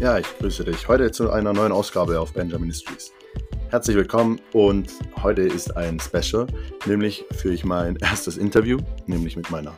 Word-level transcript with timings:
Ja, 0.00 0.16
ich 0.16 0.38
grüße 0.38 0.64
dich 0.64 0.86
heute 0.86 1.10
zu 1.10 1.32
einer 1.32 1.52
neuen 1.52 1.72
Ausgabe 1.72 2.20
auf 2.20 2.32
Benjamin 2.32 2.68
Ministries. 2.68 3.12
Herzlich 3.70 3.96
willkommen 3.96 4.40
und 4.52 4.92
heute 5.24 5.42
ist 5.42 5.76
ein 5.76 5.98
Special, 5.98 6.46
nämlich 6.86 7.24
führe 7.32 7.54
ich 7.54 7.64
mein 7.64 7.96
erstes 8.00 8.36
Interview, 8.36 8.78
nämlich 9.06 9.36
mit 9.36 9.50
meiner 9.50 9.76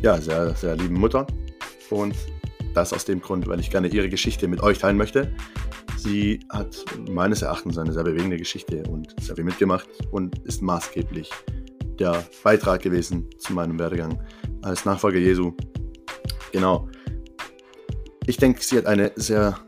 ja, 0.00 0.18
sehr, 0.18 0.54
sehr 0.54 0.74
lieben 0.76 0.94
Mutter. 0.94 1.26
Und 1.90 2.14
das 2.72 2.94
aus 2.94 3.04
dem 3.04 3.20
Grund, 3.20 3.46
weil 3.46 3.60
ich 3.60 3.70
gerne 3.70 3.88
ihre 3.88 4.08
Geschichte 4.08 4.48
mit 4.48 4.62
euch 4.62 4.78
teilen 4.78 4.96
möchte. 4.96 5.30
Sie 5.98 6.40
hat 6.48 6.82
meines 7.10 7.42
Erachtens 7.42 7.76
eine 7.76 7.92
sehr 7.92 8.04
bewegende 8.04 8.38
Geschichte 8.38 8.82
und 8.88 9.14
sehr 9.20 9.36
viel 9.36 9.44
mitgemacht 9.44 9.86
und 10.12 10.38
ist 10.46 10.62
maßgeblich 10.62 11.30
der 11.98 12.24
Beitrag 12.42 12.80
gewesen 12.80 13.28
zu 13.38 13.52
meinem 13.52 13.78
Werdegang 13.78 14.18
als 14.62 14.86
Nachfolger 14.86 15.18
Jesu. 15.18 15.52
Genau. 16.52 16.88
Ich 18.32 18.38
denke, 18.38 18.62
sie 18.62 18.78
hat 18.78 18.86
eine 18.86 19.12
sehr 19.14 19.58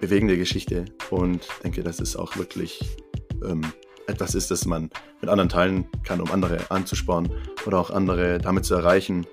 bewegende 0.00 0.38
Geschichte 0.38 0.84
und 1.10 1.48
denke, 1.64 1.82
dass 1.82 1.98
es 1.98 2.14
auch 2.14 2.36
wirklich 2.36 2.96
ähm, 3.44 3.60
etwas 4.06 4.36
ist, 4.36 4.52
das 4.52 4.66
man 4.66 4.90
mit 5.20 5.28
anderen 5.28 5.48
teilen 5.48 5.84
kann, 6.04 6.20
um 6.20 6.30
andere 6.30 6.70
anzuspornen 6.70 7.32
oder 7.66 7.80
auch 7.80 7.90
andere 7.90 8.38
damit 8.38 8.64
zu 8.64 8.76
erreichen, 8.76 9.26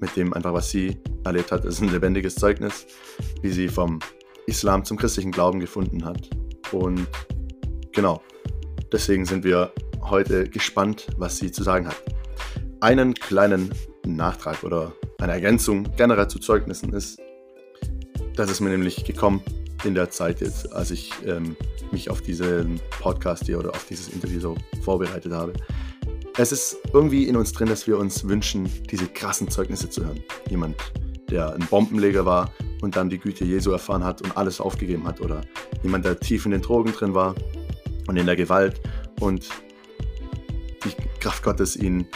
mit 0.00 0.16
dem 0.16 0.32
einfach, 0.32 0.54
was 0.54 0.70
sie 0.70 0.96
erlebt 1.26 1.52
hat. 1.52 1.66
Es 1.66 1.74
ist 1.74 1.82
ein 1.82 1.90
lebendiges 1.90 2.36
Zeugnis, 2.36 2.86
wie 3.42 3.50
sie 3.50 3.68
vom 3.68 3.98
Islam 4.46 4.86
zum 4.86 4.96
christlichen 4.96 5.30
Glauben 5.30 5.60
gefunden 5.60 6.06
hat. 6.06 6.30
Und 6.72 7.06
genau, 7.92 8.22
deswegen 8.92 9.26
sind 9.26 9.44
wir 9.44 9.74
heute 10.00 10.48
gespannt, 10.48 11.08
was 11.18 11.36
sie 11.36 11.52
zu 11.52 11.62
sagen 11.62 11.86
hat. 11.86 12.02
Einen 12.80 13.12
kleinen 13.12 13.74
Nachtrag 14.06 14.64
oder 14.64 14.94
eine 15.18 15.32
Ergänzung 15.32 15.86
generell 15.98 16.28
zu 16.28 16.38
Zeugnissen 16.38 16.94
ist, 16.94 17.20
das 18.36 18.50
ist 18.50 18.60
mir 18.60 18.70
nämlich 18.70 19.04
gekommen 19.04 19.42
in 19.84 19.94
der 19.94 20.10
Zeit 20.10 20.40
jetzt, 20.40 20.72
als 20.72 20.90
ich 20.90 21.12
ähm, 21.26 21.56
mich 21.92 22.10
auf 22.10 22.22
diesen 22.22 22.80
Podcast 23.00 23.46
hier 23.46 23.58
oder 23.58 23.70
auf 23.70 23.86
dieses 23.88 24.08
Interview 24.08 24.40
so 24.40 24.56
vorbereitet 24.82 25.32
habe. 25.32 25.52
Es 26.36 26.50
ist 26.50 26.78
irgendwie 26.92 27.28
in 27.28 27.36
uns 27.36 27.52
drin, 27.52 27.68
dass 27.68 27.86
wir 27.86 27.98
uns 27.98 28.26
wünschen, 28.26 28.68
diese 28.90 29.06
krassen 29.06 29.48
Zeugnisse 29.48 29.88
zu 29.88 30.04
hören. 30.04 30.20
Jemand, 30.50 30.76
der 31.30 31.54
ein 31.54 31.66
Bombenleger 31.70 32.26
war 32.26 32.50
und 32.82 32.96
dann 32.96 33.08
die 33.08 33.18
Güte 33.18 33.44
Jesu 33.44 33.70
erfahren 33.70 34.02
hat 34.02 34.20
und 34.22 34.36
alles 34.36 34.60
aufgegeben 34.60 35.06
hat. 35.06 35.20
Oder 35.20 35.42
jemand, 35.82 36.04
der 36.04 36.18
tief 36.18 36.44
in 36.44 36.50
den 36.50 36.62
Drogen 36.62 36.92
drin 36.92 37.14
war 37.14 37.34
und 38.08 38.16
in 38.16 38.26
der 38.26 38.36
Gewalt 38.36 38.80
und 39.20 39.48
die 40.84 41.20
Kraft 41.20 41.42
Gottes 41.44 41.76
ihn 41.76 42.06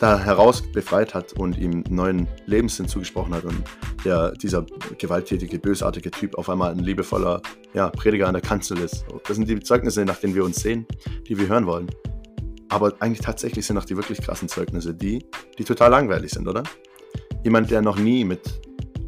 da 0.00 0.18
heraus 0.18 0.62
befreit 0.62 1.14
hat 1.14 1.32
und 1.34 1.56
ihm 1.58 1.82
neuen 1.88 2.28
Lebenssinn 2.46 2.88
zugesprochen 2.88 3.34
hat 3.34 3.44
und 3.44 3.62
der, 4.04 4.32
dieser 4.32 4.64
gewalttätige, 4.98 5.58
bösartige 5.58 6.10
Typ 6.10 6.36
auf 6.36 6.48
einmal 6.48 6.72
ein 6.72 6.80
liebevoller 6.80 7.40
ja, 7.72 7.88
Prediger 7.90 8.26
an 8.26 8.34
der 8.34 8.42
Kanzel 8.42 8.78
ist. 8.78 9.04
Das 9.26 9.36
sind 9.36 9.48
die 9.48 9.60
Zeugnisse, 9.60 10.04
nach 10.04 10.16
denen 10.16 10.34
wir 10.34 10.44
uns 10.44 10.56
sehen, 10.56 10.86
die 11.26 11.38
wir 11.38 11.48
hören 11.48 11.66
wollen. 11.66 11.90
Aber 12.68 12.92
eigentlich 13.00 13.20
tatsächlich 13.20 13.64
sind 13.64 13.78
auch 13.78 13.84
die 13.84 13.96
wirklich 13.96 14.20
krassen 14.20 14.48
Zeugnisse 14.48 14.94
die, 14.94 15.24
die 15.58 15.64
total 15.64 15.90
langweilig 15.90 16.32
sind, 16.32 16.48
oder? 16.48 16.62
Jemand, 17.44 17.70
der 17.70 17.80
noch 17.80 17.96
nie 17.96 18.24
mit 18.24 18.60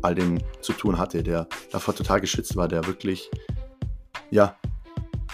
all 0.03 0.15
dem 0.15 0.39
zu 0.61 0.73
tun 0.73 0.99
hatte, 0.99 1.23
der 1.23 1.49
davor 1.73 1.95
total 1.95 2.21
geschützt 2.21 2.57
war, 2.57 2.69
der 2.69 2.87
wirklich, 2.87 3.31
ja, 4.31 4.57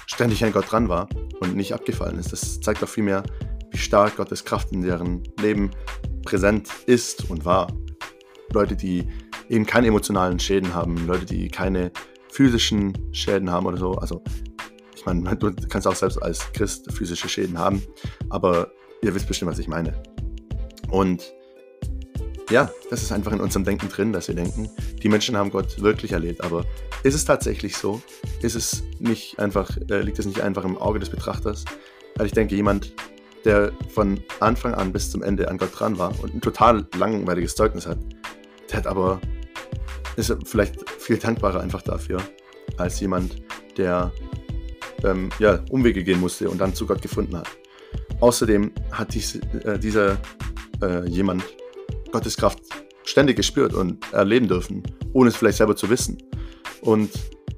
ständig 0.07 0.43
an 0.45 0.53
Gott 0.53 0.71
dran 0.71 0.89
war 0.89 1.09
und 1.41 1.55
nicht 1.55 1.75
abgefallen 1.75 2.19
ist. 2.19 2.33
Das 2.33 2.61
zeigt 2.61 2.83
doch 2.83 2.89
vielmehr, 2.89 3.23
wie 3.75 3.78
stark 3.78 4.17
Gottes 4.17 4.44
Kraft 4.44 4.72
in 4.72 4.83
deren 4.83 5.22
Leben 5.41 5.70
präsent 6.25 6.69
ist 6.86 7.28
und 7.28 7.44
war. 7.44 7.69
Leute, 8.53 8.77
die 8.77 9.08
eben 9.48 9.67
keine 9.67 9.89
emotionalen 9.89 10.39
Schäden 10.39 10.75
haben, 10.75 11.06
Leute, 11.06 11.27
die 11.27 11.48
keine 11.48 11.91
physischen 12.30 12.97
Schäden 13.12 13.50
haben 13.50 13.67
oder 13.67 13.77
so. 13.77 13.92
Also, 13.92 14.22
ich 14.95 15.05
meine, 15.05 15.36
du 15.36 15.52
kannst 15.68 15.89
auch 15.89 15.95
selbst 15.95 16.23
als 16.23 16.52
Christ 16.52 16.90
physische 16.92 17.29
Schäden 17.29 17.58
haben, 17.58 17.83
aber 18.30 18.70
ihr 19.02 19.14
wisst 19.14 19.27
bestimmt, 19.27 19.51
was 19.51 19.58
ich 19.58 19.68
meine. 19.68 20.01
Und 20.90 21.24
ja, 22.51 22.70
das 22.90 23.02
ist 23.02 23.11
einfach 23.11 23.33
in 23.33 23.40
unserem 23.40 23.64
Denken 23.64 23.89
drin, 23.89 24.13
dass 24.13 24.29
wir 24.29 24.36
denken, 24.36 24.70
die 25.02 25.08
Menschen 25.08 25.36
haben 25.36 25.51
Gott 25.51 25.80
wirklich 25.80 26.13
erlebt. 26.13 26.45
Aber 26.45 26.64
ist 27.02 27.14
es 27.14 27.24
tatsächlich 27.24 27.77
so? 27.77 28.01
Ist 28.40 28.55
es 28.55 28.84
nicht 29.01 29.39
einfach, 29.40 29.77
äh, 29.90 30.02
liegt 30.02 30.18
es 30.20 30.27
nicht 30.27 30.40
einfach 30.40 30.64
im 30.64 30.79
Auge 30.79 31.01
des 31.01 31.11
Betrachters? 31.11 31.64
Weil 32.17 32.27
ich 32.27 32.33
denke, 32.33 32.55
jemand, 32.55 32.92
der 33.45 33.73
von 33.89 34.21
Anfang 34.41 34.75
an 34.75 34.93
bis 34.93 35.11
zum 35.11 35.23
Ende 35.23 35.49
an 35.49 35.59
Gott 35.59 35.79
dran 35.79 35.99
war 35.99 36.13
und 36.23 36.35
ein 36.35 36.41
total 36.41 36.87
langweiliges 36.97 37.55
Zeugnis 37.55 37.87
hat, 37.87 37.99
der 38.71 38.79
hat 38.79 38.87
aber, 38.87 39.21
ist 40.17 40.35
vielleicht 40.45 40.89
viel 40.99 41.19
dankbarer 41.19 41.61
einfach 41.61 41.83
dafür, 41.83 42.21
als 42.77 43.01
jemand, 43.01 43.43
der 43.77 44.13
ähm, 45.03 45.31
ja, 45.39 45.63
Umwege 45.71 46.03
gehen 46.05 46.21
musste 46.21 46.49
und 46.49 46.59
dann 46.59 46.75
zu 46.75 46.87
Gott 46.87 47.03
gefunden 47.03 47.37
hat. 47.37 47.49
Außerdem 48.21 48.73
hat 48.93 49.15
dies, 49.15 49.37
äh, 49.37 49.79
dieser 49.79 50.17
äh, 50.83 51.07
jemand 51.09 51.45
Gottes 52.13 52.37
Kraft 52.37 52.61
ständig 53.05 53.37
gespürt 53.37 53.75
und 53.75 54.13
erleben 54.13 54.49
dürfen, 54.49 54.83
ohne 55.13 55.29
es 55.29 55.37
vielleicht 55.37 55.59
selber 55.59 55.77
zu 55.77 55.91
wissen. 55.91 56.19
Und 56.81 57.11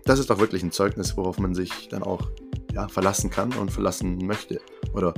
das 0.04 0.18
ist 0.18 0.30
doch 0.30 0.38
wirklich 0.38 0.62
ein 0.62 0.72
Zeugnis, 0.72 1.16
worauf 1.16 1.38
man 1.38 1.54
sich 1.54 1.88
dann 1.88 2.02
auch 2.02 2.28
ja, 2.72 2.88
verlassen 2.88 3.30
kann 3.30 3.52
und 3.54 3.70
verlassen 3.70 4.18
möchte. 4.18 4.60
Oder 4.92 5.14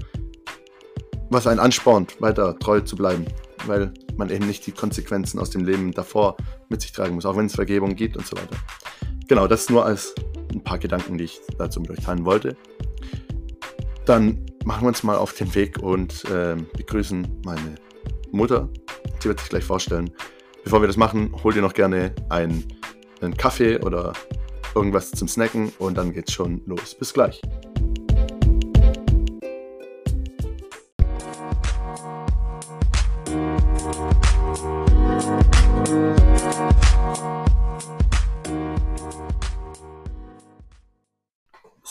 was 1.30 1.46
einen 1.46 1.60
anspornt, 1.60 2.20
weiter 2.20 2.58
treu 2.58 2.80
zu 2.80 2.96
bleiben, 2.96 3.26
weil 3.66 3.92
man 4.16 4.30
eben 4.30 4.46
nicht 4.46 4.66
die 4.66 4.72
Konsequenzen 4.72 5.38
aus 5.38 5.50
dem 5.50 5.64
Leben 5.64 5.92
davor 5.92 6.36
mit 6.68 6.80
sich 6.80 6.92
tragen 6.92 7.14
muss, 7.14 7.26
auch 7.26 7.36
wenn 7.36 7.46
es 7.46 7.54
Vergebung 7.54 7.94
gibt 7.94 8.16
und 8.16 8.26
so 8.26 8.36
weiter. 8.36 8.56
Genau, 9.28 9.46
das 9.46 9.68
nur 9.68 9.84
als 9.84 10.14
ein 10.52 10.62
paar 10.62 10.78
Gedanken, 10.78 11.18
die 11.18 11.24
ich 11.24 11.40
dazu 11.58 11.80
mit 11.80 11.90
euch 11.90 12.00
teilen 12.00 12.24
wollte. 12.24 12.56
Dann 14.06 14.46
machen 14.64 14.82
wir 14.82 14.88
uns 14.88 15.02
mal 15.02 15.16
auf 15.16 15.34
den 15.34 15.54
Weg 15.54 15.78
und 15.78 16.24
äh, 16.30 16.56
begrüßen 16.76 17.40
meine 17.44 17.74
Mutter. 18.32 18.68
Sie 19.20 19.28
wird 19.28 19.40
sich 19.40 19.50
gleich 19.50 19.64
vorstellen. 19.64 20.10
Bevor 20.64 20.80
wir 20.80 20.86
das 20.86 20.96
machen, 20.96 21.34
hol 21.44 21.52
dir 21.52 21.62
noch 21.62 21.74
gerne 21.74 22.14
einen, 22.30 22.64
einen 23.20 23.36
Kaffee 23.36 23.78
oder 23.78 24.12
irgendwas 24.74 25.10
zum 25.10 25.28
Snacken 25.28 25.72
und 25.78 25.96
dann 25.96 26.12
geht's 26.12 26.32
schon 26.32 26.62
los. 26.66 26.94
Bis 26.94 27.12
gleich. 27.12 27.40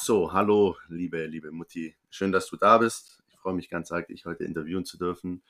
So, 0.07 0.31
hallo, 0.31 0.78
liebe, 0.88 1.25
liebe 1.25 1.51
Mutti. 1.51 1.94
Schön, 2.09 2.31
dass 2.31 2.47
du 2.47 2.56
da 2.56 2.78
bist. 2.78 3.22
Ich 3.28 3.38
freue 3.40 3.53
mich 3.53 3.69
ganz 3.69 3.91
arg, 3.91 4.07
dich 4.07 4.25
heute 4.25 4.45
interviewen 4.45 4.85
zu 4.85 4.97
dürfen. 4.97 5.44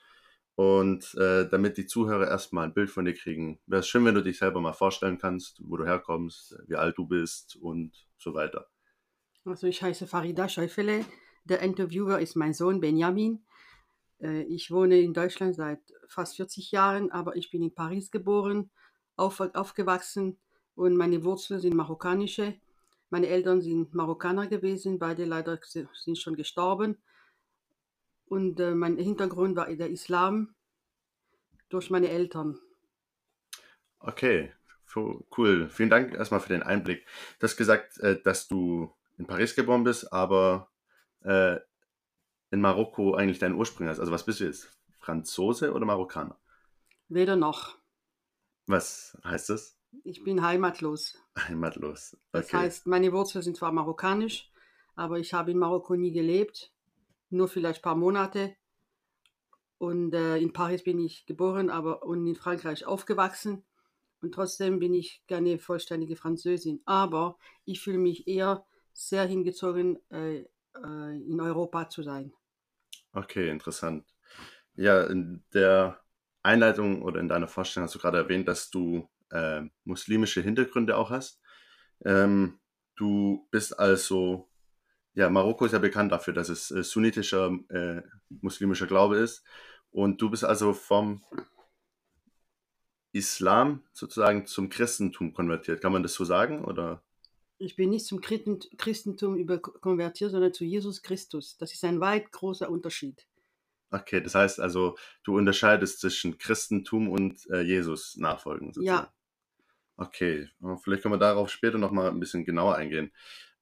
Und 0.56 1.14
äh, 1.14 1.48
damit 1.48 1.76
die 1.76 1.86
Zuhörer 1.86 2.26
erstmal 2.26 2.64
ein 2.64 2.74
Bild 2.74 2.90
von 2.90 3.04
dir 3.04 3.14
kriegen, 3.14 3.60
wäre 3.68 3.82
es 3.82 3.86
schön, 3.86 4.04
wenn 4.04 4.16
du 4.16 4.20
dich 4.20 4.36
selber 4.36 4.60
mal 4.60 4.72
vorstellen 4.72 5.16
kannst, 5.16 5.60
wo 5.62 5.76
du 5.76 5.86
herkommst, 5.86 6.58
wie 6.66 6.74
alt 6.74 6.98
du 6.98 7.06
bist 7.06 7.54
und 7.54 8.08
so 8.18 8.34
weiter. 8.34 8.66
Also 9.44 9.68
ich 9.68 9.80
heiße 9.80 10.08
Farida 10.08 10.48
Scheufele. 10.48 11.04
Der 11.44 11.60
Interviewer 11.60 12.18
ist 12.18 12.34
mein 12.34 12.52
Sohn 12.52 12.80
Benjamin. 12.80 13.44
Äh, 14.20 14.42
ich 14.42 14.72
wohne 14.72 14.98
in 14.98 15.14
Deutschland 15.14 15.54
seit 15.54 15.82
fast 16.08 16.34
40 16.34 16.72
Jahren, 16.72 17.12
aber 17.12 17.36
ich 17.36 17.52
bin 17.52 17.62
in 17.62 17.72
Paris 17.72 18.10
geboren, 18.10 18.70
auf, 19.14 19.38
aufgewachsen 19.38 20.36
und 20.74 20.96
meine 20.96 21.22
Wurzeln 21.22 21.60
sind 21.60 21.76
marokkanische. 21.76 22.56
Meine 23.10 23.28
Eltern 23.28 23.62
sind 23.62 23.94
Marokkaner 23.94 24.46
gewesen, 24.48 24.98
beide 24.98 25.24
leider 25.24 25.58
sind 25.62 26.18
schon 26.18 26.36
gestorben. 26.36 26.98
Und 28.26 28.60
äh, 28.60 28.74
mein 28.74 28.98
Hintergrund 28.98 29.56
war 29.56 29.74
der 29.74 29.90
Islam 29.90 30.54
durch 31.70 31.90
meine 31.90 32.10
Eltern. 32.10 32.58
Okay, 34.00 34.52
cool. 35.36 35.68
Vielen 35.68 35.90
Dank 35.90 36.14
erstmal 36.14 36.40
für 36.40 36.50
den 36.50 36.62
Einblick. 36.62 37.06
Du 37.38 37.44
hast 37.44 37.56
gesagt, 37.56 37.98
äh, 38.00 38.20
dass 38.20 38.48
du 38.48 38.92
in 39.16 39.26
Paris 39.26 39.54
geboren 39.54 39.84
bist, 39.84 40.12
aber 40.12 40.70
äh, 41.24 41.56
in 42.50 42.60
Marokko 42.60 43.14
eigentlich 43.14 43.38
deinen 43.38 43.54
Ursprung 43.54 43.88
hast. 43.88 44.00
Also 44.00 44.12
was 44.12 44.24
bist 44.24 44.40
du 44.40 44.44
jetzt? 44.44 44.68
Franzose 44.98 45.72
oder 45.72 45.86
Marokkaner? 45.86 46.38
Weder 47.08 47.36
noch. 47.36 47.76
Was 48.66 49.18
heißt 49.24 49.50
das? 49.50 49.77
Ich 50.04 50.22
bin 50.24 50.42
heimatlos. 50.42 51.18
Heimatlos. 51.36 52.14
Okay. 52.14 52.42
Das 52.42 52.52
heißt, 52.52 52.86
meine 52.86 53.12
Wurzeln 53.12 53.42
sind 53.42 53.56
zwar 53.56 53.72
marokkanisch, 53.72 54.50
aber 54.94 55.18
ich 55.18 55.34
habe 55.34 55.50
in 55.50 55.58
Marokko 55.58 55.96
nie 55.96 56.12
gelebt, 56.12 56.72
nur 57.30 57.48
vielleicht 57.48 57.80
ein 57.80 57.82
paar 57.82 57.94
Monate. 57.94 58.56
Und 59.78 60.12
äh, 60.14 60.38
in 60.38 60.52
Paris 60.52 60.82
bin 60.82 60.98
ich 60.98 61.24
geboren, 61.26 61.70
aber 61.70 62.02
und 62.02 62.26
in 62.26 62.34
Frankreich 62.34 62.84
aufgewachsen. 62.84 63.64
Und 64.20 64.34
trotzdem 64.34 64.80
bin 64.80 64.94
ich 64.94 65.22
gerne 65.26 65.58
vollständige 65.58 66.16
Französin. 66.16 66.82
Aber 66.84 67.38
ich 67.64 67.80
fühle 67.80 67.98
mich 67.98 68.26
eher 68.26 68.66
sehr 68.92 69.24
hingezogen, 69.24 69.98
äh, 70.10 70.38
äh, 70.38 70.46
in 70.74 71.40
Europa 71.40 71.88
zu 71.88 72.02
sein. 72.02 72.32
Okay, 73.12 73.48
interessant. 73.48 74.04
Ja, 74.74 75.04
in 75.04 75.44
der 75.54 76.00
Einleitung 76.42 77.02
oder 77.02 77.20
in 77.20 77.28
deiner 77.28 77.48
Vorstellung 77.48 77.86
hast 77.86 77.94
du 77.94 77.98
gerade 78.00 78.18
erwähnt, 78.18 78.48
dass 78.48 78.70
du 78.70 79.08
äh, 79.30 79.62
muslimische 79.84 80.40
Hintergründe 80.40 80.96
auch 80.96 81.10
hast. 81.10 81.40
Ähm, 82.04 82.58
du 82.96 83.46
bist 83.50 83.78
also, 83.78 84.48
ja, 85.14 85.28
Marokko 85.30 85.64
ist 85.66 85.72
ja 85.72 85.78
bekannt 85.78 86.12
dafür, 86.12 86.32
dass 86.34 86.48
es 86.48 86.70
äh, 86.70 86.82
sunnitischer 86.82 87.58
äh, 87.68 88.02
muslimischer 88.28 88.86
Glaube 88.86 89.18
ist. 89.18 89.44
Und 89.90 90.20
du 90.20 90.30
bist 90.30 90.44
also 90.44 90.72
vom 90.74 91.24
Islam 93.12 93.82
sozusagen 93.92 94.46
zum 94.46 94.68
Christentum 94.68 95.32
konvertiert. 95.32 95.80
Kann 95.80 95.92
man 95.92 96.02
das 96.02 96.14
so 96.14 96.24
sagen? 96.24 96.64
Oder? 96.64 97.02
Ich 97.56 97.74
bin 97.74 97.90
nicht 97.90 98.06
zum 98.06 98.20
Christen- 98.20 98.60
Christentum 98.76 99.36
über 99.36 99.58
konvertiert, 99.58 100.30
sondern 100.30 100.52
zu 100.52 100.64
Jesus 100.64 101.02
Christus. 101.02 101.56
Das 101.56 101.72
ist 101.72 101.84
ein 101.84 102.00
weit 102.00 102.30
großer 102.30 102.70
Unterschied. 102.70 103.26
Okay, 103.90 104.20
das 104.20 104.34
heißt 104.34 104.60
also, 104.60 104.98
du 105.24 105.36
unterscheidest 105.36 106.00
zwischen 106.00 106.36
Christentum 106.36 107.08
und 107.08 107.48
äh, 107.50 107.62
Jesus 107.62 108.16
nachfolgen. 108.16 108.72
sozusagen. 108.74 109.06
Ja, 109.06 109.12
Okay, 109.98 110.48
vielleicht 110.82 111.02
können 111.02 111.14
wir 111.14 111.18
darauf 111.18 111.50
später 111.50 111.76
nochmal 111.76 112.08
ein 112.08 112.20
bisschen 112.20 112.44
genauer 112.44 112.76
eingehen. 112.76 113.12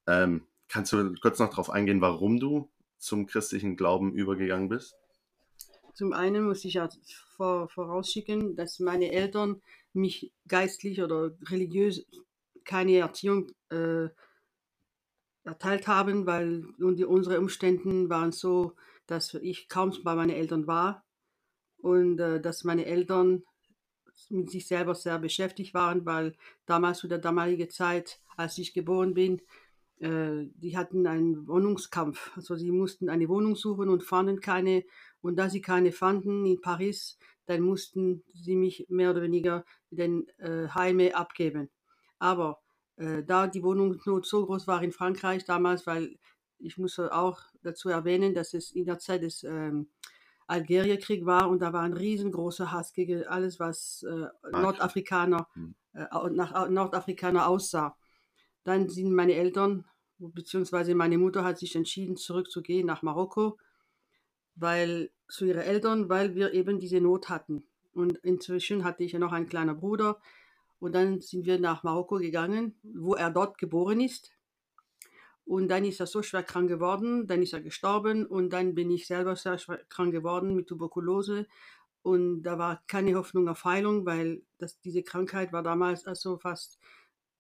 Ähm, 0.07 0.47
kannst 0.69 0.93
du 0.93 1.15
kurz 1.15 1.41
noch 1.41 1.51
darauf 1.51 1.71
eingehen, 1.71 2.01
warum 2.01 2.39
du 2.39 2.71
zum 2.99 3.27
christlichen 3.27 3.77
Glauben 3.77 4.13
übergegangen 4.13 4.69
bist? 4.69 4.95
zum 5.97 6.13
einen 6.13 6.45
muss 6.45 6.65
ich 6.65 6.75
ja 6.75 6.89
vor, 7.37 7.69
vorausschicken, 7.71 8.55
dass 8.55 8.79
meine 8.81 9.13
Eltern 9.13 9.63
mich 9.95 10.31
geistlich 10.47 11.03
oder 11.03 11.33
religiös 11.49 12.05
keine 12.65 12.99
Erziehung 12.99 13.51
äh, 13.71 14.09
erteilt 15.45 15.89
haben, 15.89 16.27
weil 16.27 16.67
unsere 16.79 17.39
Umstände 17.39 18.11
waren 18.11 18.33
so, 18.33 18.75
dass 19.07 19.33
ich 19.35 19.69
kaum 19.69 19.97
bei 20.05 20.15
meinen 20.15 20.31
Eltern 20.31 20.67
war 20.67 21.03
und 21.79 22.21
äh, 22.21 22.43
dass 22.43 22.65
meine 22.65 22.85
Eltern 22.85 23.45
mit 24.31 24.51
sich 24.51 24.67
selber 24.67 24.95
sehr 24.95 25.19
beschäftigt 25.19 25.75
waren, 25.75 26.05
weil 26.07 26.35
damals 26.67 26.99
zu 26.99 27.09
der 27.09 27.19
damaligen 27.19 27.71
Zeit, 27.71 28.21
als 28.37 28.59
ich 28.59 28.75
geboren 28.75 29.15
bin, 29.15 29.41
äh, 29.99 30.49
die 30.55 30.77
hatten 30.77 31.07
einen 31.07 31.47
Wohnungskampf. 31.47 32.33
Also 32.37 32.57
sie 32.57 32.71
mussten 32.71 33.09
eine 33.09 33.29
Wohnung 33.29 33.57
suchen 33.57 33.89
und 33.89 34.03
fanden 34.03 34.41
keine. 34.41 34.85
Und 35.21 35.37
da 35.37 35.49
sie 35.49 35.61
keine 35.61 35.93
fanden 35.93 36.47
in 36.47 36.61
Paris, 36.61 37.19
dann 37.47 37.61
mussten 37.61 38.23
sie 38.35 38.57
mich 38.57 38.87
mehr 38.89 39.11
oder 39.11 39.23
weniger 39.23 39.65
den 39.91 40.29
äh, 40.39 40.69
Heime 40.69 41.15
abgeben. 41.15 41.71
Aber 42.19 42.61
äh, 42.97 43.23
da 43.23 43.47
die 43.47 43.63
Wohnungsnot 43.63 44.27
so 44.27 44.45
groß 44.47 44.67
war 44.67 44.83
in 44.83 44.93
Frankreich 44.93 45.45
damals, 45.45 45.87
weil 45.87 46.19
ich 46.59 46.79
muss 46.79 46.99
auch 46.99 47.41
dazu 47.63 47.89
erwähnen, 47.89 48.35
dass 48.35 48.55
es 48.55 48.73
in 48.73 48.87
der 48.87 48.99
Zeit 48.99 49.23
des 49.23 49.45
ähm, 49.45 49.89
Algerierkrieg 50.47 51.27
war 51.27 51.49
und 51.49 51.61
da 51.61 51.73
war 51.73 51.83
ein 51.83 51.93
riesengroßer 51.93 52.71
Hass 52.73 52.93
gegen 52.93 53.25
alles, 53.25 53.59
was 53.59 54.05
äh, 54.09 54.27
Ah, 54.53 54.63
Nordafrikaner, 54.63 55.49
Hm. 55.55 55.75
äh, 55.95 56.07
nach 56.31 56.69
Nordafrikaner 56.69 57.49
aussah. 57.49 57.97
Dann 58.65 58.89
sind 58.89 59.13
meine 59.13 59.35
Eltern, 59.35 59.85
beziehungsweise 60.19 60.95
meine 60.95 61.19
Mutter 61.19 61.45
hat 61.45 61.59
sich 61.59 61.75
entschieden, 61.77 62.17
zurückzugehen 62.17 62.87
nach 62.87 63.03
Marokko, 63.03 63.59
weil 64.55 65.11
zu 65.29 65.45
ihren 65.45 65.63
Eltern, 65.63 66.09
weil 66.09 66.35
wir 66.35 66.53
eben 66.55 66.79
diese 66.79 67.01
Not 67.01 67.29
hatten. 67.29 67.65
Und 67.93 68.19
inzwischen 68.19 68.85
hatte 68.85 69.05
ich 69.05 69.13
ja 69.13 69.19
noch 69.19 69.33
einen 69.33 69.49
kleinen 69.49 69.77
Bruder. 69.77 70.21
Und 70.79 70.95
dann 70.95 71.21
sind 71.21 71.47
wir 71.47 71.59
nach 71.59 71.83
Marokko 71.83 72.17
gegangen, 72.17 72.79
wo 72.83 73.15
er 73.15 73.31
dort 73.31 73.59
geboren 73.59 74.01
ist. 74.01 74.31
Und 75.47 75.69
dann 75.69 75.85
ist 75.85 76.01
er 76.01 76.09
so 76.09 76.23
schwer 76.23 76.43
krank 76.43 76.69
geworden, 76.69 77.29
dann 77.29 77.41
ist 77.41 77.53
er 77.53 77.61
gestorben 77.61 78.27
und 78.27 78.51
dann 78.51 78.75
bin 78.75 78.91
ich 78.91 79.07
selber 79.07 79.37
sehr 79.37 79.59
schwer 79.59 79.79
krank 79.89 80.13
geworden 80.13 80.57
mit 80.57 80.67
Tuberkulose. 80.67 81.47
Und 82.03 82.43
da 82.43 82.59
war 82.59 82.83
keine 82.89 83.15
Hoffnung 83.15 83.49
auf 83.49 83.65
Heilung, 83.65 84.05
weil 84.07 84.43
das, 84.59 84.81
diese 84.81 85.05
Krankheit 85.05 85.53
war 85.53 85.63
damals 85.63 86.05
also 86.05 86.37
fast, 86.37 86.81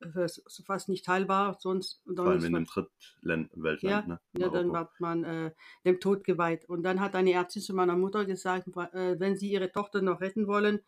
äh, 0.01 0.29
so 0.29 0.63
fast 0.63 0.89
nicht 0.89 1.09
heilbar. 1.09 1.59
Sonst, 1.61 2.01
Vor 2.05 2.27
allem 2.27 2.41
dann 2.41 2.49
in 2.49 2.57
einem 2.57 2.65
Drittweltland, 2.67 3.83
ja, 3.83 4.03
ne? 4.07 4.21
ja, 4.39 4.49
dann 4.51 4.73
wird 4.73 5.01
man 5.01 5.25
äh, 5.25 5.53
dem 5.85 5.99
Tod 5.99 6.23
geweiht. 6.23 6.65
Und 6.69 6.85
dann 6.85 7.01
hat 7.01 7.17
eine 7.17 7.33
Ärztin 7.33 7.63
zu 7.63 7.75
meiner 7.75 7.97
Mutter 7.97 8.25
gesagt, 8.25 8.69
äh, 8.69 9.19
wenn 9.19 9.37
Sie 9.37 9.51
Ihre 9.51 9.73
Tochter 9.73 10.01
noch 10.01 10.21
retten 10.21 10.47
wollen, 10.47 10.81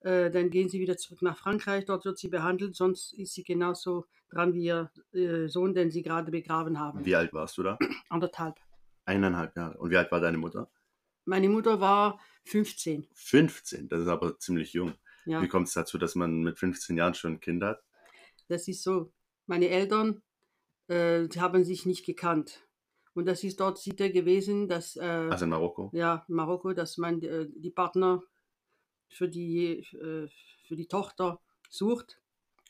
äh, 0.00 0.30
dann 0.30 0.50
gehen 0.50 0.68
Sie 0.68 0.80
wieder 0.80 0.96
zurück 0.96 1.22
nach 1.22 1.36
Frankreich, 1.38 1.84
dort 1.84 2.04
wird 2.04 2.18
sie 2.18 2.28
behandelt, 2.28 2.74
sonst 2.76 3.12
ist 3.12 3.34
sie 3.34 3.44
genauso 3.44 4.06
dran 4.30 4.54
wie 4.54 4.64
Ihr 4.64 4.90
äh, 5.12 5.48
Sohn, 5.48 5.74
den 5.74 5.90
Sie 5.90 6.02
gerade 6.02 6.30
begraben 6.30 6.78
haben. 6.78 7.04
Wie 7.04 7.16
alt 7.16 7.32
warst 7.32 7.58
du 7.58 7.62
da? 7.62 7.78
Anderthalb. 8.08 8.56
Eineinhalb 9.04 9.56
Jahre. 9.56 9.78
Und 9.78 9.90
wie 9.90 9.96
alt 9.96 10.10
war 10.12 10.20
deine 10.20 10.38
Mutter? 10.38 10.70
Meine 11.24 11.48
Mutter 11.48 11.80
war 11.80 12.20
15. 12.44 13.06
15, 13.14 13.88
das 13.88 14.00
ist 14.00 14.08
aber 14.08 14.38
ziemlich 14.38 14.72
jung. 14.72 14.94
Ja, 15.26 15.42
Wie 15.42 15.48
kommt 15.48 15.68
es 15.68 15.74
dazu, 15.74 15.98
dass 15.98 16.14
man 16.14 16.42
mit 16.42 16.58
15 16.58 16.96
Jahren 16.96 17.14
schon 17.14 17.34
ein 17.34 17.40
Kind 17.40 17.62
hat? 17.62 17.82
das 18.48 18.66
ist 18.66 18.82
so. 18.82 19.12
Meine 19.46 19.68
Eltern 19.68 20.22
äh, 20.90 21.28
sie 21.30 21.40
haben 21.40 21.64
sich 21.64 21.86
nicht 21.86 22.04
gekannt. 22.04 22.66
Und 23.14 23.26
das 23.26 23.44
ist 23.44 23.60
dort 23.60 23.78
Sitte 23.78 24.10
gewesen, 24.12 24.68
dass 24.68 24.96
äh, 24.96 25.02
Also 25.02 25.44
in 25.44 25.50
Marokko? 25.50 25.90
ja, 25.92 26.24
in 26.28 26.34
Marokko, 26.34 26.72
dass 26.72 26.98
man 26.98 27.22
äh, 27.22 27.46
die 27.54 27.70
Partner 27.70 28.22
für 29.10 29.28
die, 29.28 29.80
äh, 29.94 30.28
für 30.66 30.76
die 30.76 30.86
Tochter 30.86 31.40
sucht. 31.68 32.20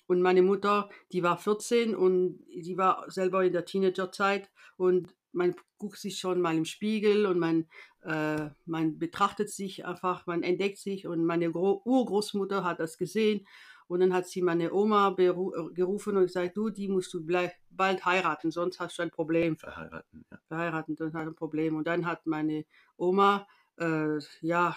Und 0.06 0.22
meine 0.22 0.42
Mutter, 0.42 0.88
die 1.12 1.22
war 1.22 1.38
14 1.38 1.94
und 1.94 2.40
sie 2.60 2.76
war 2.76 3.08
selber 3.10 3.44
in 3.44 3.52
der 3.52 3.64
Teenagerzeit 3.64 4.50
und 4.76 5.14
man 5.32 5.54
guckt 5.78 5.98
sich 5.98 6.18
schon 6.18 6.40
mal 6.40 6.56
im 6.56 6.64
Spiegel 6.64 7.26
und 7.26 7.38
man, 7.38 7.66
äh, 8.02 8.50
man 8.66 8.98
betrachtet 8.98 9.50
sich 9.50 9.86
einfach, 9.86 10.26
man 10.26 10.42
entdeckt 10.42 10.78
sich 10.78 11.06
und 11.06 11.24
meine 11.24 11.52
Gro 11.52 11.82
Urgroßmutter 11.84 12.64
hat 12.64 12.80
das 12.80 12.98
gesehen 12.98 13.46
und 13.90 13.98
dann 13.98 14.12
hat 14.12 14.28
sie 14.28 14.40
meine 14.40 14.72
Oma 14.72 15.16
äh, 15.18 15.32
gerufen 15.74 16.16
und 16.16 16.22
gesagt, 16.22 16.56
du, 16.56 16.70
die 16.70 16.86
musst 16.86 17.12
du 17.12 17.26
bald 17.70 18.04
heiraten, 18.04 18.52
sonst 18.52 18.78
hast 18.78 18.98
du 18.98 19.02
ein 19.02 19.10
Problem 19.10 19.56
Verheiraten, 19.56 20.24
ja. 20.30 20.38
verheiratet 20.46 21.00
und 21.00 21.12
hat 21.12 21.26
ein 21.26 21.34
Problem. 21.34 21.74
Und 21.74 21.88
dann 21.88 22.06
hat 22.06 22.24
meine 22.24 22.64
Oma, 22.96 23.48
äh, 23.78 24.18
ja, 24.42 24.76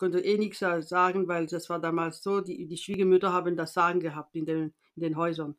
konnte 0.00 0.18
eh 0.20 0.38
nichts 0.38 0.58
sagen, 0.60 1.28
weil 1.28 1.46
das 1.46 1.70
war 1.70 1.78
damals 1.80 2.22
so, 2.24 2.40
die, 2.40 2.66
die 2.66 2.76
Schwiegermütter 2.76 3.32
haben 3.32 3.56
das 3.56 3.74
Sagen 3.74 4.00
gehabt 4.00 4.34
in 4.34 4.46
den, 4.46 4.74
in 4.96 5.02
den 5.02 5.16
Häusern, 5.16 5.54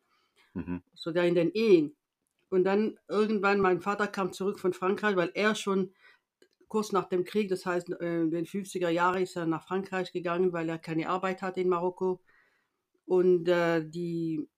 Mhm. 0.54 0.82
sogar 0.94 1.24
in 1.26 1.36
den 1.36 1.52
Ehen. 1.52 1.96
Und 2.50 2.66
dann 2.66 3.00
irgendwann, 3.08 3.62
mein 3.62 3.80
Vater 3.80 4.08
kam 4.08 4.34
zurück 4.34 4.60
von 4.60 4.74
Frankreich, 4.74 5.16
weil 5.16 5.32
er 5.36 5.56
schon 5.56 5.94
kurz 6.68 6.92
nach 6.92 7.08
dem 7.08 7.24
Krieg, 7.24 7.48
das 7.50 7.66
heißt 7.66 7.90
äh, 8.02 8.22
in 8.24 8.32
den 8.32 8.46
50er 8.46 8.90
Jahren, 8.90 9.22
ist 9.24 9.38
er 9.38 9.46
nach 9.46 9.64
Frankreich 9.66 10.12
gegangen, 10.12 10.52
weil 10.52 10.68
er 10.68 10.80
keine 10.80 11.08
Arbeit 11.08 11.42
hatte 11.42 11.62
in 11.62 11.70
Marokko. 11.70 12.22
Und 13.06 13.48
äh, 13.48 13.88
die, 13.88 14.50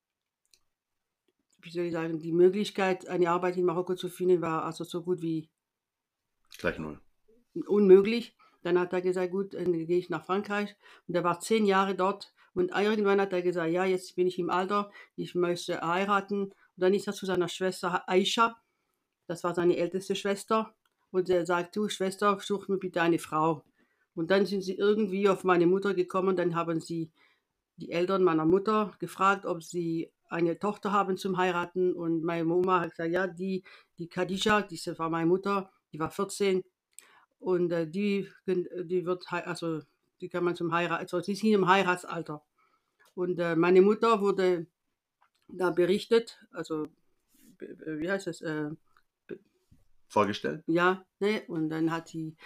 wie 1.62 1.72
soll 1.72 1.86
ich 1.86 1.94
sagen, 1.94 2.20
die 2.20 2.32
Möglichkeit, 2.32 3.08
eine 3.08 3.30
Arbeit 3.30 3.58
in 3.58 3.66
Marokko 3.66 3.96
zu 3.96 4.10
finden, 4.10 4.42
war 4.42 4.64
also 4.66 4.84
so 4.84 5.04
gut 5.04 5.22
wie 5.22 5.50
Gleich 6.58 6.80
null. 6.80 7.00
unmöglich. 7.68 8.36
Dann 8.64 8.80
hat 8.80 8.94
er 8.94 9.02
gesagt, 9.02 9.32
gut, 9.32 9.54
dann 9.54 9.72
gehe 9.74 9.98
ich 9.98 10.10
nach 10.10 10.26
Frankreich. 10.26 10.76
Und 11.08 11.16
er 11.16 11.24
war 11.24 11.40
zehn 11.40 11.66
Jahre 11.66 11.96
dort. 11.96 12.34
Und 12.54 12.72
irgendwann 12.72 13.22
hat 13.22 13.34
er 13.34 13.42
gesagt, 13.42 13.72
ja, 13.72 13.86
jetzt 13.86 14.16
bin 14.16 14.28
ich 14.28 14.40
im 14.40 14.50
Alter, 14.50 14.92
ich 15.16 15.36
möchte 15.36 15.82
heiraten. 15.82 16.44
Und 16.44 16.54
dann 16.76 16.94
ist 16.94 17.08
er 17.08 17.14
zu 17.14 17.26
seiner 17.26 17.50
Schwester 17.50 18.08
Aisha, 18.08 18.56
das 19.28 19.44
war 19.44 19.54
seine 19.54 19.78
älteste 19.78 20.16
Schwester. 20.16 20.74
Und 21.12 21.30
er 21.30 21.46
sagt, 21.46 21.76
du 21.76 21.90
Schwester, 21.90 22.40
such 22.40 22.68
mir 22.68 22.78
bitte 22.78 23.02
eine 23.02 23.20
Frau. 23.20 23.64
Und 24.16 24.32
dann 24.32 24.46
sind 24.46 24.62
sie 24.62 24.76
irgendwie 24.76 25.30
auf 25.30 25.44
meine 25.44 25.68
Mutter 25.68 25.94
gekommen. 25.94 26.36
Dann 26.36 26.56
haben 26.56 26.82
sie 26.82 27.12
die 27.78 27.92
Eltern 27.92 28.24
meiner 28.24 28.46
Mutter 28.46 28.94
gefragt, 29.00 29.46
ob 29.46 29.64
sie 29.64 30.12
eine 30.30 30.58
Tochter 30.60 30.92
haben 30.92 31.18
zum 31.18 31.38
Heiraten. 31.38 31.94
Und 31.94 32.24
meine 32.24 32.48
Oma 32.48 32.82
hat 32.82 32.92
gesagt, 32.92 33.12
ja, 33.12 33.28
die, 33.28 33.64
die 33.98 34.08
Khadija, 34.08 34.62
diese 34.62 34.98
war 35.00 35.10
meine 35.10 35.28
Mutter, 35.28 35.72
die 35.92 36.00
war 36.00 36.10
14. 36.10 36.64
Und 37.44 37.72
äh, 37.72 37.86
die, 37.86 38.30
die 38.46 39.06
wird, 39.06 39.26
also 39.30 39.82
die 40.22 40.30
kann 40.30 40.46
man 40.46 40.56
zum 40.56 40.72
Heirat, 40.72 41.02
also 41.02 41.20
sie 41.20 41.36
sind 41.36 41.52
im 41.52 41.68
Heiratsalter. 41.68 42.42
Und 43.16 43.38
äh, 43.38 43.58
meine 43.58 43.82
Mutter 43.82 44.22
wurde 44.22 44.68
da 45.50 45.70
berichtet, 45.70 46.40
also 46.52 46.88
wie 47.60 48.10
heißt 48.10 48.28
das, 48.28 48.42
äh, 48.42 48.70
Vorgestellt? 50.08 50.64
ja, 50.68 51.06
ne? 51.20 51.44
Und 51.48 51.70
dann 51.70 51.92
hat 51.92 52.08
sie 52.08 52.38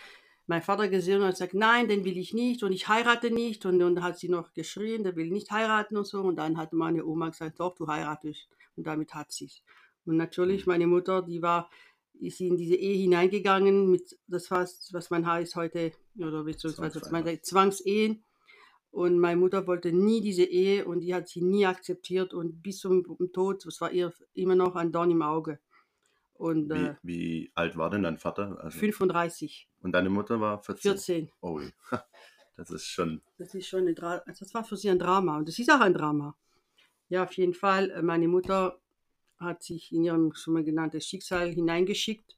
mein 0.47 0.63
Vater 0.63 0.87
gesehen 0.87 1.17
und 1.21 1.27
hat 1.27 1.33
gesagt, 1.33 1.53
nein, 1.53 1.87
den 1.87 2.03
will 2.03 2.17
ich 2.17 2.33
nicht 2.33 2.63
und 2.63 2.71
ich 2.71 2.87
heirate 2.87 3.29
nicht. 3.29 3.65
Und 3.65 3.77
dann 3.77 4.01
hat 4.01 4.17
sie 4.17 4.29
noch 4.29 4.53
geschrien, 4.53 5.03
der 5.03 5.15
will 5.15 5.29
nicht 5.29 5.51
heiraten 5.51 5.95
und 5.95 6.07
so. 6.07 6.21
Und 6.21 6.37
dann 6.37 6.57
hat 6.57 6.73
meine 6.73 7.05
Oma 7.05 7.29
gesagt, 7.29 7.59
doch, 7.59 7.75
du 7.75 7.87
heiratest. 7.87 8.47
Und 8.75 8.87
damit 8.87 9.13
hat 9.13 9.31
sie 9.31 9.45
es. 9.45 9.61
Und 10.05 10.17
natürlich, 10.17 10.65
meine 10.65 10.87
Mutter, 10.87 11.21
die 11.21 11.41
war, 11.41 11.69
ist 12.19 12.39
in 12.41 12.57
diese 12.57 12.75
Ehe 12.75 12.95
hineingegangen 12.95 13.89
mit, 13.89 14.17
das 14.27 14.49
was, 14.51 14.89
was 14.93 15.09
man 15.09 15.25
heißt 15.25 15.55
heute, 15.55 15.91
oder 16.17 16.43
beziehungsweise 16.43 17.01
man 17.11 17.25
sagt, 17.25 17.45
Zwangsehen. 17.45 18.23
Und 18.91 19.19
meine 19.19 19.39
Mutter 19.39 19.67
wollte 19.67 19.91
nie 19.91 20.21
diese 20.21 20.43
Ehe 20.43 20.85
und 20.85 21.01
die 21.01 21.13
hat 21.13 21.27
sie 21.27 21.41
nie 21.41 21.65
akzeptiert 21.65 22.33
und 22.33 22.63
bis 22.63 22.79
zum 22.79 23.03
Tod, 23.31 23.65
das 23.65 23.79
war 23.81 23.91
ihr 23.91 24.13
immer 24.33 24.55
noch 24.55 24.75
ein 24.75 24.91
Dorn 24.91 25.11
im 25.11 25.21
Auge. 25.21 25.59
Und 26.33 26.69
Wie, 26.69 26.85
äh, 26.85 26.95
wie 27.03 27.51
alt 27.55 27.77
war 27.77 27.89
denn 27.89 28.03
dein 28.03 28.17
Vater? 28.17 28.57
Also, 28.63 28.77
35, 28.77 29.69
und 29.81 29.91
deine 29.91 30.09
Mutter 30.09 30.39
war 30.39 30.61
14? 30.63 30.91
14. 30.91 31.31
Oh, 31.41 31.59
das 32.55 32.69
ist 32.69 32.85
schon. 32.85 33.21
Das 33.37 33.53
ist 33.55 33.67
schon 33.67 33.87
ein 33.87 33.95
Dra 33.95 34.21
also 34.25 34.45
das 34.45 34.53
war 34.53 34.63
für 34.63 34.77
sie 34.77 34.89
ein 34.89 34.99
Drama 34.99 35.37
und 35.37 35.47
das 35.47 35.57
ist 35.57 35.71
auch 35.71 35.79
ein 35.79 35.93
Drama. 35.93 36.35
Ja, 37.09 37.23
auf 37.23 37.33
jeden 37.33 37.53
Fall. 37.53 37.89
Äh, 37.91 38.01
Meine 38.01 38.27
Mutter 38.27 38.79
hat 39.39 39.63
sich 39.63 39.91
in 39.91 40.03
ihrem 40.03 40.33
schon 40.33 40.53
mal 40.53 40.63
genanntes 40.63 41.05
Schicksal 41.05 41.51
hineingeschickt. 41.51 42.37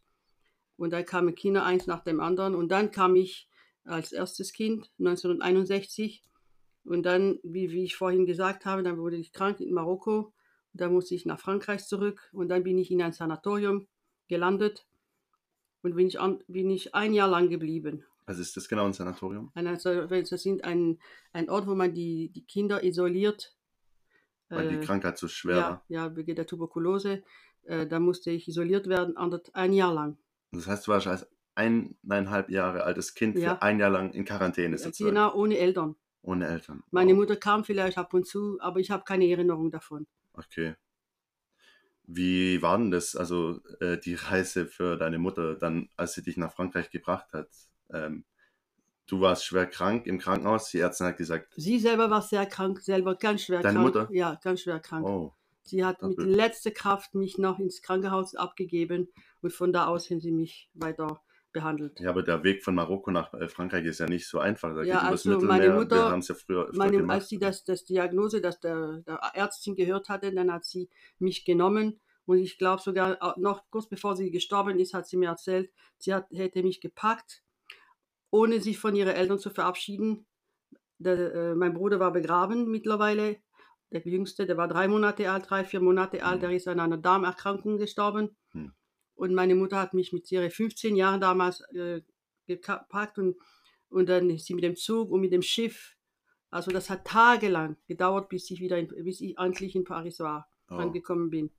Und 0.77 0.91
dann 0.91 1.05
kamen 1.05 1.35
Kinder 1.35 1.65
eins 1.65 1.87
nach 1.87 2.03
dem 2.03 2.19
anderen. 2.19 2.55
Und 2.55 2.69
dann 2.69 2.91
kam 2.91 3.15
ich 3.15 3.49
als 3.83 4.11
erstes 4.11 4.53
Kind 4.53 4.89
1961. 4.99 6.23
Und 6.85 7.03
dann, 7.03 7.39
wie, 7.43 7.71
wie 7.71 7.83
ich 7.83 7.95
vorhin 7.95 8.25
gesagt 8.25 8.65
habe, 8.65 8.83
dann 8.83 8.97
wurde 8.97 9.17
ich 9.17 9.33
krank 9.33 9.59
in 9.59 9.73
Marokko. 9.73 10.33
Und 10.73 10.81
dann 10.81 10.93
musste 10.93 11.15
ich 11.15 11.25
nach 11.25 11.39
Frankreich 11.39 11.85
zurück. 11.85 12.29
Und 12.33 12.49
dann 12.49 12.63
bin 12.63 12.77
ich 12.77 12.91
in 12.91 13.01
ein 13.01 13.13
Sanatorium 13.13 13.87
gelandet. 14.27 14.85
Und 15.81 15.95
bin 15.95 16.07
ich, 16.07 16.17
bin 16.47 16.69
ich 16.69 16.95
ein 16.95 17.13
Jahr 17.13 17.29
lang 17.29 17.49
geblieben. 17.49 18.05
Was 18.25 18.37
ist 18.37 18.55
das 18.55 18.69
genau, 18.69 18.85
ein 18.85 18.93
Sanatorium? 18.93 19.51
Ein, 19.55 19.65
also, 19.65 20.05
das 20.05 20.29
sind 20.29 20.63
ein, 20.63 20.99
ein 21.33 21.49
Ort, 21.49 21.67
wo 21.67 21.73
man 21.73 21.93
die, 21.93 22.29
die 22.29 22.45
Kinder 22.45 22.83
isoliert. 22.83 23.55
Weil 24.49 24.67
die 24.67 24.75
Äh, 24.75 24.85
Krankheit 24.85 25.17
so 25.17 25.27
schwer 25.27 25.57
ja, 25.57 25.69
war. 25.69 25.85
ja, 25.89 26.15
wegen 26.15 26.35
der 26.35 26.45
Tuberkulose. 26.45 27.23
Äh, 27.63 27.87
da 27.87 27.99
musste 27.99 28.31
ich 28.31 28.47
isoliert 28.47 28.87
werden, 28.87 29.15
ein 29.53 29.73
Jahr 29.73 29.93
lang. 29.93 30.17
Das 30.51 30.67
heißt, 30.67 30.87
du 30.87 30.91
warst 30.91 31.07
als 31.07 31.27
eineinhalb 31.55 32.49
Jahre 32.49 32.83
altes 32.83 33.13
Kind 33.13 33.37
Ja. 33.37 33.55
für 33.55 33.61
ein 33.61 33.79
Jahr 33.79 33.89
lang 33.89 34.13
in 34.13 34.25
Quarantäne 34.25 34.75
Äh, 34.75 34.79
sozusagen. 34.79 35.11
Genau, 35.15 35.33
ohne 35.35 35.57
Eltern. 35.57 35.95
Ohne 36.21 36.47
Eltern. 36.47 36.83
Meine 36.91 37.13
Wow. 37.13 37.19
Mutter 37.19 37.35
kam 37.35 37.63
vielleicht 37.63 37.97
ab 37.97 38.13
und 38.13 38.25
zu, 38.25 38.57
aber 38.61 38.79
ich 38.79 38.91
habe 38.91 39.03
keine 39.03 39.29
Erinnerung 39.29 39.71
davon. 39.71 40.07
Okay. 40.37 40.75
Wie 42.03 42.61
war 42.61 42.77
denn 42.77 42.91
das, 42.91 43.15
also 43.15 43.59
äh, 43.79 43.97
die 43.99 44.15
Reise 44.15 44.65
für 44.65 44.97
deine 44.97 45.19
Mutter, 45.19 45.55
dann, 45.55 45.89
als 45.95 46.13
sie 46.13 46.23
dich 46.23 46.37
nach 46.37 46.53
Frankreich 46.53 46.89
gebracht 46.89 47.33
hat? 47.33 47.49
Ähm, 47.91 48.25
du 49.11 49.21
warst 49.21 49.45
schwer 49.45 49.65
krank 49.65 50.05
im 50.05 50.19
Krankenhaus, 50.19 50.69
die 50.69 50.79
Ärztin 50.79 51.07
hat 51.07 51.17
gesagt, 51.17 51.53
Sie 51.55 51.79
selber 51.79 52.09
war 52.09 52.21
sehr 52.21 52.45
krank, 52.45 52.79
selber 52.81 53.15
ganz 53.15 53.43
schwer 53.43 53.61
Deine 53.61 53.79
krank. 53.79 53.85
Mutter? 53.95 54.09
Ja, 54.11 54.35
ganz 54.41 54.61
schwer 54.61 54.79
krank. 54.79 55.05
oh, 55.05 55.33
Sie 55.63 55.85
hat 55.85 56.01
mit 56.01 56.17
letzter 56.17 56.71
Kraft 56.71 57.13
mich 57.13 57.37
noch 57.37 57.59
ins 57.59 57.81
Krankenhaus 57.81 58.33
abgegeben 58.35 59.09
und 59.41 59.53
von 59.53 59.71
da 59.71 59.85
aus 59.85 60.09
haben 60.09 60.19
sie 60.19 60.31
mich 60.31 60.69
weiter 60.73 61.21
behandelt. 61.51 61.99
ja, 61.99 62.09
aber 62.09 62.23
der 62.23 62.43
Weg 62.43 62.63
von 62.63 62.75
Marokko 62.75 63.11
nach 63.11 63.33
äh, 63.33 63.47
Frankreich 63.47 63.85
ist 63.85 63.99
ja 63.99 64.05
nicht 64.05 64.27
so 64.27 64.39
einfach. 64.39 64.73
Da 64.75 64.83
Ja, 64.83 64.99
also 65.01 65.39
meine. 65.39 65.73
Mutter- 65.73 66.15
ja 66.15 66.35
früher 66.35 66.69
Meine, 66.73 67.07
als 67.09 67.29
sie 67.29 67.39
das, 67.39 67.63
das 67.63 67.85
Diagnose, 67.85 68.41
das 68.41 68.59
der, 68.59 69.01
der 69.07 69.19
Ärztin 69.33 69.75
gehört 69.75 70.09
hatte, 70.09 70.31
dann 70.33 70.51
hat 70.51 70.65
sie 70.65 70.89
mich 71.17 71.45
genommen 71.45 71.99
und 72.25 72.37
ich 72.37 72.57
glaube 72.59 72.81
sogar 72.81 73.17
auch 73.21 73.37
noch 73.37 73.63
kurz 73.71 73.87
bevor 73.87 74.15
sie 74.15 74.29
gestorben 74.29 74.79
ist, 74.79 74.93
hat 74.93 75.07
sie 75.07 75.17
mir 75.17 75.29
erzählt, 75.29 75.71
sie 75.97 76.13
hat, 76.13 76.27
hätte 76.31 76.61
mich 76.61 76.81
gepackt, 76.81 77.41
ohne 78.31 78.59
sich 78.61 78.77
von 78.77 78.95
ihren 78.95 79.15
Eltern 79.15 79.39
zu 79.39 79.49
verabschieden. 79.49 80.25
Der, 80.97 81.33
äh, 81.33 81.55
mein 81.55 81.73
Bruder 81.73 81.99
war 81.99 82.11
begraben 82.11 82.69
mittlerweile, 82.69 83.37
der 83.91 84.01
jüngste, 84.01 84.45
der 84.45 84.57
war 84.57 84.67
drei 84.67 84.87
Monate 84.87 85.31
alt, 85.31 85.49
drei, 85.49 85.63
vier 85.63 85.79
Monate 85.81 86.23
alt, 86.23 86.37
Mhm. 86.37 86.41
der 86.41 86.51
ist 86.51 86.67
an 86.67 86.79
einer 86.79 86.97
Darmerkrankung 86.97 87.77
gestorben. 87.77 88.35
Hm. 88.51 88.73
Und 89.15 89.33
meine 89.33 89.55
Mutter 89.55 89.79
hat 89.79 89.93
mich 89.93 90.13
mit 90.13 90.31
ihren 90.31 90.51
15 90.51 90.95
Jahren 90.95 91.19
damals 91.19 91.61
äh, 91.73 92.01
gepackt 92.45 93.17
und, 93.17 93.35
und 93.89 94.07
dann 94.07 94.29
ist 94.29 94.45
sie 94.45 94.53
mit 94.53 94.63
dem 94.63 94.75
Zug 94.75 95.09
und 95.11 95.21
mit 95.21 95.31
dem 95.33 95.41
Schiff. 95.41 95.95
Also 96.51 96.71
das 96.71 96.89
hat 96.89 97.05
tagelang 97.05 97.77
gedauert, 97.87 98.29
bis 98.29 98.49
ich 98.51 98.59
wieder 98.59 98.77
in, 98.77 98.87
bis 99.03 99.21
ich 99.21 99.37
endlich 99.37 99.75
in 99.75 99.83
Paris 99.83 100.19
war, 100.19 100.47
oh, 100.69 100.75
angekommen 100.75 101.29
bin. 101.29 101.51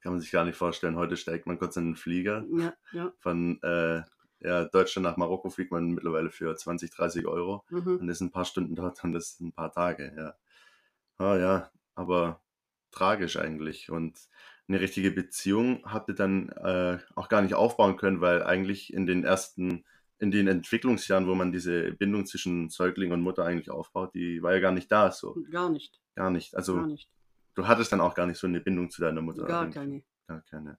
kann 0.00 0.12
man 0.12 0.20
sich 0.20 0.30
gar 0.30 0.44
nicht 0.44 0.56
vorstellen. 0.56 0.96
Heute 0.96 1.16
steigt 1.16 1.46
man 1.46 1.58
kurz 1.58 1.76
in 1.76 1.86
den 1.86 1.96
Flieger. 1.96 2.44
Ja, 2.56 2.74
ja. 2.92 3.12
Von 3.18 3.60
äh, 3.62 4.02
ja, 4.44 4.64
Deutschland 4.64 5.04
nach 5.04 5.16
Marokko 5.16 5.50
fliegt 5.50 5.72
man 5.72 5.90
mittlerweile 5.90 6.30
für 6.30 6.54
20, 6.54 6.90
30 6.90 7.26
Euro. 7.26 7.64
Mhm. 7.70 7.98
und 7.98 8.08
ist 8.08 8.20
ein 8.20 8.30
paar 8.30 8.44
Stunden 8.44 8.76
dort 8.76 9.02
und 9.02 9.12
das 9.12 9.36
sind 9.36 9.48
ein 9.48 9.52
paar 9.52 9.72
Tage, 9.72 10.12
ja. 10.16 10.34
Ah 11.18 11.36
ja, 11.36 11.70
aber 11.94 12.40
tragisch 12.90 13.36
eigentlich. 13.36 13.90
Und 13.90 14.18
eine 14.68 14.80
richtige 14.80 15.10
Beziehung 15.10 15.82
habt 15.84 16.08
ihr 16.08 16.14
dann 16.14 16.48
äh, 16.50 16.98
auch 17.14 17.28
gar 17.28 17.42
nicht 17.42 17.54
aufbauen 17.54 17.96
können, 17.96 18.20
weil 18.20 18.42
eigentlich 18.42 18.92
in 18.92 19.06
den 19.06 19.24
ersten, 19.24 19.84
in 20.18 20.30
den 20.30 20.48
Entwicklungsjahren, 20.48 21.26
wo 21.26 21.34
man 21.34 21.52
diese 21.52 21.92
Bindung 21.92 22.26
zwischen 22.26 22.70
Säugling 22.70 23.12
und 23.12 23.20
Mutter 23.20 23.44
eigentlich 23.44 23.70
aufbaut, 23.70 24.14
die 24.14 24.42
war 24.42 24.54
ja 24.54 24.60
gar 24.60 24.72
nicht 24.72 24.90
da, 24.90 25.10
so. 25.10 25.36
Gar 25.50 25.70
nicht, 25.70 26.00
Gar 26.14 26.30
nicht. 26.30 26.56
Also 26.56 26.76
gar 26.76 26.86
nicht, 26.86 27.10
du 27.54 27.66
hattest 27.66 27.92
dann 27.92 28.00
auch 28.00 28.14
gar 28.14 28.26
nicht 28.26 28.38
so 28.38 28.46
eine 28.46 28.60
Bindung 28.60 28.90
zu 28.90 29.00
deiner 29.00 29.20
Mutter. 29.20 29.44
gar 29.44 29.62
eigentlich. 29.62 29.74
keine. 29.74 30.02
Gar 30.26 30.42
keine. 30.42 30.78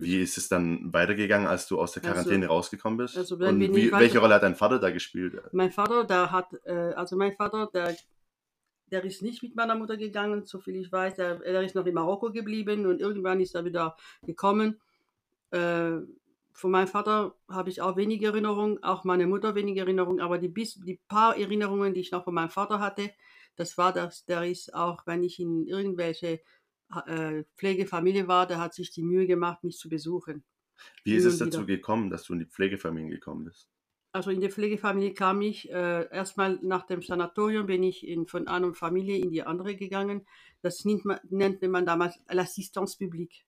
Wie 0.00 0.20
ist 0.20 0.38
es 0.38 0.48
dann 0.48 0.92
weitergegangen, 0.92 1.46
als 1.46 1.66
du 1.66 1.80
aus 1.80 1.92
der 1.92 2.02
Also- 2.04 2.14
Quarantäne 2.14 2.46
rausgekommen 2.46 2.98
bist? 2.98 3.16
also 3.16 3.36
und 3.36 3.60
wie, 3.60 3.90
welche 3.92 4.18
Rolle 4.18 4.34
hat 4.34 4.42
dein 4.42 4.54
Vater 4.54 4.78
da 4.78 4.90
gespielt? 4.90 5.40
Mein 5.52 5.72
Vater, 5.72 6.04
der 6.04 6.30
hat, 6.30 6.48
äh, 6.64 6.92
also 6.94 7.16
mein 7.16 7.32
Vater, 7.32 7.68
der, 7.72 7.96
der 8.90 9.04
ist 9.04 9.22
nicht 9.22 9.42
mit 9.42 9.56
meiner 9.56 9.74
Mutter 9.74 9.96
gegangen, 9.96 10.44
so 10.44 10.60
viel 10.60 10.76
ich 10.76 10.90
weiß. 10.92 11.16
Der, 11.16 11.42
er 11.44 11.62
ist 11.62 11.74
noch 11.74 11.86
in 11.86 11.94
Marokko 11.94 12.30
geblieben 12.30 12.86
und 12.86 13.00
irgendwann 13.00 13.40
ist 13.40 13.54
er 13.54 13.64
wieder 13.64 13.96
gekommen. 14.22 14.80
Äh, 15.50 15.98
von 16.52 16.70
meinem 16.72 16.88
Vater 16.88 17.34
habe 17.48 17.70
ich 17.70 17.80
auch 17.82 17.96
wenig 17.96 18.22
Erinnerung, 18.22 18.82
auch 18.82 19.04
meine 19.04 19.26
Mutter 19.26 19.54
wenig 19.54 19.76
Erinnerung, 19.78 20.20
aber 20.20 20.38
die, 20.38 20.48
bis, 20.48 20.74
die 20.74 21.00
paar 21.08 21.36
Erinnerungen, 21.36 21.94
die 21.94 22.00
ich 22.00 22.10
noch 22.10 22.24
von 22.24 22.34
meinem 22.34 22.50
Vater 22.50 22.80
hatte, 22.80 23.10
das 23.54 23.78
war 23.78 23.92
das, 23.92 24.24
der 24.24 24.44
ist 24.44 24.74
auch, 24.74 25.06
wenn 25.06 25.22
ich 25.22 25.38
in 25.40 25.66
irgendwelche 25.66 26.40
äh, 27.06 27.44
Pflegefamilie 27.56 28.28
war, 28.28 28.46
der 28.46 28.60
hat 28.60 28.74
sich 28.74 28.90
die 28.90 29.02
Mühe 29.02 29.26
gemacht, 29.26 29.64
mich 29.64 29.78
zu 29.78 29.88
besuchen. 29.88 30.44
Wie 31.04 31.14
ist 31.14 31.24
es 31.24 31.38
dazu 31.38 31.62
wieder. 31.62 31.76
gekommen, 31.76 32.10
dass 32.10 32.24
du 32.24 32.34
in 32.34 32.38
die 32.40 32.46
Pflegefamilie 32.46 33.10
gekommen 33.10 33.44
bist? 33.44 33.68
Also 34.12 34.30
in 34.30 34.40
der 34.40 34.50
Pflegefamilie 34.50 35.12
kam 35.12 35.42
ich, 35.42 35.70
äh, 35.70 36.08
erstmal 36.10 36.58
nach 36.62 36.86
dem 36.86 37.02
Sanatorium 37.02 37.66
bin 37.66 37.82
ich 37.82 38.06
in, 38.06 38.26
von 38.26 38.48
einer 38.48 38.72
Familie 38.74 39.18
in 39.18 39.30
die 39.30 39.42
andere 39.42 39.76
gegangen. 39.76 40.26
Das 40.62 40.84
nennt 40.84 41.04
man, 41.04 41.18
nannte 41.28 41.68
man 41.68 41.84
damals 41.84 42.18
l'Assistance 42.28 42.96
publique. 42.98 43.44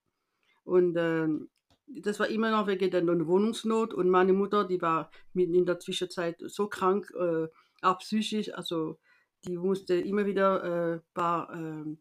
Und 0.64 0.96
ähm, 0.98 1.48
das 1.86 2.20
war 2.20 2.28
immer 2.28 2.50
noch 2.50 2.66
wegen 2.66 2.90
der 2.90 3.06
Wohnungsnot. 3.06 3.94
Und 3.94 4.10
meine 4.10 4.32
Mutter, 4.32 4.64
die 4.64 4.82
war 4.82 5.10
in 5.34 5.64
der 5.64 5.78
Zwischenzeit 5.78 6.36
so 6.40 6.68
krank, 6.68 7.10
äh, 7.18 7.48
auch 7.82 7.98
psychisch, 7.98 8.52
also 8.52 8.98
die 9.46 9.56
musste 9.56 9.94
immer 9.94 10.26
wieder 10.26 10.94
äh, 10.94 11.00
paar 11.14 11.52
äh, 11.54 11.96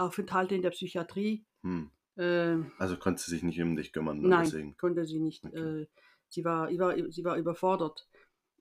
Aufenthalte 0.00 0.54
in 0.54 0.62
der 0.62 0.70
Psychiatrie. 0.70 1.44
Hm. 1.62 1.90
Äh, 2.16 2.56
Also 2.78 2.96
konnte 2.96 3.22
sie 3.22 3.30
sich 3.30 3.42
nicht 3.42 3.60
um 3.60 3.76
dich 3.76 3.92
kümmern, 3.92 4.20
Nein, 4.20 4.44
deswegen. 4.44 4.76
konnte 4.76 5.04
sie 5.04 5.20
nicht. 5.20 5.44
Okay. 5.44 5.82
Äh, 5.82 5.86
sie, 6.28 6.44
war, 6.44 6.68
sie, 6.68 6.78
war, 6.78 6.94
sie 7.10 7.24
war 7.24 7.36
überfordert. 7.36 8.08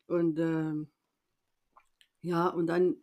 Und 0.08 0.40
ähm, 0.40 0.90
ja, 2.22 2.48
und 2.48 2.68
dann, 2.68 2.98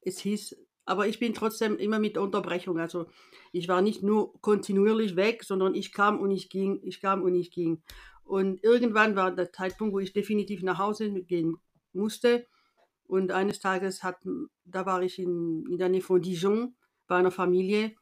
es 0.00 0.18
hieß, 0.20 0.56
aber 0.84 1.06
ich 1.08 1.18
bin 1.18 1.34
trotzdem 1.34 1.78
immer 1.78 1.98
mit 1.98 2.18
Unterbrechung. 2.18 2.78
Also 2.78 3.06
ich 3.52 3.68
war 3.68 3.82
nicht 3.82 4.02
nur 4.02 4.38
kontinuierlich 4.40 5.16
weg, 5.16 5.44
sondern 5.44 5.74
ich 5.74 5.92
kam 5.92 6.20
und 6.20 6.30
ich 6.30 6.50
ging, 6.50 6.80
ich 6.82 7.00
kam 7.00 7.22
und 7.22 7.34
ich 7.34 7.50
ging. 7.50 7.82
Und 8.22 8.62
irgendwann 8.62 9.16
war 9.16 9.34
der 9.34 9.52
Zeitpunkt, 9.52 9.94
wo 9.94 9.98
ich 9.98 10.12
definitiv 10.12 10.62
nach 10.62 10.78
Hause 10.78 11.10
gehen 11.22 11.56
musste. 11.92 12.46
Und 13.06 13.32
eines 13.32 13.60
Tages 13.60 14.02
hat, 14.02 14.16
da 14.64 14.86
war 14.86 15.02
ich 15.02 15.18
in, 15.18 15.66
in 15.70 15.78
der 15.78 15.90
Nähe 15.90 16.00
von 16.00 16.22
Dijon 16.22 16.74
bei 17.06 17.16
einer 17.16 17.30
Familie. 17.30 17.94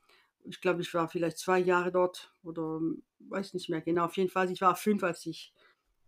Ich 0.45 0.61
glaube, 0.61 0.83
ich 0.83 0.93
war 0.95 1.09
vielleicht 1.09 1.39
zwei 1.39 1.59
Jahre 1.59 1.93
dort 1.93 2.33
oder 2.43 2.81
weiß 3.21 3.55
nicht 3.55 3.69
mehr 3.69 3.81
genau. 3.81 4.07
Auf 4.07 4.17
jeden 4.17 4.31
Fall, 4.31 4.51
ich 4.51 4.61
war 4.61 4.75
fünf, 4.75 5.03
als 5.05 5.25
ich 5.27 5.53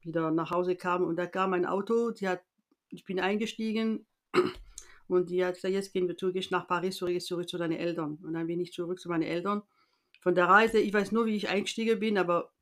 wieder 0.03 0.31
nach 0.31 0.51
Hause 0.51 0.77
kam. 0.77 1.05
Und 1.05 1.17
da 1.17 1.27
kam 1.27 1.53
ein 1.53 1.67
Auto, 1.67 2.11
die 2.11 2.29
hat, 2.29 2.43
ich 2.89 3.05
bin 3.05 3.21
eingestiegen 3.21 4.07
und 5.09 5.31
die 5.31 5.45
hat 5.45 5.55
gesagt, 5.55 5.75
jetzt 5.75 5.93
gehen 5.93 6.09
wir 6.09 6.17
zurück 6.17 6.37
nach 6.51 6.67
Paris, 6.67 6.97
zurück, 6.97 7.21
zurück 7.21 7.49
zu 7.49 7.59
deinen 7.59 7.79
Eltern. 7.79 8.19
Und 8.23 8.35
dann 8.35 8.47
bin 8.47 8.61
ich 8.61 8.73
zurück 8.73 8.99
zu 9.01 9.09
meinen 9.09 9.23
Eltern. 9.23 9.63
Von 10.21 10.35
der 10.35 10.47
Reise, 10.47 10.79
ich 10.79 10.93
weiß 10.93 11.13
nur, 11.13 11.27
wie 11.27 11.37
ich 11.37 11.49
eingestiegen 11.49 11.99
bin, 11.99 12.19
aber 12.19 12.53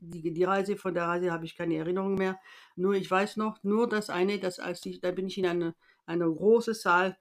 die, 0.00 0.32
die 0.32 0.44
Reise, 0.44 0.76
von 0.76 0.94
der 0.94 1.04
Reise 1.04 1.30
habe 1.30 1.44
ich 1.44 1.56
keine 1.56 1.76
Erinnerung 1.76 2.16
mehr. 2.16 2.38
Nur 2.76 2.94
ich 2.94 3.10
weiß 3.10 3.36
noch, 3.36 3.62
nur 3.62 3.88
das 3.88 4.10
eine, 4.10 4.38
dass 4.38 4.58
als 4.58 4.84
ich, 4.84 5.00
da 5.00 5.10
bin 5.12 5.26
ich 5.26 5.38
in 5.38 5.46
eine, 5.46 5.74
eine 6.06 6.24
große 6.24 6.74
Saal 6.74 7.16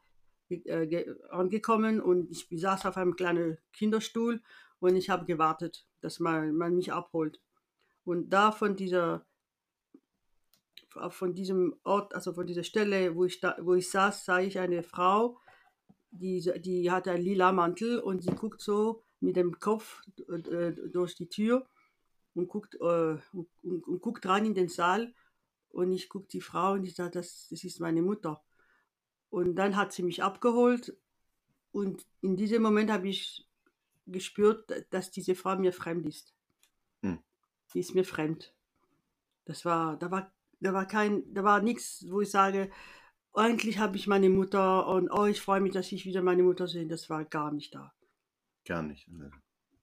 äh, 0.52 0.88
ge- 0.88 1.16
angekommen 1.30 2.02
und 2.02 2.30
ich 2.32 2.48
saß 2.52 2.86
auf 2.86 2.98
einem 2.98 3.16
kleinen 3.16 3.58
Kinderstuhl 3.74 4.42
und 4.80 4.96
ich 4.96 5.10
habe 5.10 5.26
gewartet, 5.26 5.86
dass 6.02 6.20
man, 6.20 6.56
man 6.56 6.76
mich 6.76 6.92
abholt. 6.94 7.40
Und 8.06 8.30
da 8.30 8.52
von 8.52 8.76
dieser 8.76 9.26
von 11.10 11.34
diesem 11.34 11.76
Ort, 11.84 12.14
also 12.14 12.34
von 12.34 12.46
dieser 12.46 12.64
Stelle, 12.64 13.16
wo 13.16 13.24
ich, 13.26 13.40
da, 13.40 13.56
wo 13.62 13.76
ich 13.76 13.90
saß, 13.90 14.26
sah 14.26 14.40
ich 14.40 14.60
eine 14.60 14.84
Frau, 14.84 15.40
die, 16.12 16.42
die 16.62 16.92
hat 16.92 17.08
einen 17.08 17.24
lila 17.24 17.52
Mantel 17.54 18.00
und 18.00 18.22
sie 18.22 18.32
guckt 18.32 18.62
so 18.62 19.04
mit 19.22 19.36
dem 19.38 19.60
Kopf 19.60 20.02
äh, 20.28 20.74
durch 20.92 21.16
die 21.16 21.30
Tür 21.30 21.66
und 22.34 22.48
guckt, 22.50 22.76
äh, 22.76 23.18
und, 23.32 23.48
und, 23.64 23.88
und 23.88 24.02
guckt 24.02 24.26
rein 24.26 24.46
in 24.46 24.54
den 24.54 24.68
Saal 24.68 25.14
und 25.70 25.94
ich 25.94 26.10
gucke 26.10 26.28
die 26.28 26.42
Frau 26.42 26.74
und 26.74 26.84
ich 26.84 26.96
sage, 26.96 27.12
das, 27.12 27.48
das 27.50 27.64
ist 27.64 27.80
meine 27.80 28.02
Mutter. 28.02 28.44
Und 29.32 29.56
dann 29.56 29.78
hat 29.78 29.94
sie 29.94 30.04
mich 30.04 30.22
abgeholt 30.22 30.96
und 31.72 32.06
in 32.22 32.36
diesem 32.36 32.62
Moment 32.62 32.92
habe 32.92 33.08
ich 33.08 33.48
gespürt, 34.06 34.70
dass 34.90 35.10
diese 35.10 35.36
Frau 35.36 35.56
mir 35.56 35.72
fremd 35.72 36.06
ist. 36.06 36.36
Hm. 37.02 37.24
Die 37.74 37.80
ist 37.80 37.96
mir 37.96 38.04
fremd. 38.04 38.54
Das 39.46 39.64
war, 39.64 39.98
da 39.98 40.12
war, 40.12 40.34
da 40.60 40.74
war 40.74 40.86
kein, 40.86 41.34
da 41.34 41.46
war 41.46 41.62
nichts, 41.62 42.06
wo 42.10 42.20
ich 42.20 42.30
sage, 42.30 42.70
eigentlich 43.34 43.80
habe 43.80 43.96
ich 43.96 44.06
meine 44.06 44.30
Mutter 44.30 44.86
und 44.88 45.10
oh, 45.10 45.26
ich 45.26 45.40
freue 45.40 45.62
mich, 45.62 45.72
dass 45.72 45.94
ich 45.94 46.06
wieder 46.06 46.22
meine 46.22 46.44
Mutter 46.44 46.68
sehe. 46.68 46.86
Das 46.86 47.10
war 47.10 47.24
gar 47.24 47.54
nicht 47.54 47.74
da. 47.74 47.94
Gar 48.66 48.84
nicht. 48.84 49.08
Ne? 49.08 49.32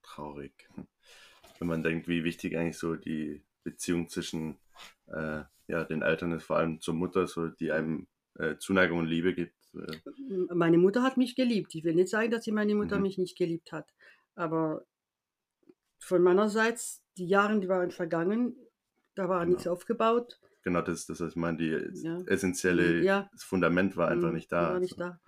Traurig. 0.03 0.69
Wenn 1.59 1.67
man 1.67 1.81
denkt, 1.81 2.07
wie 2.07 2.23
wichtig 2.23 2.55
eigentlich 2.55 2.77
so 2.77 2.95
die 2.95 3.43
Beziehung 3.63 4.09
zwischen 4.09 4.59
äh, 5.07 5.41
ja, 5.67 5.83
den 5.85 6.03
Eltern 6.03 6.33
ist, 6.33 6.43
vor 6.43 6.57
allem 6.57 6.79
zur 6.79 6.93
Mutter, 6.93 7.25
so 7.27 7.47
die 7.47 7.71
einem 7.71 8.07
äh, 8.39 8.57
Zuneigung 8.57 8.99
und 8.99 9.05
Liebe 9.05 9.33
gibt. 9.33 9.55
Äh. 9.75 10.53
Meine 10.53 10.77
Mutter 10.77 11.03
hat 11.03 11.17
mich 11.17 11.35
geliebt. 11.35 11.75
Ich 11.75 11.83
will 11.83 11.93
nicht 11.93 12.09
sagen, 12.09 12.31
dass 12.31 12.43
sie 12.43 12.51
meine 12.51 12.73
Mutter 12.73 12.97
mhm. 12.97 13.03
mich 13.03 13.17
nicht 13.17 13.37
geliebt 13.37 13.71
hat. 13.71 13.93
Aber 14.35 14.85
von 15.99 16.23
meinerseits, 16.23 17.03
die 17.17 17.27
Jahre, 17.27 17.59
die 17.59 17.67
waren 17.67 17.91
vergangen, 17.91 18.55
da 19.15 19.27
war 19.27 19.41
genau. 19.41 19.51
nichts 19.51 19.67
aufgebaut. 19.67 20.39
Genau, 20.63 20.81
das 20.81 20.99
ist 20.99 21.09
das, 21.09 21.21
was 21.21 21.31
ich 21.31 21.35
meine. 21.35 21.57
Die 21.57 22.01
ja. 22.03 22.21
essentielle, 22.25 23.01
ja. 23.01 23.29
das 23.31 23.43
Fundament 23.43 23.97
war 23.97 24.07
einfach 24.07 24.29
mhm. 24.29 24.35
nicht 24.35 24.51
da. 24.51 24.73
War 24.73 24.79
nicht 24.79 24.99
da. 24.99 25.19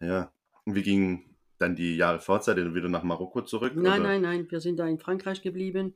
Ja. 0.00 0.32
Und 0.64 0.74
wie 0.74 0.82
ging 0.82 1.36
dann 1.58 1.74
die 1.74 1.96
Jahre 1.96 2.18
ihr 2.18 2.74
wieder 2.74 2.88
nach 2.88 3.02
Marokko 3.02 3.42
zurück? 3.42 3.72
Nein, 3.74 4.00
oder? 4.00 4.10
nein, 4.10 4.22
nein. 4.22 4.50
Wir 4.50 4.60
sind 4.60 4.78
da 4.78 4.86
in 4.86 4.98
Frankreich 4.98 5.40
geblieben. 5.40 5.94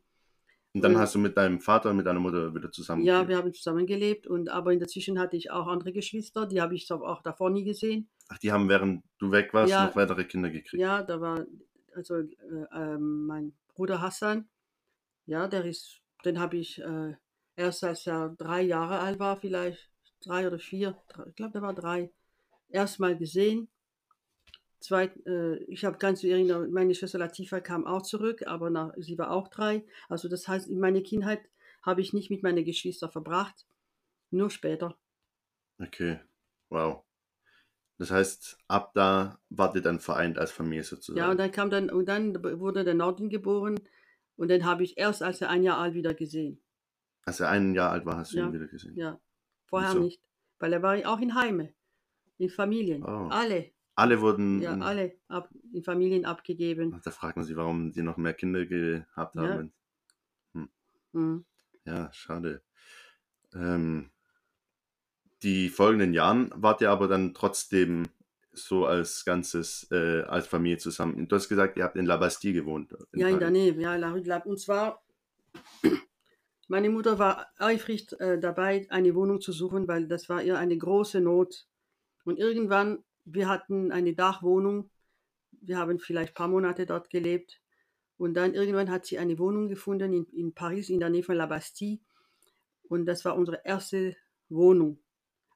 Und 0.72 0.82
dann 0.82 0.94
und, 0.94 1.00
hast 1.00 1.14
du 1.14 1.18
mit 1.18 1.36
deinem 1.36 1.60
Vater 1.60 1.90
und 1.90 1.96
mit 1.96 2.06
deiner 2.06 2.20
Mutter 2.20 2.54
wieder 2.54 2.70
zusammen 2.70 3.04
Ja, 3.04 3.26
wir 3.26 3.36
haben 3.36 3.52
zusammengelebt. 3.52 4.28
Und, 4.28 4.48
aber 4.48 4.72
in 4.72 4.78
der 4.78 4.86
Zwischen 4.86 5.18
hatte 5.18 5.36
ich 5.36 5.50
auch 5.50 5.66
andere 5.66 5.92
Geschwister. 5.92 6.46
Die 6.46 6.60
habe 6.60 6.76
ich 6.76 6.90
auch 6.92 7.22
davor 7.22 7.50
nie 7.50 7.64
gesehen. 7.64 8.08
Ach, 8.28 8.38
die 8.38 8.52
haben, 8.52 8.68
während 8.68 9.02
du 9.18 9.32
weg 9.32 9.52
warst, 9.52 9.72
ja, 9.72 9.86
noch 9.86 9.96
weitere 9.96 10.24
Kinder 10.24 10.48
gekriegt? 10.48 10.80
Ja, 10.80 11.02
da 11.02 11.20
war 11.20 11.44
also 11.94 12.18
äh, 12.18 12.24
äh, 12.72 12.98
mein 12.98 13.52
Bruder 13.74 14.00
Hassan. 14.00 14.48
Ja, 15.26 15.48
der 15.48 15.64
ist, 15.64 16.00
den 16.24 16.38
habe 16.38 16.56
ich 16.56 16.80
äh, 16.80 17.14
erst 17.56 17.84
als 17.84 18.06
er 18.06 18.34
drei 18.38 18.62
Jahre 18.62 19.00
alt 19.00 19.18
war, 19.18 19.36
vielleicht 19.36 19.90
drei 20.20 20.46
oder 20.46 20.58
vier, 20.58 20.96
ich 21.28 21.34
glaube, 21.34 21.52
der 21.52 21.62
war 21.62 21.74
drei, 21.74 22.12
erstmal 22.68 23.16
gesehen. 23.16 23.68
Zweit, 24.80 25.14
äh, 25.26 25.56
ich 25.64 25.84
habe 25.84 25.98
ganz 25.98 26.20
zu 26.20 26.28
erinnern, 26.28 26.70
meine 26.72 26.94
Schwester 26.94 27.18
Latifa 27.18 27.60
kam 27.60 27.86
auch 27.86 28.02
zurück, 28.02 28.46
aber 28.46 28.70
nach, 28.70 28.94
sie 28.96 29.18
war 29.18 29.30
auch 29.30 29.48
drei. 29.48 29.84
Also 30.08 30.28
das 30.28 30.48
heißt, 30.48 30.68
in 30.68 30.80
meiner 30.80 31.02
Kindheit 31.02 31.42
habe 31.82 32.00
ich 32.00 32.12
nicht 32.12 32.30
mit 32.30 32.42
meinen 32.42 32.64
Geschwistern 32.64 33.10
verbracht, 33.10 33.66
nur 34.30 34.50
später. 34.50 34.96
Okay, 35.78 36.20
wow. 36.70 37.02
Das 37.98 38.10
heißt, 38.10 38.58
ab 38.68 38.92
da 38.94 39.38
wart 39.50 39.74
ihr 39.74 39.82
dann 39.82 40.00
vereint 40.00 40.38
als 40.38 40.50
Familie 40.50 40.84
sozusagen. 40.84 41.18
Ja, 41.18 41.30
und 41.30 41.38
dann 41.38 41.52
kam 41.52 41.68
dann, 41.68 41.90
und 41.90 42.06
dann 42.06 42.42
wurde 42.58 42.82
der 42.82 42.94
Norden 42.94 43.28
geboren 43.28 43.78
und 44.36 44.50
dann 44.50 44.64
habe 44.64 44.82
ich 44.82 44.96
erst, 44.96 45.22
als 45.22 45.42
er 45.42 45.50
ein 45.50 45.62
Jahr 45.62 45.76
alt 45.76 45.92
wieder 45.92 46.14
gesehen. 46.14 46.62
Als 47.26 47.40
er 47.40 47.50
ein 47.50 47.74
Jahr 47.74 47.90
alt 47.90 48.06
war, 48.06 48.16
hast 48.16 48.32
du 48.32 48.38
ja, 48.38 48.46
ihn 48.46 48.54
wieder 48.54 48.66
gesehen? 48.66 48.96
Ja, 48.96 49.20
vorher 49.66 49.90
Wieso? 49.90 50.04
nicht. 50.04 50.22
Weil 50.58 50.72
er 50.72 50.82
war 50.82 50.96
auch 51.12 51.20
in 51.20 51.34
Heime, 51.34 51.74
in 52.38 52.48
Familien. 52.48 53.04
Oh. 53.04 53.28
Alle. 53.30 53.70
Alle 54.00 54.22
wurden. 54.22 54.62
Ja, 54.62 54.78
alle 54.78 55.12
ab, 55.28 55.50
in 55.74 55.82
Familien 55.82 56.24
abgegeben. 56.24 56.98
Da 57.04 57.10
fragt 57.10 57.36
man 57.36 57.44
sich, 57.44 57.54
warum 57.54 57.92
sie 57.92 58.02
noch 58.02 58.16
mehr 58.16 58.32
Kinder 58.32 58.64
gehabt 58.64 59.36
haben. 59.36 59.72
Ja, 60.54 60.60
hm. 60.60 60.68
mhm. 61.12 61.44
ja 61.84 62.10
schade. 62.12 62.62
Ähm, 63.54 64.10
die 65.42 65.68
folgenden 65.68 66.14
Jahren 66.14 66.50
wart 66.54 66.80
ihr 66.80 66.90
aber 66.90 67.08
dann 67.08 67.34
trotzdem 67.34 68.06
so 68.52 68.86
als 68.86 69.26
Ganzes, 69.26 69.86
äh, 69.90 70.22
als 70.22 70.46
Familie 70.46 70.78
zusammen. 70.78 71.28
Du 71.28 71.36
hast 71.36 71.50
gesagt, 71.50 71.76
ihr 71.76 71.84
habt 71.84 71.96
in 71.96 72.06
La 72.06 72.16
Bastille 72.16 72.54
gewohnt. 72.54 72.94
In 73.12 73.20
ja, 73.20 73.28
in 73.28 73.38
der 73.38 73.50
Nähe, 73.50 73.72
ja, 73.74 73.96
La 73.96 74.10
Rue 74.12 74.22
de 74.22 74.28
la 74.28 74.38
Und 74.38 74.58
zwar, 74.58 75.02
meine 76.68 76.88
Mutter 76.88 77.18
war 77.18 77.48
eifrig 77.58 78.18
äh, 78.18 78.38
dabei, 78.38 78.86
eine 78.88 79.14
Wohnung 79.14 79.42
zu 79.42 79.52
suchen, 79.52 79.86
weil 79.88 80.08
das 80.08 80.30
war 80.30 80.42
ihr 80.42 80.58
eine 80.58 80.76
große 80.76 81.20
Not. 81.20 81.66
Und 82.24 82.38
irgendwann, 82.38 83.04
wir 83.24 83.48
hatten 83.48 83.92
eine 83.92 84.14
Dachwohnung, 84.14 84.90
wir 85.60 85.78
haben 85.78 85.98
vielleicht 85.98 86.32
ein 86.32 86.34
paar 86.34 86.48
Monate 86.48 86.86
dort 86.86 87.10
gelebt. 87.10 87.60
Und 88.16 88.34
dann 88.34 88.54
irgendwann 88.54 88.90
hat 88.90 89.06
sie 89.06 89.18
eine 89.18 89.38
Wohnung 89.38 89.68
gefunden 89.68 90.12
in, 90.12 90.24
in 90.32 90.54
Paris, 90.54 90.90
in 90.90 91.00
der 91.00 91.10
Nähe 91.10 91.22
von 91.22 91.36
La 91.36 91.46
Bastille. 91.46 92.00
Und 92.88 93.06
das 93.06 93.24
war 93.24 93.36
unsere 93.36 93.62
erste 93.64 94.16
Wohnung 94.48 94.98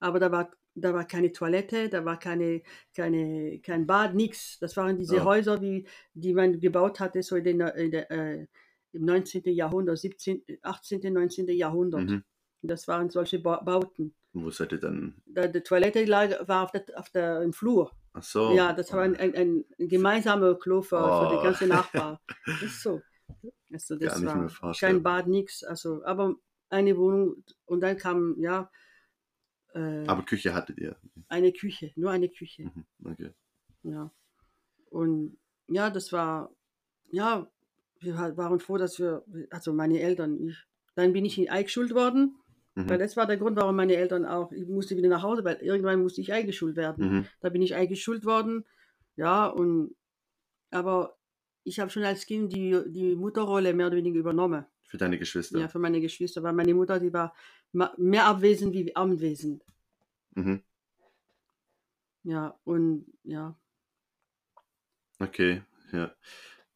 aber 0.05 0.21
da 0.21 0.31
war, 0.31 0.51
da 0.75 0.93
war 0.93 1.07
keine 1.07 1.33
Toilette, 1.33 1.89
da 1.89 2.05
war 2.05 2.19
keine, 2.19 2.63
keine, 2.95 3.59
kein 3.61 3.87
Bad, 3.87 4.15
nichts. 4.15 4.59
Das 4.59 4.77
waren 4.77 4.99
diese 4.99 5.17
ja. 5.17 5.25
Häuser, 5.25 5.63
wie, 5.63 5.87
die 6.13 6.35
man 6.35 6.61
gebaut 6.61 7.01
hatte, 7.01 7.23
so 7.23 7.37
in 7.37 7.45
den, 7.45 7.61
in 7.61 7.91
der, 7.91 8.11
äh, 8.11 8.47
im 8.93 9.05
19. 9.07 9.45
Jahrhundert, 9.47 9.99
17., 9.99 10.43
18., 10.61 11.11
19. 11.11 11.49
Jahrhundert. 11.49 12.11
Mhm. 12.11 12.25
Das 12.61 12.87
waren 12.87 13.09
solche 13.09 13.39
ba 13.39 13.63
Bauten. 13.63 14.15
Wo 14.35 14.51
seid 14.51 14.73
ihr 14.73 14.79
dann? 14.79 15.15
Da, 15.27 15.47
die 15.47 15.61
Toilette 15.61 16.05
lag, 16.05 16.49
war 16.49 16.65
auf 16.65 16.73
der, 16.73 16.85
auf 16.97 17.09
der, 17.11 17.43
im 17.43 17.53
Flur. 17.53 17.93
Ach 18.13 18.23
so. 18.23 18.53
Ja, 18.53 18.73
das 18.73 18.93
war 18.93 19.03
ein, 19.03 19.17
ein, 19.17 19.35
ein 19.79 19.89
gemeinsamer 19.89 20.57
Klo 20.57 20.83
für, 20.83 20.99
oh. 20.99 21.29
für 21.29 21.37
die 21.37 21.43
ganze 21.43 21.67
Nachbar. 21.67 22.21
Das 22.47 22.63
ist 22.63 22.83
so. 22.83 23.01
Also 23.73 23.97
das 23.97 24.23
Gar 24.23 24.43
nicht 24.43 24.63
war 24.63 24.75
kein 24.75 25.03
Bad, 25.03 25.29
nichts. 25.29 25.65
Also, 25.65 26.05
aber 26.05 26.35
eine 26.69 26.97
Wohnung 26.97 27.43
und 27.65 27.81
dann 27.81 27.97
kam, 27.97 28.37
ja, 28.39 28.71
äh, 29.75 30.07
Aber 30.07 30.25
Küche 30.25 30.55
hattet 30.55 30.79
ihr? 30.79 30.97
Eine 31.29 31.53
Küche, 31.53 31.93
nur 31.97 32.11
eine 32.11 32.29
Küche. 32.29 32.65
Mhm, 32.65 32.85
okay. 33.05 33.31
Ja. 33.83 34.11
Und 34.91 35.37
ja, 35.69 35.91
das 35.91 36.13
war, 36.13 36.51
ja, 37.11 37.51
wir 38.01 38.17
waren 38.37 38.61
froh, 38.61 38.77
dass 38.77 38.99
wir, 38.99 39.25
also 39.51 39.73
meine 39.73 40.01
Eltern, 40.01 40.39
ich, 40.41 40.57
dann 40.95 41.13
bin 41.13 41.25
ich 41.25 41.51
eingeschult 41.51 41.95
worden, 41.95 42.37
mhm. 42.75 42.89
weil 42.89 42.99
das 42.99 43.17
war 43.17 43.27
der 43.27 43.37
Grund, 43.37 43.57
warum 43.57 43.77
meine 43.77 43.97
Eltern 43.97 44.25
auch, 44.25 44.53
ich 44.53 44.67
musste 44.67 44.97
wieder 44.97 45.09
nach 45.09 45.23
Hause, 45.23 45.45
weil 45.45 45.57
irgendwann 45.57 46.03
musste 46.03 46.21
ich 46.21 46.33
eingeschult 46.33 46.77
werden. 46.77 47.09
Mhm. 47.09 47.27
Da 47.41 47.49
bin 47.49 47.63
ich 47.63 47.75
eingeschult 47.75 48.25
worden, 48.25 48.65
ja, 49.17 49.47
und, 49.47 49.95
aber 50.71 51.17
ich 51.65 51.81
habe 51.81 51.91
schon 51.91 52.05
als 52.05 52.27
Kind 52.27 52.53
die, 52.53 52.79
die 52.89 53.15
Mutterrolle 53.15 53.73
mehr 53.75 53.87
oder 53.87 53.97
weniger 53.97 54.19
übernommen. 54.19 54.67
Für 54.85 54.99
deine 54.99 55.19
Geschwister? 55.19 55.59
Ja, 55.59 55.69
für 55.69 55.79
meine 55.79 56.01
Geschwister, 56.01 56.43
weil 56.43 56.53
meine 56.53 56.75
Mutter, 56.75 57.01
die 57.01 57.13
war 57.13 57.35
mehr 57.97 58.27
abwesend 58.27 58.75
wie 58.75 58.95
anwesend. 58.95 59.65
Mhm. 60.35 60.63
Ja, 62.23 62.59
und 62.65 63.07
ja. 63.23 63.59
Okay, 65.19 65.63
ja. 65.93 66.15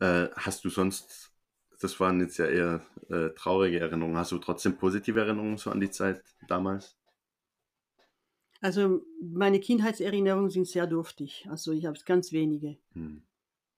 Äh, 0.00 0.28
hast 0.34 0.64
du 0.64 0.68
sonst, 0.68 1.27
das 1.78 1.98
waren 2.00 2.20
jetzt 2.20 2.38
ja 2.38 2.46
eher 2.46 2.80
äh, 3.08 3.30
traurige 3.30 3.80
Erinnerungen, 3.80 4.16
hast 4.16 4.32
du 4.32 4.38
trotzdem 4.38 4.76
positive 4.76 5.20
Erinnerungen 5.20 5.58
so 5.58 5.70
an 5.70 5.80
die 5.80 5.90
Zeit 5.90 6.22
damals? 6.48 6.96
Also 8.60 9.04
meine 9.22 9.60
Kindheitserinnerungen 9.60 10.50
sind 10.50 10.66
sehr 10.66 10.86
dürftig. 10.86 11.46
Also 11.48 11.72
ich 11.72 11.86
habe 11.86 11.98
ganz 12.04 12.32
wenige. 12.32 12.78
Hm. 12.92 13.22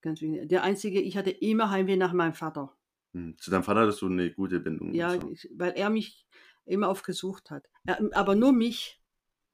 Ganz 0.01 0.23
wenige. 0.23 0.47
Der 0.47 0.63
einzige, 0.63 1.01
ich 1.01 1.17
hatte 1.17 1.31
immer 1.31 1.71
Heimweh 1.71 1.97
nach 1.97 2.15
meinem 2.15 2.33
Vater. 2.33 2.75
Hm. 3.13 3.37
Zu 3.39 3.51
deinem 3.51 3.65
Vater 3.65 3.81
hattest 3.81 4.01
du 4.01 4.07
eine 4.07 4.31
gute 4.33 4.61
Bindung? 4.61 4.95
Ja, 4.95 5.21
so. 5.21 5.31
weil 5.57 5.73
er 5.73 5.91
mich 5.91 6.27
immer 6.65 6.89
aufgesucht 6.89 7.51
hat. 7.51 7.69
Er, 7.85 8.01
aber 8.13 8.35
nur 8.35 8.53
mich. 8.53 9.03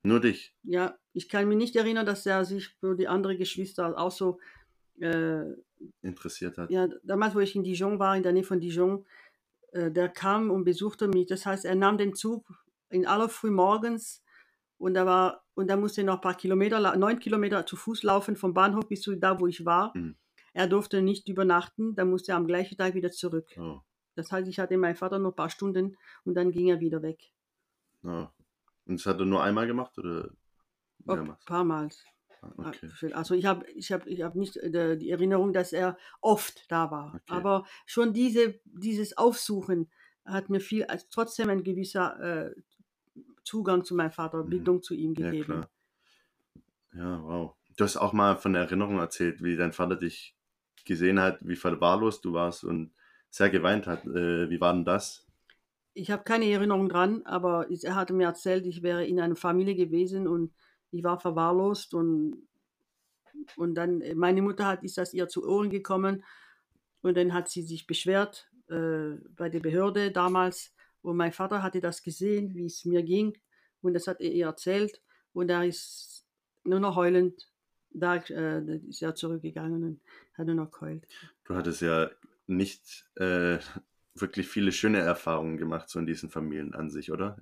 Nur 0.05 0.21
dich? 0.21 0.55
Ja, 0.63 0.97
ich 1.13 1.29
kann 1.29 1.49
mich 1.49 1.59
nicht 1.59 1.75
erinnern, 1.75 2.07
dass 2.07 2.25
er 2.27 2.45
sich 2.45 2.69
für 2.79 2.95
die 2.95 3.09
anderen 3.09 3.39
Geschwister 3.39 3.99
auch 3.99 4.13
so 4.13 4.39
äh, 5.01 5.45
interessiert 6.03 6.59
hat. 6.59 6.71
Ja, 6.71 6.89
damals, 7.03 7.35
wo 7.35 7.41
ich 7.41 7.55
in 7.55 7.65
Dijon 7.65 7.99
war, 7.99 8.17
in 8.17 8.23
der 8.23 8.33
Nähe 8.33 8.45
von 8.45 8.61
Dijon, 8.61 9.05
äh, 9.73 9.91
der 9.91 10.09
kam 10.09 10.51
und 10.51 10.65
besuchte 10.65 11.09
mich. 11.09 11.27
Das 11.27 11.47
heißt, 11.47 11.65
er 11.65 11.75
nahm 11.75 11.99
den 11.99 12.15
Zug 12.15 12.47
in 12.89 13.07
aller 13.07 13.29
Früh 13.29 13.51
morgens 13.51 14.23
und 14.79 14.95
da 14.95 15.07
war 15.07 15.45
und 15.55 15.69
da 15.69 15.77
musste 15.77 16.05
noch 16.05 16.17
ein 16.17 16.21
paar 16.21 16.37
Kilometer, 16.37 16.97
neun 16.97 17.19
Kilometer 17.19 17.65
zu 17.65 17.77
Fuß 17.77 18.03
laufen 18.03 18.37
vom 18.37 18.53
Bahnhof 18.53 18.87
bis 18.89 19.01
zu 19.01 19.17
da, 19.17 19.41
wo 19.41 19.47
ich 19.47 19.65
war. 19.65 19.97
Mhm. 19.97 20.17
Er 20.53 20.67
durfte 20.67 21.03
nicht 21.03 21.29
übernachten, 21.29 21.95
da 21.95 22.05
musste 22.05 22.33
er 22.33 22.37
am 22.37 22.47
gleichen 22.47 22.77
Tag 22.77 22.95
wieder 22.95 23.11
zurück. 23.11 23.49
Oh. 23.59 23.81
Das 24.15 24.33
heißt, 24.33 24.49
ich 24.49 24.59
hatte 24.59 24.77
meinen 24.79 24.97
Vater 24.97 25.19
noch 25.19 25.33
ein 25.33 25.37
paar 25.37 25.51
Stunden 25.51 25.97
und 26.25 26.35
dann 26.35 26.51
ging 26.51 26.69
er 26.69 26.81
wieder 26.81 27.03
weg. 27.03 27.21
Ja. 28.03 28.33
Und 28.87 28.99
das 28.99 29.07
hat 29.07 29.19
er 29.19 29.27
nur 29.27 29.43
einmal 29.43 29.67
gemacht 29.67 29.99
oder 29.99 30.31
mehrmals? 31.05 31.41
Ein 31.41 31.45
paar 31.47 31.65
Mal. 31.65 31.89
Ah, 32.59 32.71
okay. 32.71 33.13
Also 33.13 33.35
ich 33.35 33.47
habe 33.47 33.67
ich 33.71 33.93
hab, 33.93 34.07
ich 34.07 34.23
hab 34.23 34.35
nicht 34.35 34.57
äh, 34.57 34.97
die 34.97 35.11
Erinnerung, 35.11 35.53
dass 35.53 35.73
er 35.73 35.99
oft 36.21 36.71
da 36.71 36.91
war. 36.91 37.15
Okay. 37.15 37.23
Aber 37.27 37.67
schon 37.87 38.13
diese, 38.13 38.61
dieses 38.65 39.17
Aufsuchen 39.17 39.91
hat 40.25 40.51
mir 40.51 40.61
viel, 40.61 40.85
also 40.85 41.07
trotzdem 41.11 41.49
ein 41.51 41.63
gewisser 41.63 42.47
äh, 42.47 42.55
Zugang 43.45 43.85
zu 43.85 43.95
meinem 43.95 44.11
Vater, 44.11 44.45
mhm. 44.45 44.51
Bindung 44.51 44.83
zu 44.83 44.95
ihm 44.95 45.15
gegeben. 45.15 45.67
Ja, 46.95 46.99
ja, 46.99 47.23
wow. 47.23 47.57
Du 47.77 47.85
hast 47.85 47.97
auch 47.97 48.13
mal 48.13 48.37
von 48.37 48.53
der 48.53 48.63
Erinnerung 48.63 48.99
erzählt, 48.99 49.43
wie 49.43 49.57
dein 49.57 49.73
Vater 49.73 49.97
dich 49.97 50.35
gesehen 50.85 51.21
hat, 51.21 51.39
wie 51.43 51.57
verwahrlost 51.57 52.25
du 52.25 52.33
warst 52.33 52.65
und 52.65 52.93
sehr 53.31 53.51
geweint 53.51 53.87
hat. 53.87 54.07
Äh, 54.07 54.49
wie 54.51 54.61
war 54.61 54.73
denn 54.73 54.85
das? 54.85 55.27
Ich 55.93 56.11
habe 56.11 56.25
keine 56.25 56.51
Erinnerung 56.51 56.89
dran, 56.89 57.23
aber 57.25 57.67
er 57.71 57.95
hatte 57.95 58.13
mir 58.13 58.27
erzählt, 58.27 58.67
ich 58.67 58.83
wäre 58.83 59.05
in 59.07 59.21
einer 59.21 59.37
Familie 59.37 59.75
gewesen 59.75 60.29
und 60.29 60.53
ich 60.97 61.05
war 61.05 61.21
verwahrlost 61.21 61.95
und, 61.95 62.47
und 63.57 63.75
dann, 63.75 64.03
meine 64.15 64.43
Mutter 64.43 64.67
hat, 64.67 64.83
ist 64.83 64.99
das 64.99 65.13
ihr 65.13 65.29
zu 65.29 65.47
Ohren 65.47 65.71
gekommen 65.71 66.25
und 67.03 67.17
dann 67.17 67.33
hat 67.33 67.49
sie 67.49 67.63
sich 67.63 67.87
beschwert 67.87 68.51
äh, 68.69 69.13
bei 69.37 69.49
der 69.49 69.61
Behörde 69.61 70.11
damals 70.11 70.75
und 71.03 71.17
mein 71.17 71.33
Vater 71.33 71.63
hatte 71.63 71.81
das 71.81 72.03
gesehen, 72.03 72.55
wie 72.55 72.67
es 72.67 72.85
mir 72.85 73.03
ging 73.03 73.37
und 73.83 73.95
das 73.95 74.07
hat 74.07 74.21
er 74.21 74.33
ihr 74.33 74.47
erzählt 74.47 75.01
und 75.33 75.51
er 75.51 75.65
ist 75.65 76.27
nur 76.65 76.81
noch 76.81 76.97
heulend, 76.97 77.49
da 77.91 78.17
äh, 78.17 78.79
ist 78.89 79.03
er 79.03 79.15
zurückgegangen 79.15 79.85
und 79.85 80.01
hat 80.35 80.47
nur 80.47 80.57
noch 80.57 80.71
geheult. 80.71 81.07
Du 81.45 81.55
hattest 81.55 81.83
ja 81.83 82.11
nicht 82.47 83.07
äh, 83.17 83.59
wirklich 84.15 84.49
viele 84.49 84.73
schöne 84.73 84.99
Erfahrungen 84.99 85.57
gemacht, 85.59 85.89
so 85.89 85.99
in 85.99 86.07
diesen 86.07 86.31
Familien 86.31 86.75
an 86.75 86.91
sich, 86.91 87.13
oder? 87.13 87.39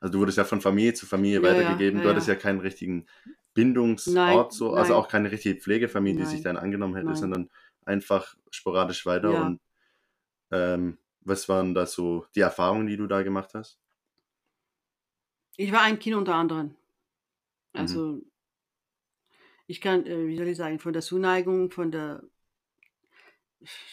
Also 0.00 0.12
du 0.12 0.20
wurdest 0.20 0.38
ja 0.38 0.44
von 0.44 0.60
Familie 0.60 0.94
zu 0.94 1.06
Familie 1.06 1.42
Ja, 1.42 1.48
ja, 1.48 1.58
weitergegeben. 1.58 1.98
ja, 1.98 2.04
du 2.04 2.10
hattest 2.10 2.28
ja. 2.28 2.34
ja 2.34 2.40
keinen 2.40 2.60
richtigen 2.60 3.06
Bindungsort, 3.54 4.14
Nein, 4.14 4.50
so, 4.50 4.72
also 4.74 4.92
nein. 4.92 5.02
auch 5.02 5.08
keine 5.08 5.30
richtige 5.30 5.60
Pflegefamilie, 5.60 6.20
die 6.20 6.26
sich 6.26 6.44
Nein, 6.44 6.54
dann 6.54 6.56
angenommen 6.56 6.94
hätte, 6.94 7.06
nein. 7.06 7.16
sondern 7.16 7.50
einfach 7.84 8.36
sporadisch 8.50 9.04
weiter. 9.06 9.32
Ja. 9.32 9.46
Und 9.46 9.60
ähm, 10.52 10.98
was 11.22 11.48
waren 11.48 11.74
da 11.74 11.86
so 11.86 12.26
die 12.34 12.40
Erfahrungen, 12.40 12.86
die 12.86 12.96
du 12.96 13.06
da 13.06 13.22
gemacht 13.22 13.54
hast? 13.54 13.78
Ich 15.56 15.72
war 15.72 15.82
ein 15.82 15.98
Kind 15.98 16.14
unter 16.16 16.34
anderen. 16.36 16.68
Mhm. 16.68 16.76
Also, 17.80 18.22
ich 19.66 19.80
kann, 19.80 20.06
äh, 20.06 20.26
wie 20.28 20.36
soll 20.36 20.48
ich 20.48 20.56
sagen, 20.56 20.78
von 20.78 20.92
der 20.92 21.02
Zuneigung, 21.02 21.70
von 21.70 21.90
der. 21.90 22.22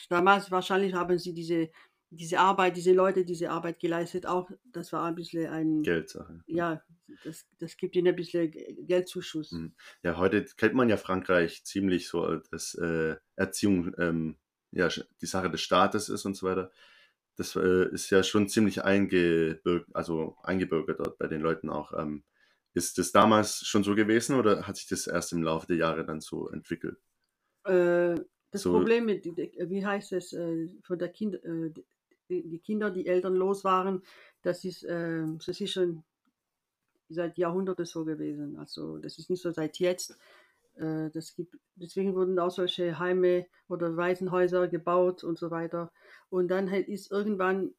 Damals 0.09 0.51
wahrscheinlich 0.51 0.93
haben 0.93 1.17
sie 1.17 1.33
diese, 1.33 1.71
diese 2.09 2.39
Arbeit, 2.39 2.77
diese 2.77 2.93
Leute, 2.93 3.25
diese 3.25 3.49
Arbeit 3.49 3.79
geleistet, 3.79 4.25
auch. 4.25 4.49
Das 4.65 4.93
war 4.93 5.03
ein 5.05 5.15
bisschen 5.15 5.47
ein. 5.47 5.83
Geldsache. 5.83 6.41
Ja, 6.47 6.81
das, 7.23 7.45
das 7.59 7.77
gibt 7.77 7.95
ihnen 7.95 8.07
ein 8.07 8.15
bisschen 8.15 8.51
Ge- 8.51 8.75
Geldzuschuss. 8.85 9.51
Mhm. 9.51 9.73
Ja, 10.03 10.17
heute 10.17 10.43
kennt 10.57 10.75
man 10.75 10.89
ja 10.89 10.97
Frankreich 10.97 11.63
ziemlich 11.65 12.07
so, 12.07 12.35
dass 12.51 12.75
äh, 12.75 13.15
Erziehung 13.35 13.93
ähm, 13.97 14.37
ja 14.71 14.89
die 15.21 15.25
Sache 15.25 15.49
des 15.49 15.61
Staates 15.61 16.09
ist 16.09 16.25
und 16.25 16.35
so 16.35 16.47
weiter. 16.47 16.71
Das 17.37 17.55
äh, 17.55 17.89
ist 17.91 18.09
ja 18.11 18.23
schon 18.23 18.47
ziemlich 18.47 18.83
eingebürgert, 18.83 19.87
also 19.93 20.37
eingebürgert 20.43 20.99
dort 20.99 21.17
bei 21.17 21.27
den 21.27 21.41
Leuten 21.41 21.69
auch. 21.69 21.91
Ähm, 21.99 22.23
ist 22.73 22.97
das 22.97 23.11
damals 23.11 23.65
schon 23.65 23.83
so 23.83 23.95
gewesen 23.95 24.35
oder 24.37 24.67
hat 24.67 24.77
sich 24.77 24.87
das 24.87 25.07
erst 25.07 25.33
im 25.33 25.43
Laufe 25.43 25.67
der 25.67 25.77
Jahre 25.77 26.05
dann 26.05 26.21
so 26.21 26.49
entwickelt? 26.49 26.97
Äh, 27.65 28.15
das 28.51 28.61
So- 28.61 28.71
Problem 28.71 29.05
mit, 29.05 29.25
wie 29.25 29.85
heißt 29.85 30.13
es, 30.13 30.31
äh, 30.33 30.67
von 30.83 30.97
der 30.97 31.09
kind, 31.09 31.35
äh, 31.43 31.73
die, 32.29 32.59
Kinder, 32.59 32.91
die 32.91 33.07
Eltern 33.07 33.35
los 33.35 33.63
waren, 33.63 34.01
das 34.41 34.63
ist, 34.63 34.83
äh, 34.83 35.23
das 35.45 35.59
ist 35.61 35.71
schon 35.71 36.03
seit 37.09 37.37
Jahrhunderten 37.37 37.85
so 37.85 38.05
gewesen. 38.05 38.57
Also 38.57 38.97
das 38.97 39.17
ist 39.17 39.29
nicht 39.29 39.41
so 39.41 39.51
seit 39.51 39.77
jetzt. 39.79 40.17
Äh, 40.75 41.09
das 41.11 41.35
gibt, 41.35 41.55
deswegen 41.75 42.15
wurden 42.15 42.39
auch 42.39 42.51
solche 42.51 42.99
Heime 42.99 43.45
oder 43.67 43.95
Waisenhäuser 43.95 44.67
gebaut 44.67 45.23
und 45.23 45.37
so 45.37 45.51
weiter. 45.51 45.91
Und 46.29 46.49
dann 46.49 46.69
halt 46.69 46.87
ist 46.87 47.11
irgendwann 47.11 47.73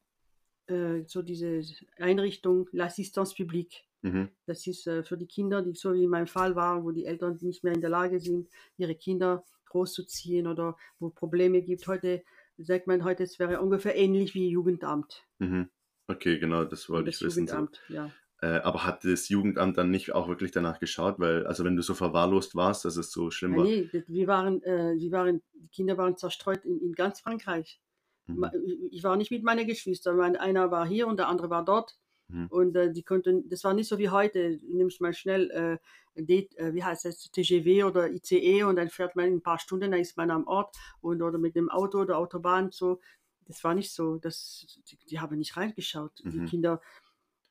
äh, 0.66 1.02
so 1.06 1.22
diese 1.22 1.62
Einrichtung 1.98 2.68
L'Assistance 2.72 3.36
Publique. 3.36 3.84
Mhm. 4.02 4.28
Das 4.46 4.66
ist 4.66 4.86
äh, 4.86 5.02
für 5.02 5.16
die 5.16 5.26
Kinder, 5.26 5.62
die 5.62 5.74
so 5.74 5.92
wie 5.94 6.04
in 6.04 6.10
meinem 6.10 6.26
Fall 6.26 6.54
waren, 6.54 6.84
wo 6.84 6.90
die 6.90 7.06
Eltern 7.06 7.38
nicht 7.40 7.64
mehr 7.64 7.74
in 7.74 7.80
der 7.80 7.90
Lage 7.90 8.20
sind, 8.20 8.48
ihre 8.76 8.94
Kinder 8.94 9.44
großzuziehen 9.66 10.46
oder 10.46 10.76
wo 10.98 11.10
Probleme 11.10 11.62
gibt. 11.62 11.86
Heute 11.86 12.22
sagt 12.58 12.86
man 12.86 13.04
heute, 13.04 13.22
es 13.22 13.38
wäre 13.38 13.60
ungefähr 13.60 13.96
ähnlich 13.96 14.34
wie 14.34 14.48
Jugendamt. 14.48 15.24
Mhm. 15.38 15.70
Okay, 16.08 16.38
genau, 16.38 16.64
das 16.64 16.88
wollte 16.88 17.06
das 17.06 17.16
ich 17.20 17.26
wissen. 17.26 17.46
So. 17.46 17.54
Jugendamt, 17.54 17.80
ja. 17.88 18.10
Äh, 18.42 18.60
aber 18.60 18.84
hat 18.84 19.04
das 19.04 19.28
Jugendamt 19.28 19.78
dann 19.78 19.90
nicht 19.90 20.12
auch 20.12 20.28
wirklich 20.28 20.50
danach 20.52 20.78
geschaut? 20.78 21.18
Weil, 21.18 21.46
also 21.46 21.64
wenn 21.64 21.76
du 21.76 21.82
so 21.82 21.94
verwahrlost 21.94 22.54
warst, 22.54 22.84
dass 22.84 22.96
es 22.96 23.10
so 23.10 23.30
schlimm 23.30 23.52
Ja, 23.52 23.58
war. 23.58 23.64
nee, 23.64 23.88
wir 24.06 24.26
waren, 24.26 24.62
äh, 24.62 24.94
wir 24.98 25.10
waren, 25.10 25.42
die 25.54 25.68
Kinder 25.68 25.96
waren 25.96 26.16
zerstreut 26.16 26.64
in, 26.64 26.78
in 26.80 26.92
ganz 26.92 27.20
Frankreich. 27.20 27.80
Mhm. 28.26 28.50
Ich 28.90 29.02
war 29.04 29.16
nicht 29.16 29.30
mit 29.30 29.42
meinen 29.42 29.66
Geschwistern. 29.66 30.16
Mein, 30.16 30.36
einer 30.36 30.70
war 30.70 30.86
hier 30.86 31.06
und 31.06 31.16
der 31.16 31.28
andere 31.28 31.48
war 31.48 31.64
dort. 31.64 31.96
Mhm. 32.28 32.46
Und 32.48 32.76
äh, 32.76 32.92
die 32.92 33.02
konnten, 33.02 33.48
das 33.48 33.62
war 33.64 33.72
nicht 33.74 33.88
so 33.88 33.98
wie 33.98 34.08
heute. 34.08 34.58
Nimmst 34.64 35.00
mal 35.00 35.14
schnell, 35.14 35.50
äh, 35.50 35.78
D, 36.22 36.48
äh, 36.56 36.74
wie 36.74 36.82
heißt 36.82 37.04
das, 37.04 37.30
TGV 37.30 37.84
oder 37.86 38.10
ICE 38.10 38.64
und 38.64 38.76
dann 38.76 38.88
fährt 38.90 39.14
man 39.16 39.26
in 39.26 39.34
ein 39.36 39.42
paar 39.42 39.58
Stunden, 39.58 39.90
dann 39.92 40.00
ist 40.00 40.16
man 40.16 40.30
am 40.30 40.46
Ort 40.46 40.76
und 41.00 41.22
oder 41.22 41.38
mit 41.38 41.54
dem 41.54 41.68
Auto 41.70 42.00
oder 42.00 42.18
Autobahn 42.18 42.70
so. 42.72 43.00
Das 43.46 43.62
war 43.62 43.74
nicht 43.74 43.92
so. 43.92 44.16
Das, 44.16 44.80
die, 44.90 44.96
die 45.08 45.20
haben 45.20 45.38
nicht 45.38 45.56
reingeschaut. 45.56 46.20
Die 46.24 46.40
Mhm. 46.40 46.46
Kinder. 46.46 46.80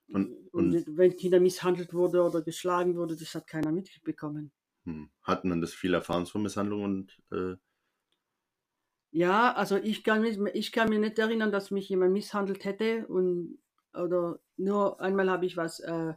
Und- 0.08 0.30
Und, 0.52 0.76
und- 0.76 0.98
wenn 0.98 1.16
Kinder 1.16 1.40
misshandelt 1.40 1.94
wurde 1.94 2.22
oder 2.22 2.42
geschlagen 2.42 2.96
wurde, 2.98 3.16
das 3.16 3.34
hat 3.34 3.48
keiner 3.48 3.72
mitbekommen. 3.72 4.52
Hm. 4.84 5.10
Hat 5.24 5.46
man 5.46 5.62
das 5.62 5.74
viel 5.74 5.94
erfahren 5.96 6.26
von 6.28 6.44
Misshandlung 6.44 6.84
und 6.84 7.18
äh, 7.32 7.56
Ja, 9.12 9.54
also 9.54 9.78
ich 9.78 10.04
kann, 10.04 10.22
mich, 10.22 10.38
ich 10.54 10.72
kann 10.72 10.90
mir 10.90 11.00
nicht 11.00 11.18
erinnern, 11.18 11.52
dass 11.52 11.72
mich 11.72 11.88
jemand 11.90 12.12
misshandelt 12.12 12.66
hätte 12.66 13.08
und 13.08 13.58
oder 13.96 14.40
nur 14.58 15.00
einmal 15.02 15.30
habe 15.30 15.46
ich 15.46 15.58
was 15.58 15.80
äh, 15.80 16.14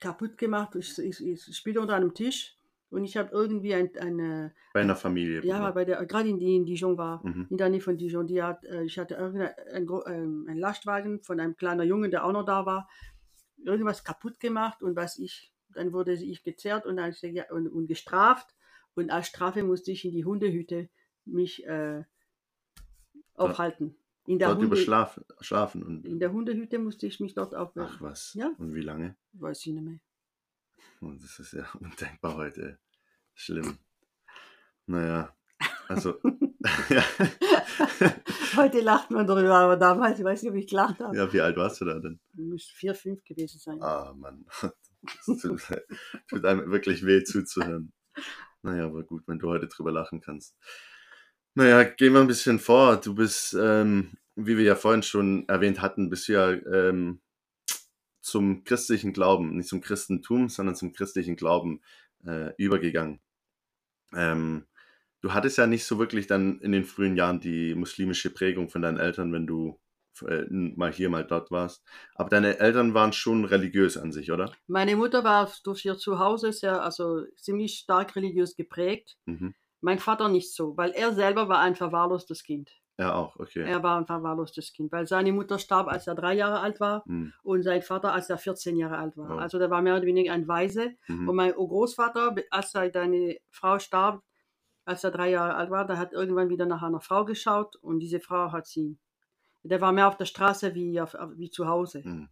kaputt 0.00 0.38
gemacht. 0.38 0.74
Ich, 0.76 0.98
ich, 0.98 1.24
ich 1.26 1.56
spielte 1.56 1.80
unter 1.80 1.94
einem 1.94 2.14
Tisch 2.14 2.56
und 2.90 3.04
ich 3.04 3.16
habe 3.16 3.30
irgendwie 3.32 3.74
ein, 3.74 3.90
eine, 3.98 4.54
bei 4.72 4.80
einer 4.80 4.96
Familie? 4.96 5.42
ja, 5.42 5.60
oder? 5.60 5.72
bei 5.72 5.84
der, 5.84 6.04
gerade 6.06 6.28
in 6.28 6.38
die 6.38 6.56
in 6.56 6.64
Dijon 6.64 6.96
war, 6.96 7.22
Mhm. 7.24 7.46
in 7.50 7.56
der 7.58 7.68
Nähe 7.68 7.80
von 7.80 7.96
Dijon, 7.96 8.26
die 8.26 8.42
hat, 8.42 8.64
äh, 8.64 8.84
ich 8.84 8.98
hatte 8.98 9.14
irgendein 9.14 9.54
ein, 9.72 9.86
gro- 9.86 10.06
ähm, 10.06 10.46
ein 10.48 10.58
Lastwagen 10.58 11.22
von 11.22 11.40
einem 11.40 11.56
kleinen 11.56 11.86
Jungen, 11.86 12.10
der 12.10 12.24
auch 12.24 12.32
noch 12.32 12.44
da 12.44 12.66
war, 12.66 12.88
irgendwas 13.64 14.04
kaputt 14.04 14.40
gemacht 14.40 14.82
und 14.82 14.96
was 14.96 15.18
ich, 15.18 15.52
dann 15.74 15.92
wurde 15.92 16.12
ich 16.14 16.42
gezerrt 16.42 16.86
und, 16.86 16.96
dann, 16.96 17.14
und, 17.50 17.68
und 17.68 17.86
gestraft 17.86 18.54
und 18.94 19.10
als 19.10 19.28
Strafe 19.28 19.62
musste 19.62 19.92
ich 19.92 20.04
in 20.04 20.12
die 20.12 20.24
Hundehütte 20.24 20.88
mich 21.24 21.66
äh, 21.66 22.04
aufhalten. 23.34 23.96
In 24.26 24.38
der, 24.38 24.48
Dort 24.48 24.58
Hunde, 24.60 24.66
überschlafen 24.74 25.24
schlafen 25.40 25.82
und. 25.82 26.06
in 26.06 26.20
der 26.20 26.32
Hundehütte 26.32 26.78
musste 26.78 27.06
ich 27.06 27.20
mich 27.20 27.34
dort 27.34 27.54
aufhalten. 27.54 27.92
Ach 27.96 28.00
was. 28.00 28.34
Ja. 28.34 28.52
Und 28.58 28.74
wie 28.74 28.82
lange? 28.82 29.16
Weiß 29.32 29.64
ich 29.66 29.72
nicht 29.72 29.82
mehr. 29.84 29.98
Oh, 31.00 31.12
Das 31.20 31.38
ist 31.38 31.52
ja 31.52 31.66
undenkbar 31.80 32.36
heute. 32.36 32.78
Schlimm. 33.34 33.78
Naja, 34.86 35.34
also. 35.88 36.18
ja. 36.90 37.04
Heute 38.56 38.80
lacht 38.80 39.10
man 39.10 39.26
darüber, 39.26 39.54
aber 39.56 39.76
damals, 39.76 40.18
ich 40.18 40.24
weiß 40.24 40.42
nicht, 40.42 40.50
ob 40.50 40.56
ich 40.58 40.66
gelacht 40.68 41.00
habe. 41.00 41.16
ja, 41.16 41.32
wie 41.32 41.40
alt 41.40 41.56
warst 41.56 41.80
du 41.80 41.84
da 41.84 41.98
denn? 41.98 42.20
Muss 42.34 42.64
vier, 42.64 42.94
fünf 42.94 43.24
gewesen 43.24 43.58
sein. 43.58 43.80
Ah, 43.82 44.12
Mann. 44.16 44.44
Es 45.26 45.40
tut, 45.40 45.62
tut 46.28 46.44
einem 46.44 46.70
wirklich 46.70 47.06
weh 47.06 47.24
zuzuhören. 47.24 47.90
Naja, 48.60 48.84
aber 48.84 49.02
gut, 49.02 49.22
wenn 49.26 49.38
du 49.38 49.48
heute 49.48 49.66
drüber 49.66 49.90
lachen 49.92 50.20
kannst. 50.20 50.54
Naja, 51.54 51.82
gehen 51.82 52.12
wir 52.12 52.20
ein 52.20 52.26
bisschen 52.26 52.58
vor. 52.58 52.96
Du 52.96 53.14
bist, 53.14 53.54
ähm, 53.60 54.12
wie 54.36 54.56
wir 54.56 54.64
ja 54.64 54.76
vorhin 54.76 55.02
schon 55.02 55.48
erwähnt 55.48 55.82
hatten, 55.82 56.08
bist 56.08 56.28
du 56.28 56.32
ja 56.32 56.50
ähm, 56.50 57.20
zum 58.20 58.64
christlichen 58.64 59.12
Glauben, 59.12 59.56
nicht 59.56 59.68
zum 59.68 59.80
Christentum, 59.80 60.48
sondern 60.48 60.76
zum 60.76 60.92
christlichen 60.92 61.36
Glauben 61.36 61.80
äh, 62.24 62.52
übergegangen. 62.56 63.20
Ähm, 64.14 64.66
du 65.20 65.32
hattest 65.32 65.58
ja 65.58 65.66
nicht 65.66 65.84
so 65.84 65.98
wirklich 65.98 66.26
dann 66.26 66.60
in 66.60 66.72
den 66.72 66.84
frühen 66.84 67.16
Jahren 67.16 67.40
die 67.40 67.74
muslimische 67.74 68.30
Prägung 68.30 68.68
von 68.68 68.82
deinen 68.82 68.98
Eltern, 68.98 69.32
wenn 69.32 69.46
du 69.46 69.80
äh, 70.26 70.44
mal 70.50 70.92
hier, 70.92 71.08
mal 71.08 71.24
dort 71.24 71.50
warst. 71.50 71.82
Aber 72.14 72.28
deine 72.28 72.58
Eltern 72.58 72.94
waren 72.94 73.12
schon 73.12 73.44
religiös 73.44 73.96
an 73.96 74.12
sich, 74.12 74.30
oder? 74.30 74.52
Meine 74.66 74.96
Mutter 74.96 75.24
war 75.24 75.50
durch 75.64 75.84
ihr 75.84 75.96
Zuhause 75.96 76.52
sehr, 76.52 76.82
also 76.82 77.24
ziemlich 77.36 77.78
stark 77.78 78.16
religiös 78.16 78.54
geprägt. 78.54 79.16
Mhm. 79.26 79.54
Mein 79.80 79.98
Vater 79.98 80.28
nicht 80.28 80.54
so, 80.54 80.76
weil 80.76 80.90
er 80.90 81.12
selber 81.12 81.48
war 81.48 81.58
ein 81.60 81.74
verwahrlostes 81.74 82.42
Kind. 82.44 82.70
Ja, 82.98 83.14
auch, 83.14 83.36
okay. 83.36 83.62
Er 83.62 83.82
war 83.82 83.96
ein 83.98 84.04
verwahrlostes 84.06 84.74
Kind, 84.74 84.92
weil 84.92 85.06
seine 85.06 85.32
Mutter 85.32 85.58
starb, 85.58 85.88
als 85.88 86.06
er 86.06 86.14
drei 86.14 86.34
Jahre 86.34 86.60
alt 86.60 86.80
war 86.80 87.02
Mhm. 87.06 87.32
und 87.42 87.62
sein 87.62 87.80
Vater, 87.80 88.12
als 88.12 88.28
er 88.28 88.36
14 88.36 88.76
Jahre 88.76 88.98
alt 88.98 89.16
war. 89.16 89.36
Oh. 89.36 89.38
Also 89.38 89.58
der 89.58 89.70
war 89.70 89.80
mehr 89.80 89.96
oder 89.96 90.04
weniger 90.04 90.34
ein 90.34 90.46
Waise. 90.46 90.92
Mhm. 91.08 91.28
Und 91.28 91.36
mein 91.36 91.52
Großvater, 91.52 92.34
als 92.50 92.72
seine 92.72 93.38
Frau 93.50 93.78
starb, 93.78 94.22
als 94.84 95.02
er 95.02 95.12
drei 95.12 95.30
Jahre 95.30 95.54
alt 95.54 95.70
war, 95.70 95.86
der 95.86 95.98
hat 95.98 96.12
irgendwann 96.12 96.50
wieder 96.50 96.66
nach 96.66 96.82
einer 96.82 97.00
Frau 97.00 97.24
geschaut 97.24 97.76
und 97.76 98.00
diese 98.00 98.20
Frau 98.20 98.52
hat 98.52 98.66
sie. 98.66 98.98
Der 99.62 99.80
war 99.80 99.92
mehr 99.92 100.08
auf 100.08 100.16
der 100.16 100.24
Straße 100.26 100.74
wie, 100.74 101.00
auf, 101.00 101.14
wie 101.36 101.50
zu 101.50 101.66
Hause. 101.68 102.02
Mhm. 102.04 102.28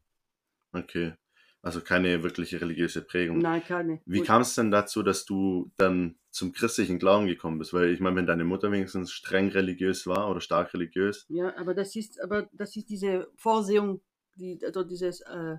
Okay. 0.75 1.15
Also 1.61 1.81
keine 1.81 2.23
wirkliche 2.23 2.61
religiöse 2.61 3.03
Prägung. 3.03 3.39
Nein, 3.39 3.63
keine. 3.65 4.01
Wie 4.07 4.23
kam 4.23 4.43
es 4.43 4.55
denn 4.55 4.71
dazu, 4.71 5.03
dass 5.03 5.25
du 5.25 5.73
dann 5.77 6.17
zum 6.31 6.53
christlichen 6.53 6.99
Glauben 7.01 7.27
gekommen 7.27 7.59
bist? 7.59 7.73
Weil 7.73 7.91
ich 7.91 7.99
meine, 8.01 8.15
wenn 8.17 8.27
deine 8.27 8.45
Mutter 8.45 8.71
wenigstens 8.71 9.11
streng 9.13 9.49
religiös 9.49 10.07
war 10.07 10.31
oder 10.31 10.41
stark 10.41 10.73
religiös, 10.73 11.27
Ja, 11.29 11.57
aber 11.57 11.75
das 11.75 11.97
ist, 11.97 12.21
aber 12.23 12.49
das 12.53 12.77
ist 12.77 12.89
diese 12.89 13.29
Vorsehung, 13.37 14.01
die, 14.37 14.59
also 14.65 14.85
dieses, 14.85 15.21
äh, 15.23 15.57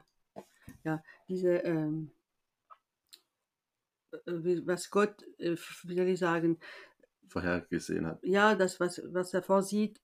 ja, 0.86 1.04
diese, 1.28 1.58
ähm, 1.58 2.12
äh, 4.14 4.62
was 4.66 4.90
Gott, 4.90 5.24
äh, 5.38 5.56
wie 5.84 5.96
soll 5.96 6.08
ich 6.08 6.20
sagen, 6.20 6.60
vorhergesehen 7.28 8.08
hat. 8.08 8.20
ja, 8.24 8.56
das, 8.56 8.80
was, 8.80 9.02
was 9.12 9.34
er 9.34 9.44
vorsieht, 9.44 10.02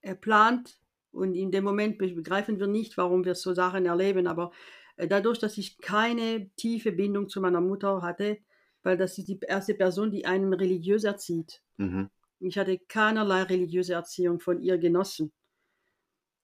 er 0.00 0.14
plant 0.14 0.80
und 1.12 1.34
in 1.34 1.50
dem 1.52 1.64
Moment 1.64 1.98
be- 1.98 2.14
begreifen 2.14 2.58
wir 2.58 2.66
nicht, 2.66 2.96
warum 2.96 3.24
wir 3.24 3.34
so 3.34 3.54
Sachen 3.54 3.86
erleben, 3.86 4.26
aber 4.26 4.50
dadurch, 4.96 5.38
dass 5.38 5.58
ich 5.58 5.78
keine 5.78 6.50
tiefe 6.56 6.92
Bindung 6.92 7.28
zu 7.28 7.40
meiner 7.40 7.60
Mutter 7.60 8.02
hatte, 8.02 8.38
weil 8.82 8.96
das 8.96 9.18
ist 9.18 9.28
die 9.28 9.38
erste 9.40 9.74
Person, 9.74 10.10
die 10.10 10.26
einen 10.26 10.52
religiös 10.52 11.04
erzieht. 11.04 11.62
Mhm. 11.78 12.10
Ich 12.40 12.58
hatte 12.58 12.78
keinerlei 12.78 13.42
religiöse 13.44 13.94
Erziehung 13.94 14.40
von 14.40 14.60
ihr 14.60 14.78
genossen. 14.78 15.32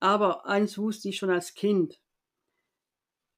Aber 0.01 0.47
eins 0.47 0.79
wusste 0.79 1.11
ich 1.11 1.19
schon 1.19 1.31
als 1.31 1.55
Kind. 1.55 2.01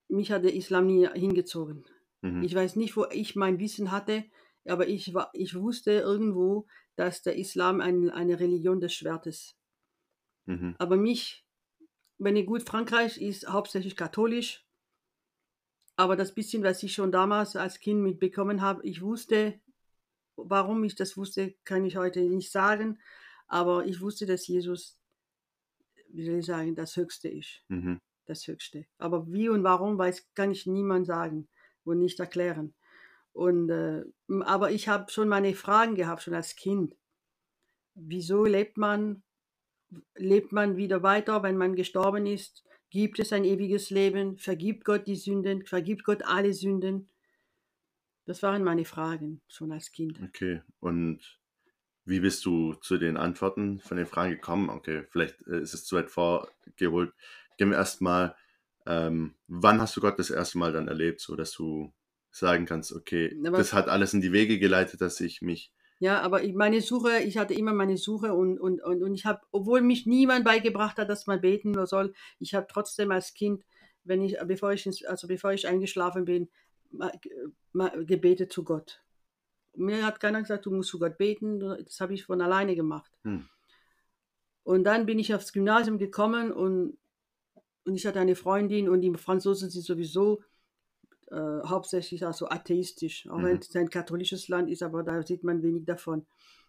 mich 0.08 0.30
hat 0.30 0.44
der 0.44 0.54
Islam 0.54 0.86
nie 0.86 1.08
hingezogen. 1.08 1.84
Mhm. 2.20 2.42
Ich 2.42 2.54
weiß 2.54 2.76
nicht, 2.76 2.96
wo 2.96 3.06
ich 3.10 3.34
mein 3.34 3.58
Wissen 3.58 3.90
hatte, 3.90 4.24
aber 4.66 4.86
ich, 4.86 5.14
war, 5.14 5.30
ich 5.32 5.54
wusste 5.54 5.92
irgendwo, 5.92 6.66
dass 6.94 7.22
der 7.22 7.36
Islam 7.36 7.80
ein, 7.80 8.10
eine 8.10 8.38
Religion 8.38 8.80
des 8.80 8.94
Schwertes. 8.94 9.56
Mhm. 10.46 10.76
Aber 10.78 10.96
mich, 10.96 11.44
wenn 12.18 12.36
ich 12.36 12.46
gut, 12.46 12.62
Frankreich 12.62 13.20
ist 13.20 13.48
hauptsächlich 13.48 13.96
katholisch. 13.96 14.64
Aber 15.96 16.16
das 16.16 16.34
bisschen, 16.34 16.62
was 16.62 16.82
ich 16.82 16.94
schon 16.94 17.12
damals 17.12 17.56
als 17.56 17.80
Kind 17.80 18.02
mitbekommen 18.02 18.60
habe, 18.60 18.86
ich 18.86 19.02
wusste, 19.02 19.60
warum 20.36 20.84
ich 20.84 20.94
das 20.94 21.16
wusste, 21.16 21.54
kann 21.64 21.84
ich 21.84 21.96
heute 21.96 22.20
nicht 22.20 22.50
sagen. 22.50 22.98
Aber 23.46 23.84
ich 23.84 24.00
wusste, 24.00 24.26
dass 24.26 24.46
Jesus, 24.46 24.98
wie 26.08 26.24
soll 26.24 26.38
ich 26.38 26.46
sagen, 26.46 26.74
das 26.74 26.96
Höchste 26.96 27.28
ist. 27.28 27.62
Mhm. 27.68 28.00
Das 28.24 28.46
Höchste. 28.46 28.86
Aber 28.98 29.30
wie 29.30 29.48
und 29.48 29.64
warum, 29.64 29.98
weiß, 29.98 30.32
kann 30.34 30.50
ich 30.52 30.66
niemand 30.66 31.06
sagen 31.06 31.48
und 31.84 31.98
nicht 31.98 32.18
erklären. 32.20 32.74
Und, 33.32 33.70
äh, 33.70 34.04
aber 34.44 34.70
ich 34.70 34.88
habe 34.88 35.10
schon 35.10 35.28
meine 35.28 35.54
Fragen 35.54 35.94
gehabt, 35.94 36.22
schon 36.22 36.34
als 36.34 36.54
Kind. 36.56 36.96
Wieso 37.94 38.44
lebt 38.44 38.76
man? 38.76 39.22
Lebt 40.14 40.52
man 40.52 40.76
wieder 40.76 41.02
weiter, 41.02 41.42
wenn 41.42 41.56
man 41.56 41.74
gestorben 41.76 42.26
ist? 42.26 42.64
Gibt 42.92 43.18
es 43.20 43.32
ein 43.32 43.44
ewiges 43.46 43.88
Leben? 43.88 44.36
Vergibt 44.36 44.84
Gott 44.84 45.06
die 45.06 45.16
Sünden? 45.16 45.64
Vergibt 45.64 46.04
Gott 46.04 46.22
alle 46.26 46.52
Sünden? 46.52 47.08
Das 48.26 48.42
waren 48.42 48.62
meine 48.62 48.84
Fragen 48.84 49.40
schon 49.48 49.72
als 49.72 49.92
Kind. 49.92 50.20
Okay. 50.22 50.60
Und 50.78 51.40
wie 52.04 52.20
bist 52.20 52.44
du 52.44 52.74
zu 52.74 52.98
den 52.98 53.16
Antworten 53.16 53.80
von 53.80 53.96
den 53.96 54.04
Fragen 54.04 54.32
gekommen? 54.32 54.68
Okay, 54.68 55.06
vielleicht 55.08 55.40
äh, 55.46 55.60
ist 55.62 55.72
es 55.72 55.86
zu 55.86 55.96
weit 55.96 56.10
vorgeholt. 56.10 57.14
Gehen 57.56 57.70
wir 57.70 57.78
erstmal, 57.78 58.36
ähm, 58.84 59.36
wann 59.46 59.80
hast 59.80 59.96
du 59.96 60.02
Gott 60.02 60.18
das 60.18 60.28
erste 60.28 60.58
Mal 60.58 60.72
dann 60.72 60.88
erlebt, 60.88 61.22
so 61.22 61.34
dass 61.34 61.52
du 61.52 61.94
sagen 62.30 62.66
kannst, 62.66 62.92
okay, 62.92 63.34
Aber- 63.46 63.56
das 63.56 63.72
hat 63.72 63.88
alles 63.88 64.12
in 64.12 64.20
die 64.20 64.32
Wege 64.32 64.58
geleitet, 64.58 65.00
dass 65.00 65.18
ich 65.20 65.40
mich. 65.40 65.72
Ja, 66.02 66.20
aber 66.20 66.42
ich, 66.42 66.52
meine 66.52 66.80
Suche, 66.80 67.20
ich 67.20 67.38
hatte 67.38 67.54
immer 67.54 67.72
meine 67.72 67.96
Suche 67.96 68.34
und, 68.34 68.58
und, 68.58 68.82
und, 68.82 69.04
und 69.04 69.14
ich 69.14 69.24
habe, 69.24 69.40
obwohl 69.52 69.82
mich 69.82 70.04
niemand 70.04 70.44
beigebracht 70.44 70.98
hat, 70.98 71.08
dass 71.08 71.28
man 71.28 71.40
beten 71.40 71.86
soll, 71.86 72.12
ich 72.40 72.56
habe 72.56 72.66
trotzdem 72.68 73.12
als 73.12 73.34
Kind, 73.34 73.64
wenn 74.02 74.20
ich, 74.20 74.36
bevor 74.44 74.72
ich, 74.72 74.84
ins, 74.84 75.04
also 75.04 75.28
bevor 75.28 75.52
ich 75.52 75.68
eingeschlafen 75.68 76.24
bin, 76.24 76.48
gebetet 78.04 78.52
zu 78.52 78.64
Gott. 78.64 79.00
Mir 79.76 80.04
hat 80.04 80.18
keiner 80.18 80.40
gesagt, 80.40 80.66
du 80.66 80.72
musst 80.72 80.90
zu 80.90 80.98
Gott 80.98 81.18
beten, 81.18 81.60
das 81.60 82.00
habe 82.00 82.14
ich 82.14 82.24
von 82.24 82.40
alleine 82.40 82.74
gemacht. 82.74 83.12
Hm. 83.22 83.48
Und 84.64 84.82
dann 84.82 85.06
bin 85.06 85.20
ich 85.20 85.32
aufs 85.32 85.52
Gymnasium 85.52 85.98
gekommen 85.98 86.50
und, 86.50 86.98
und 87.84 87.94
ich 87.94 88.04
hatte 88.08 88.18
eine 88.18 88.34
Freundin 88.34 88.88
und 88.88 89.02
die 89.02 89.14
Franzosen 89.14 89.70
sind 89.70 89.84
sowieso 89.84 90.42
äh, 91.32 91.66
hauptsächlich 91.66 92.24
also 92.26 92.48
atheistisch, 92.48 93.28
auch 93.28 93.42
wenn 93.42 93.56
Mhm. 93.56 93.60
es 93.60 93.74
ein 93.76 93.90
katholisches 93.90 94.48
Land 94.48 94.70
ist, 94.70 94.82
aber 94.82 95.02
da 95.02 95.22
sieht 95.22 95.44
man 95.44 95.62
wenig 95.62 95.84
davon. 95.86 96.26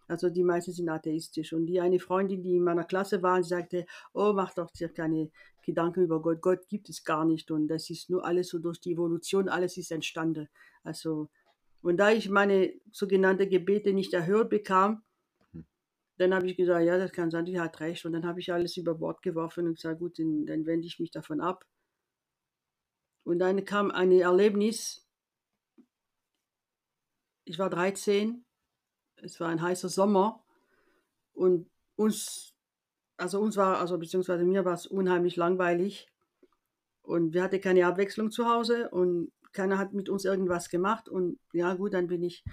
Also 0.08 0.28
die 0.30 0.44
meisten 0.44 0.72
sind 0.72 0.88
atheistisch. 0.88 1.52
Und 1.54 1.66
die 1.66 1.80
eine 1.80 1.98
Freundin, 2.00 2.42
die 2.42 2.56
in 2.56 2.64
meiner 2.64 2.84
Klasse 2.84 3.22
war, 3.22 3.42
sagte, 3.42 3.86
oh, 4.12 4.32
mach 4.34 4.54
doch 4.54 4.70
dir 4.70 4.88
keine 4.90 5.30
Gedanken 5.62 6.02
über 6.04 6.20
Gott. 6.20 6.42
Gott 6.42 6.68
gibt 6.68 6.88
es 6.90 7.04
gar 7.04 7.24
nicht 7.24 7.50
und 7.50 7.68
das 7.68 7.88
ist 7.90 8.10
nur 8.10 8.24
alles 8.24 8.48
so 8.48 8.58
durch 8.58 8.80
die 8.80 8.92
Evolution, 8.92 9.48
alles 9.48 9.76
ist 9.78 9.90
entstanden. 9.92 10.48
Also, 10.82 11.30
und 11.82 11.96
da 11.98 12.10
ich 12.12 12.28
meine 12.30 12.72
sogenannte 12.92 13.48
Gebete 13.48 13.92
nicht 13.94 14.12
erhört 14.14 14.50
bekam, 14.50 15.02
Mhm. 15.52 15.64
dann 16.18 16.34
habe 16.34 16.46
ich 16.48 16.56
gesagt, 16.56 16.84
ja, 16.86 16.98
das 16.98 17.12
kann 17.12 17.30
sein, 17.30 17.44
die 17.46 17.58
hat 17.60 17.80
recht. 17.80 18.04
Und 18.04 18.12
dann 18.12 18.26
habe 18.26 18.40
ich 18.40 18.52
alles 18.52 18.76
über 18.76 18.94
Bord 18.94 19.22
geworfen 19.22 19.66
und 19.66 19.76
gesagt, 19.76 20.00
gut, 20.00 20.18
dann, 20.18 20.46
dann 20.46 20.66
wende 20.66 20.86
ich 20.86 21.00
mich 21.00 21.10
davon 21.10 21.40
ab. 21.40 21.64
Und 23.24 23.38
dann 23.38 23.64
kam 23.64 23.90
ein 23.90 24.12
Erlebnis. 24.12 25.06
Ich 27.44 27.58
war 27.58 27.70
13, 27.70 28.44
es 29.16 29.40
war 29.40 29.48
ein 29.48 29.60
heißer 29.60 29.88
Sommer 29.88 30.42
und 31.32 31.68
uns, 31.96 32.54
also 33.16 33.40
uns 33.40 33.56
war, 33.56 33.78
also 33.78 33.98
beziehungsweise 33.98 34.44
mir 34.44 34.64
war 34.64 34.74
es 34.74 34.86
unheimlich 34.86 35.36
langweilig 35.36 36.08
und 37.02 37.34
wir 37.34 37.42
hatten 37.42 37.60
keine 37.60 37.86
Abwechslung 37.86 38.30
zu 38.30 38.48
Hause 38.48 38.88
und 38.90 39.32
keiner 39.52 39.78
hat 39.78 39.92
mit 39.92 40.08
uns 40.08 40.24
irgendwas 40.24 40.68
gemacht 40.68 41.08
und 41.08 41.38
ja 41.52 41.74
gut, 41.74 41.94
dann 41.94 42.06
bin 42.06 42.22
ich, 42.22 42.44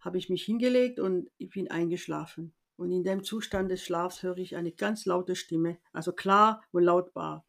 habe 0.00 0.18
ich 0.18 0.28
mich 0.28 0.44
hingelegt 0.44 0.98
und 1.00 1.30
ich 1.38 1.50
bin 1.50 1.70
eingeschlafen. 1.70 2.52
Und 2.76 2.92
in 2.92 3.04
dem 3.04 3.24
Zustand 3.24 3.70
des 3.70 3.84
Schlafs 3.84 4.22
höre 4.22 4.38
ich 4.38 4.56
eine 4.56 4.72
ganz 4.72 5.04
laute 5.06 5.36
Stimme, 5.36 5.78
also 5.92 6.12
klar 6.12 6.62
und 6.72 6.84
lautbar. 6.84 7.44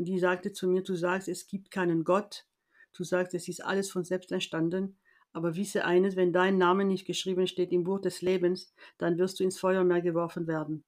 Und 0.00 0.06
die 0.06 0.18
sagte 0.18 0.50
zu 0.50 0.66
mir, 0.66 0.82
du 0.82 0.94
sagst, 0.94 1.28
es 1.28 1.46
gibt 1.46 1.70
keinen 1.70 2.04
Gott, 2.04 2.46
du 2.94 3.04
sagst, 3.04 3.34
es 3.34 3.48
ist 3.48 3.62
alles 3.62 3.90
von 3.90 4.02
selbst 4.02 4.32
entstanden, 4.32 4.96
aber 5.34 5.56
wisse 5.56 5.84
eines, 5.84 6.16
wenn 6.16 6.32
dein 6.32 6.56
Name 6.56 6.86
nicht 6.86 7.04
geschrieben 7.04 7.46
steht 7.46 7.70
im 7.70 7.84
Buch 7.84 8.00
des 8.00 8.22
Lebens, 8.22 8.72
dann 8.96 9.18
wirst 9.18 9.38
du 9.38 9.44
ins 9.44 9.58
Feuermeer 9.58 10.00
geworfen 10.00 10.46
werden. 10.46 10.84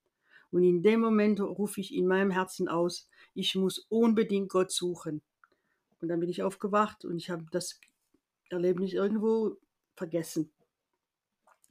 Und 0.51 0.63
in 0.63 0.83
dem 0.83 1.03
Moment 1.03 1.43
rufe 1.43 1.83
ich 1.83 1.95
in 1.95 2.07
meinem 2.07 2.31
Herzen 2.31 2.69
aus, 2.69 3.11
ich 3.35 3.55
muss 3.55 3.81
unbedingt 3.91 4.49
Gott 4.49 4.73
suchen. 4.73 5.21
Und 6.01 6.09
dann 6.09 6.19
bin 6.19 6.31
ich 6.31 6.43
aufgewacht 6.43 7.05
und 7.05 7.19
ich 7.19 7.29
habe 7.29 7.45
das 7.51 7.79
Erlebnis 8.49 8.95
irgendwo 8.95 9.59
vergessen. 9.95 10.51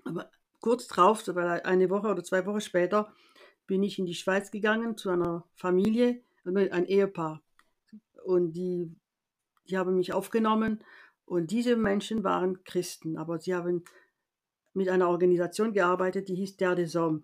Aber 0.04 0.30
kurz 0.60 0.86
drauf, 0.86 1.28
eine 1.28 1.90
Woche 1.90 2.08
oder 2.08 2.24
zwei 2.24 2.46
Wochen 2.46 2.62
später, 2.62 3.12
bin 3.66 3.82
ich 3.82 3.98
in 3.98 4.06
die 4.06 4.14
Schweiz 4.14 4.52
gegangen 4.52 4.96
zu 4.96 5.10
einer 5.10 5.44
Familie, 5.56 6.22
ein 6.46 6.86
Ehepaar. 6.86 7.42
Und 8.24 8.54
die, 8.54 8.96
die 9.70 9.78
haben 9.78 9.96
mich 9.96 10.14
aufgenommen 10.14 10.84
und 11.26 11.52
diese 11.52 11.76
Menschen 11.76 12.24
waren 12.24 12.64
Christen, 12.64 13.18
aber 13.18 13.40
sie 13.40 13.56
haben 13.56 13.84
mit 14.74 14.90
einer 14.90 15.10
Organisation 15.10 15.74
gearbeitet, 15.74 16.28
die 16.28 16.36
hieß 16.36 16.58
Der 16.58 16.76
des 16.76 16.96
Hommes. 16.96 17.24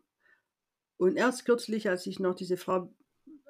Und 0.97 1.15
erst 1.15 1.45
kürzlich, 1.45 1.89
als 1.89 2.08
ich 2.08 2.19
noch 2.19 2.36
diese 2.36 2.58
Frau 2.58 2.91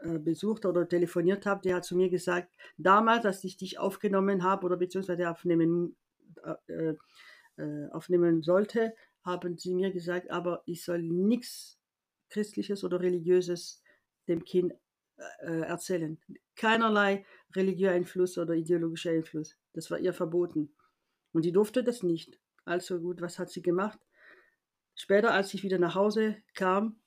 äh, 0.02 0.20
besucht 0.20 0.66
oder 0.66 0.88
telefoniert 0.88 1.46
habe, 1.46 1.62
die 1.62 1.74
hat 1.74 1.86
zu 1.86 1.96
mir 1.96 2.10
gesagt, 2.10 2.52
damals, 2.78 3.26
als 3.26 3.44
ich 3.44 3.58
dich 3.58 3.80
aufgenommen 3.80 4.44
habe 4.44 4.66
oder 4.66 4.78
beziehungsweise 4.78 5.30
aufnehmen, 5.30 5.96
äh, 6.68 6.96
äh, 7.58 7.90
aufnehmen 7.92 8.44
sollte, 8.44 8.94
haben 9.24 9.58
sie 9.58 9.74
mir 9.74 9.92
gesagt, 9.92 10.30
aber 10.30 10.62
ich 10.66 10.84
soll 10.84 11.02
nichts 11.02 11.80
Christliches 12.30 12.84
oder 12.84 13.00
Religiöses 13.00 13.82
dem 14.28 14.44
Kind 14.44 14.74
äh, 15.40 15.62
erzählen. 15.62 16.20
Keinerlei 16.56 17.26
religiöser 17.56 17.94
Einfluss 17.94 18.38
oder 18.38 18.54
ideologischer 18.54 19.12
Einfluss. 19.12 19.58
Das 19.74 19.90
war 19.92 20.00
ihr 20.00 20.14
verboten. 20.14 20.76
Und 21.34 21.44
sie 21.44 21.52
durfte 21.52 21.84
das 21.84 22.04
nicht. 22.04 22.40
Also 22.66 23.00
gut, 23.00 23.22
was 23.22 23.40
hat 23.40 23.50
sie 23.50 23.62
gemacht? 23.62 24.00
Später, 24.96 25.34
als 25.34 25.54
ich 25.54 25.64
wieder 25.64 25.78
nach 25.78 25.96
Hause 25.96 26.38
kam 26.56 27.00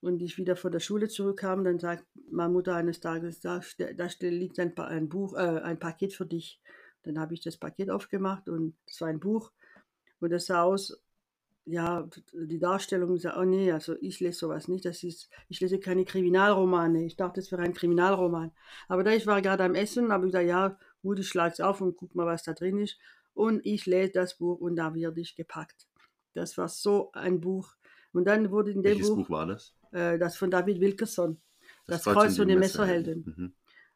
und 0.00 0.20
ich 0.20 0.36
wieder 0.36 0.56
von 0.56 0.72
der 0.72 0.80
Schule 0.80 1.08
zurückkam, 1.08 1.64
dann 1.64 1.78
sagt 1.78 2.04
meine 2.30 2.52
Mutter 2.52 2.74
eines 2.74 3.00
Tages, 3.00 3.40
da, 3.40 3.60
da 3.78 4.08
liegt 4.20 4.58
ein, 4.58 4.76
ein 4.76 5.08
Buch, 5.08 5.34
äh, 5.34 5.60
ein 5.62 5.78
Paket 5.78 6.12
für 6.12 6.26
dich. 6.26 6.60
Dann 7.04 7.18
habe 7.18 7.34
ich 7.34 7.40
das 7.40 7.56
Paket 7.56 7.90
aufgemacht 7.90 8.48
und 8.48 8.76
es 8.86 9.00
war 9.00 9.08
ein 9.08 9.20
Buch 9.20 9.52
und 10.20 10.30
das 10.30 10.46
sah 10.46 10.62
aus, 10.62 11.00
ja, 11.64 12.08
die 12.32 12.58
Darstellung 12.58 13.16
sah, 13.18 13.40
oh 13.40 13.44
nee, 13.44 13.70
also 13.70 13.94
ich 14.00 14.18
lese 14.20 14.38
sowas 14.38 14.66
nicht, 14.68 14.84
das 14.84 15.02
ist, 15.04 15.28
ich 15.48 15.60
lese 15.60 15.78
keine 15.78 16.04
Kriminalromane. 16.04 17.04
Ich 17.04 17.16
dachte, 17.16 17.40
es 17.40 17.52
wäre 17.52 17.62
ein 17.62 17.74
Kriminalroman. 17.74 18.50
Aber 18.88 19.04
da 19.04 19.12
ich 19.12 19.26
war 19.26 19.40
gerade 19.42 19.64
am 19.64 19.74
Essen, 19.74 20.12
habe 20.12 20.26
ich 20.26 20.32
gesagt, 20.32 20.48
ja, 20.48 20.76
gut, 21.02 21.20
ich 21.20 21.28
schlage 21.28 21.52
es 21.52 21.60
auf 21.60 21.80
und 21.80 21.96
guck 21.96 22.14
mal, 22.14 22.26
was 22.26 22.42
da 22.42 22.52
drin 22.52 22.78
ist. 22.78 22.98
Und 23.34 23.64
ich 23.64 23.86
lese 23.86 24.12
das 24.12 24.38
Buch 24.38 24.60
und 24.60 24.76
da 24.76 24.94
werde 24.94 25.20
ich 25.20 25.36
gepackt. 25.36 25.86
Das 26.34 26.58
war 26.58 26.68
so 26.68 27.12
ein 27.12 27.40
Buch. 27.40 27.74
Und 28.12 28.26
dann 28.26 28.50
wurde 28.50 28.72
in 28.72 28.82
dem 28.82 28.92
Welches 28.92 29.08
Buch, 29.08 29.18
Buch 29.18 29.30
war 29.30 29.46
das? 29.46 29.74
Äh, 29.92 30.18
das 30.18 30.36
von 30.36 30.50
David 30.50 30.80
Wilkerson, 30.80 31.40
Das, 31.86 32.02
das 32.02 32.14
Kreuz 32.14 32.38
und 32.38 32.48
die 32.48 32.56
Messerhelden. 32.56 33.24
Mhm. 33.24 33.52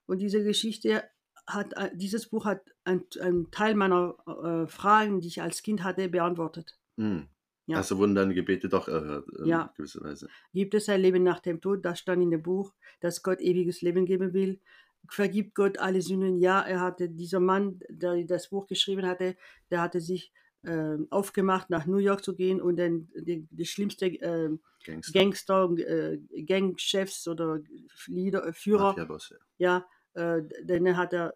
Und 0.07 0.19
diese 0.19 0.43
Geschichte 0.45 1.03
hat, 1.47 1.75
dieses 1.95 2.29
Buch 2.29 2.45
hat 2.45 2.63
einen 2.85 3.51
Teil 3.51 3.75
meiner 3.75 4.17
äh, 4.27 4.67
Fragen, 4.69 5.21
die 5.21 5.29
ich 5.29 5.43
als 5.43 5.63
Kind 5.63 5.83
hatte, 5.83 6.09
beantwortet. 6.09 6.79
Mhm. 6.97 7.29
Ja. 7.67 7.79
Also 7.79 7.99
wurden 7.99 8.15
deine 8.15 8.33
Gebete 8.35 8.69
doch 8.69 8.87
erhört, 8.89 9.29
äh, 9.41 9.49
Ja. 9.49 9.73
gewisserweise. 9.77 10.29
Gibt 10.53 10.75
es 10.75 10.89
ein 10.89 11.01
Leben 11.01 11.23
nach 11.25 11.41
dem 11.41 11.61
Tod? 11.61 11.85
Das 11.85 11.99
stand 11.99 12.23
in 12.23 12.31
dem 12.31 12.43
Buch, 12.43 12.73
dass 13.01 13.23
Gott 13.23 13.41
ewiges 13.41 13.83
Leben 13.83 14.07
geben 14.07 14.33
will. 14.33 14.61
Vergibt 15.09 15.55
Gott 15.55 15.79
alle 15.79 16.01
Sünden? 16.03 16.37
Ja, 16.37 16.61
er 16.63 16.81
hatte, 16.81 17.09
dieser 17.09 17.41
Mann, 17.41 17.81
der 17.89 18.25
das 18.25 18.51
Buch 18.51 18.67
geschrieben 18.67 19.05
hatte, 19.07 19.37
der 19.71 19.81
hatte 19.83 20.01
sich 20.01 20.33
äh, 20.63 20.97
aufgemacht, 21.11 21.71
nach 21.71 21.87
New 21.87 21.99
York 21.99 22.25
zu 22.25 22.35
gehen 22.35 22.61
und 22.61 22.77
dann 22.77 23.09
die, 23.15 23.47
die 23.51 23.67
schlimmste 23.67 24.07
äh, 24.07 24.51
Gangster. 24.85 25.13
Gangster, 25.13 25.71
äh, 25.79 26.43
Gangchefs 26.45 27.29
oder 27.29 27.61
Leader, 28.07 28.53
Führer, 28.53 28.89
Mafiabosse. 28.91 29.39
ja, 29.59 29.87
äh, 30.15 30.43
denen 30.63 30.97
hat 30.97 31.13
er 31.13 31.35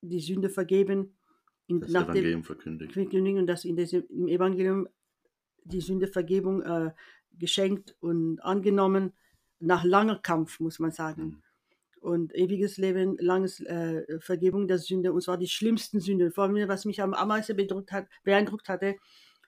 die 0.00 0.20
Sünde 0.20 0.48
vergeben. 0.48 1.16
In, 1.66 1.80
Das 1.80 1.90
Evangelium 1.90 2.42
verkündigt. 2.44 2.92
Verkündigung 2.92 3.40
und 3.40 3.46
dass 3.46 3.64
in 3.64 3.76
diesem, 3.76 4.04
im 4.08 4.26
Evangelium 4.28 4.88
die 5.64 5.80
Sündevergebung 5.80 6.62
äh, 6.62 6.92
geschenkt 7.32 7.96
und 8.00 8.40
angenommen, 8.40 9.12
nach 9.60 9.84
langer 9.84 10.18
Kampf, 10.18 10.60
muss 10.60 10.78
man 10.78 10.90
sagen. 10.92 11.22
Mhm. 11.24 11.42
und 12.00 12.34
ewiges 12.34 12.76
Leben, 12.76 13.16
langes 13.18 13.60
äh, 13.60 14.04
Vergebung 14.20 14.68
der 14.68 14.78
Sünde, 14.78 15.12
und 15.12 15.22
zwar 15.22 15.38
die 15.38 15.48
schlimmsten 15.48 16.00
Sünden. 16.00 16.32
Vor 16.32 16.44
allem, 16.44 16.68
was 16.68 16.84
mich 16.84 17.00
am 17.00 17.10
meisten 17.28 17.56
hat, 17.90 18.08
beeindruckt 18.24 18.68
hatte, 18.68 18.96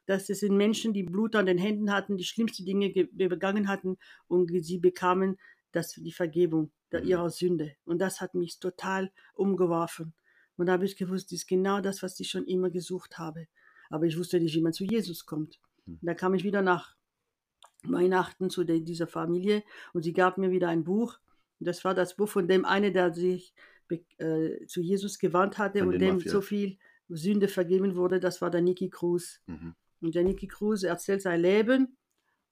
dass 0.06 0.30
es 0.30 0.40
sind 0.40 0.56
Menschen, 0.56 0.94
die 0.94 1.02
Blut 1.02 1.36
an 1.36 1.46
den 1.46 1.58
Händen 1.58 1.92
hatten, 1.92 2.16
die 2.16 2.24
schlimmste 2.24 2.64
Dinge 2.64 2.90
begangen 3.12 3.68
hatten 3.68 3.98
und 4.28 4.50
sie 4.64 4.78
bekamen 4.78 5.36
das, 5.72 5.92
die 5.94 6.12
Vergebung 6.12 6.70
der, 6.92 7.02
Mhm. 7.02 7.08
ihrer 7.08 7.30
Sünde. 7.30 7.76
Und 7.84 7.98
das 7.98 8.20
hat 8.20 8.34
mich 8.34 8.58
total 8.58 9.12
umgeworfen. 9.34 10.14
Und 10.56 10.66
da 10.66 10.72
habe 10.72 10.86
ich 10.86 10.96
gewusst, 10.96 11.32
das 11.32 11.40
ist 11.40 11.46
genau 11.48 11.80
das, 11.80 12.02
was 12.02 12.18
ich 12.20 12.30
schon 12.30 12.46
immer 12.46 12.70
gesucht 12.70 13.18
habe. 13.18 13.48
Aber 13.90 14.06
ich 14.06 14.16
wusste 14.18 14.40
nicht, 14.40 14.54
wie 14.54 14.62
man 14.62 14.72
zu 14.72 14.84
Jesus 14.84 15.26
kommt. 15.26 15.60
Mhm. 15.86 15.98
Da 16.02 16.14
kam 16.14 16.34
ich 16.34 16.44
wieder 16.44 16.62
nach 16.62 16.94
Weihnachten 17.84 18.50
zu 18.50 18.64
der, 18.64 18.80
dieser 18.80 19.06
Familie 19.06 19.62
und 19.92 20.02
sie 20.02 20.12
gab 20.12 20.38
mir 20.38 20.50
wieder 20.50 20.68
ein 20.68 20.84
Buch. 20.84 21.18
Und 21.60 21.66
das 21.68 21.84
war 21.84 21.94
das 21.94 22.16
Buch 22.16 22.28
von 22.28 22.48
dem 22.48 22.64
einen, 22.64 22.92
der 22.92 23.14
sich 23.14 23.54
äh, 24.18 24.66
zu 24.66 24.80
Jesus 24.80 25.18
gewandt 25.18 25.58
hatte 25.58 25.78
Von 25.80 25.88
und 25.94 25.98
dem 26.00 26.16
Mafia. 26.16 26.32
so 26.32 26.40
viel 26.40 26.78
Sünde 27.08 27.48
vergeben 27.48 27.94
wurde. 27.94 28.18
Das 28.20 28.40
war 28.42 28.50
der 28.50 28.60
Nicky 28.62 28.90
Cruz. 28.90 29.40
Mhm. 29.46 29.74
Und 30.00 30.14
der 30.14 30.24
Nicky 30.24 30.48
Cruz 30.48 30.82
erzählt 30.82 31.22
sein 31.22 31.40
Leben 31.40 31.96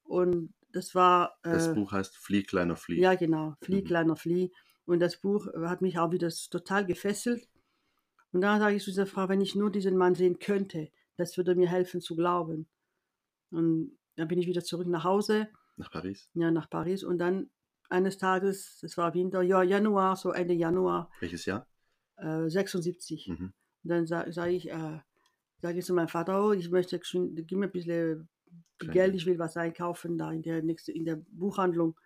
und 0.04 0.54
das 0.72 0.94
war. 0.94 1.36
Das 1.42 1.68
äh, 1.68 1.74
Buch 1.74 1.92
heißt 1.92 2.16
Flieh, 2.16 2.42
kleiner 2.44 2.76
Flieh. 2.76 3.00
ja, 3.00 3.14
genau. 3.14 3.54
Flieh, 3.60 3.82
Mhm. 3.82 3.84
kleiner 3.84 4.16
Flieh. 4.16 4.52
Und 4.86 5.00
das 5.00 5.16
Buch 5.20 5.46
hat 5.64 5.82
mich 5.82 5.98
auch 5.98 6.12
wieder 6.12 6.28
total 6.50 6.84
gefesselt. 6.86 7.48
Und 8.32 8.40
da 8.42 8.58
sage 8.58 8.76
ich 8.76 8.82
zu 8.82 8.90
dieser 8.90 9.06
Frau, 9.06 9.28
wenn 9.28 9.40
ich 9.40 9.54
nur 9.54 9.70
diesen 9.70 9.96
Mann 9.96 10.14
sehen 10.14 10.38
könnte, 10.38 10.90
das 11.16 11.36
würde 11.36 11.54
mir 11.54 11.68
helfen 11.68 12.00
zu 12.00 12.16
glauben. 12.16 12.66
Und 13.50 13.96
dann 14.16 14.28
bin 14.28 14.38
ich 14.38 14.46
wieder 14.46 14.62
zurück 14.64 14.86
nach 14.86 15.04
Hause, 15.04 15.48
Nach 15.76 15.90
Paris. 15.90 16.28
ja, 16.34 16.50
nach 16.50 16.68
Paris. 16.70 17.02
Und 17.04 17.18
dann 17.18 17.50
eines 17.90 18.18
Tages, 18.18 18.80
es 18.82 18.96
war 18.96 19.14
Winter, 19.14 19.42
ja, 19.42 19.62
Januar, 19.62 20.16
so 20.16 20.32
Ende 20.32 20.54
Januar, 20.54 21.10
Welches 21.20 21.44
Jahr? 21.46 21.66
äh, 22.16 22.48
76. 22.48 23.28
Mhm. 23.28 23.52
Und 23.82 23.88
dann 23.90 24.06
sage 24.06 24.32
sag 24.32 24.50
ich, 24.50 24.70
äh, 24.70 25.00
sage 25.60 25.78
ich 25.78 25.84
zu 25.84 25.94
meinem 25.94 26.08
Vater, 26.08 26.44
oh, 26.44 26.52
ich 26.52 26.70
möchte, 26.70 26.98
gib 26.98 27.52
mir 27.58 27.66
ein 27.66 27.72
bisschen 27.72 28.28
Klein 28.78 28.92
Geld, 28.92 29.14
ich 29.14 29.26
will 29.26 29.38
was 29.38 29.56
einkaufen 29.56 30.18
da 30.18 30.32
in 30.32 30.42
der, 30.42 30.62
nächste, 30.62 30.90
in 30.92 31.04
der 31.04 31.16
Buchhandlung. 31.30 31.96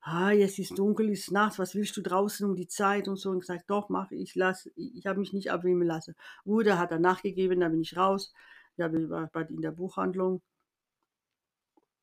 Ah, 0.00 0.30
jetzt 0.30 0.58
ist 0.58 0.78
dunkel, 0.78 1.10
ist 1.10 1.32
nachts, 1.32 1.58
was 1.58 1.74
willst 1.74 1.96
du 1.96 2.02
draußen 2.02 2.48
um 2.48 2.54
die 2.54 2.68
Zeit 2.68 3.08
und 3.08 3.16
so. 3.16 3.30
Und 3.30 3.40
gesagt, 3.40 3.68
doch, 3.68 3.88
mach, 3.88 4.10
ich 4.12 4.34
lass, 4.36 4.70
ich 4.76 5.06
habe 5.06 5.18
mich 5.18 5.32
nicht 5.32 5.50
abwimmeln 5.50 5.88
lassen. 5.88 6.14
Gut, 6.44 6.66
er 6.66 6.78
hat 6.78 6.92
er 6.92 6.98
nachgegeben, 7.00 7.60
da 7.60 7.68
bin 7.68 7.80
ich 7.80 7.96
raus. 7.96 8.32
Ich 8.76 8.78
war 8.84 9.50
in 9.50 9.60
der 9.60 9.72
Buchhandlung. 9.72 10.40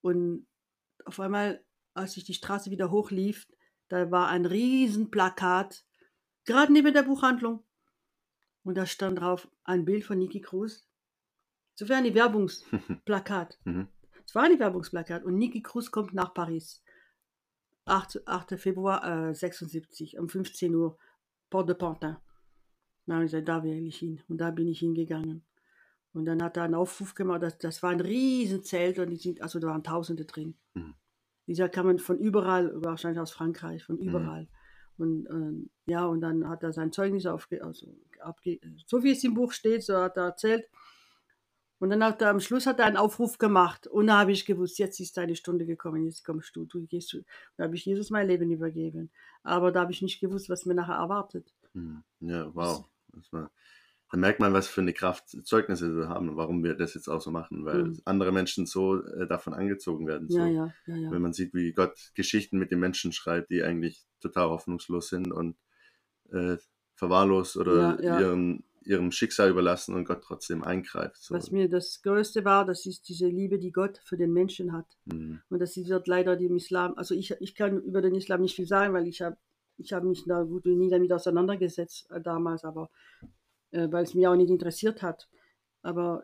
Und 0.05 0.45
auf 1.05 1.19
einmal, 1.19 1.65
als 1.95 2.15
ich 2.15 2.25
die 2.25 2.35
Straße 2.35 2.69
wieder 2.69 2.91
hochlief, 2.91 3.47
da 3.87 4.11
war 4.11 4.27
ein 4.27 4.45
riesen 4.45 5.09
Plakat, 5.09 5.83
gerade 6.45 6.71
neben 6.71 6.93
der 6.93 7.01
Buchhandlung. 7.01 7.63
Und 8.63 8.75
da 8.75 8.85
stand 8.85 9.19
drauf 9.19 9.47
ein 9.63 9.83
Bild 9.83 10.03
von 10.03 10.19
Niki 10.19 10.41
Cruz. 10.41 10.87
So 11.73 11.89
wie 11.89 11.93
ein 11.93 12.13
Werbungsplakat. 12.13 13.57
Mhm. 13.65 13.87
Es 14.27 14.35
war 14.35 14.43
ein 14.43 14.59
Werbungsplakat 14.59 15.23
und 15.23 15.39
Niki 15.39 15.63
Cruz 15.63 15.89
kommt 15.89 16.13
nach 16.13 16.35
Paris. 16.35 16.83
8, 17.85 18.27
8. 18.27 18.59
Februar 18.59 19.29
äh, 19.29 19.33
76 19.33 20.19
um 20.19 20.29
15 20.29 20.75
Uhr, 20.75 20.99
Port 21.49 21.67
de 21.67 21.75
Pantin. 21.75 22.17
Na, 23.07 23.23
ich 23.23 23.31
gesagt, 23.31 23.47
da 23.47 23.63
will 23.63 23.87
ich 23.87 23.97
hin. 23.97 24.21
Und 24.27 24.37
da 24.37 24.51
bin 24.51 24.67
ich 24.67 24.79
hingegangen. 24.79 25.43
Und 26.15 26.23
dann 26.25 26.41
hat 26.41 26.55
er 26.55 26.63
einen 26.63 26.75
Aufruf 26.75 27.13
gemacht, 27.13 27.43
das, 27.43 27.57
das 27.57 27.83
war 27.83 27.89
ein 27.89 27.99
Riesenzelt 27.99 28.99
und 28.99 29.09
die 29.09 29.17
sind, 29.17 29.41
also 29.41 29.59
da 29.59 29.67
waren 29.67 29.83
Tausende 29.83 30.23
drin. 30.23 30.55
Mhm. 30.73 30.95
Dieser 31.45 31.67
kam 31.67 31.87
man 31.87 31.99
von 31.99 32.17
überall, 32.17 32.71
wahrscheinlich 32.83 33.19
aus 33.19 33.31
Frankreich, 33.31 33.83
von 33.83 33.97
überall. 33.97 34.47
Und 34.97 35.27
ähm, 35.29 35.69
ja, 35.85 36.05
und 36.05 36.21
dann 36.21 36.47
hat 36.47 36.63
er 36.63 36.71
sein 36.71 36.93
Zeugnis 36.93 37.25
aufge, 37.25 37.61
also, 37.61 37.87
abge, 38.21 38.61
so 38.85 39.03
wie 39.03 39.11
es 39.11 39.25
im 39.25 39.33
Buch 39.33 39.51
steht, 39.51 39.83
so 39.83 39.97
hat 39.97 40.15
er 40.15 40.23
erzählt. 40.23 40.69
Und 41.79 41.89
dann 41.89 42.01
hat 42.01 42.21
er 42.21 42.29
am 42.29 42.39
Schluss 42.39 42.65
hat 42.65 42.79
er 42.79 42.85
einen 42.85 42.95
Aufruf 42.95 43.37
gemacht 43.37 43.85
und 43.85 44.07
da 44.07 44.19
habe 44.19 44.31
ich 44.31 44.45
gewusst, 44.45 44.79
jetzt 44.79 45.01
ist 45.01 45.17
deine 45.17 45.35
Stunde 45.35 45.65
gekommen, 45.65 46.05
jetzt 46.05 46.23
kommst 46.23 46.55
du, 46.55 46.63
du 46.63 46.87
gehst. 46.87 47.15
Da 47.57 47.65
habe 47.65 47.75
ich 47.75 47.85
Jesus 47.85 48.09
mein 48.09 48.27
Leben 48.27 48.49
übergeben. 48.49 49.11
Aber 49.43 49.73
da 49.73 49.81
habe 49.81 49.91
ich 49.91 50.01
nicht 50.01 50.21
gewusst, 50.21 50.47
was 50.47 50.65
mir 50.65 50.75
nachher 50.75 50.95
erwartet. 50.95 51.53
Mhm. 51.73 52.03
Ja, 52.21 52.49
wow. 52.55 52.85
Das 53.09 53.31
war, 53.33 53.51
da 54.15 54.19
merkt 54.21 54.39
man, 54.39 54.53
was 54.53 54.69
für 54.69 54.79
eine 54.79 54.93
Kraft 54.93 55.27
Zeugnisse 55.45 55.93
wir 55.93 56.07
haben 56.07 56.29
und 56.29 56.37
warum 56.37 56.63
wir 56.63 56.73
das 56.73 56.93
jetzt 56.93 57.09
auch 57.09 57.19
so 57.19 57.31
machen, 57.31 57.65
weil 57.65 57.83
Mhm. 57.83 57.99
andere 58.05 58.31
Menschen 58.31 58.65
so 58.65 59.03
äh, 59.03 59.27
davon 59.27 59.53
angezogen 59.53 60.07
werden. 60.07 60.29
So. 60.29 60.39
Ja, 60.39 60.47
ja, 60.47 60.73
ja. 60.85 61.11
Wenn 61.11 61.21
man 61.21 61.33
sieht, 61.33 61.53
wie 61.53 61.73
Gott 61.73 62.11
Geschichten 62.13 62.57
mit 62.57 62.71
den 62.71 62.79
Menschen 62.79 63.11
schreibt, 63.11 63.49
die 63.49 63.61
eigentlich 63.61 64.05
total 64.21 64.51
hoffnungslos 64.51 65.09
sind 65.09 65.33
und 65.33 65.57
äh, 66.31 66.55
verwahrlost 66.93 67.57
oder. 67.57 67.99
Ihrem, 68.01 68.63
ihrem 68.85 69.11
Schicksal 69.11 69.49
überlassen 69.49 69.95
und 69.95 70.05
Gott 70.05 70.23
trotzdem 70.23 70.63
eingreift. 70.63 71.17
So. 71.17 71.35
Was 71.35 71.51
mir 71.51 71.67
das 71.67 72.01
Größte 72.01 72.45
war, 72.45 72.65
das 72.65 72.85
ist 72.85 73.09
diese 73.09 73.27
Liebe, 73.27 73.57
die 73.59 73.71
Gott 73.73 73.99
für 74.05 74.15
den 74.15 74.31
Menschen 74.31 74.71
hat. 74.71 74.85
Mhm. 75.05 75.41
Und 75.49 75.59
das 75.59 75.75
wird 75.75 76.07
leider 76.07 76.37
dem 76.37 76.55
Islam, 76.55 76.93
also 76.95 77.15
ich, 77.15 77.31
ich 77.41 77.53
kann 77.53 77.81
über 77.81 78.01
den 78.01 78.15
Islam 78.15 78.41
nicht 78.41 78.55
viel 78.55 78.67
sagen, 78.67 78.93
weil 78.93 79.07
ich 79.07 79.21
habe 79.21 79.35
ich 79.77 79.91
hab 79.91 80.05
mich 80.05 80.23
da 80.25 80.43
gut 80.43 80.65
nie 80.65 80.89
damit 80.89 81.11
auseinandergesetzt 81.11 82.09
äh, 82.11 82.21
damals, 82.21 82.63
aber 82.63 82.89
äh, 83.75 83.91
weil 83.91 84.03
es 84.03 84.13
mich 84.15 84.25
auch 84.27 84.35
nicht 84.35 84.49
interessiert 84.49 85.01
hat. 85.01 85.27
Aber 85.81 86.23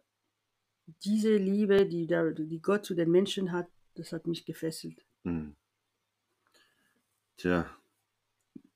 diese 1.04 1.36
Liebe, 1.36 1.86
die, 1.86 2.08
der, 2.08 2.32
die 2.32 2.62
Gott 2.62 2.86
zu 2.86 2.96
den 2.96 3.12
Menschen 3.12 3.52
hat, 3.52 3.68
das 3.96 4.14
hat 4.14 4.26
mich 4.26 4.46
gefesselt. 4.46 5.06
Mhm. 5.24 5.56
Tja, 7.38 7.66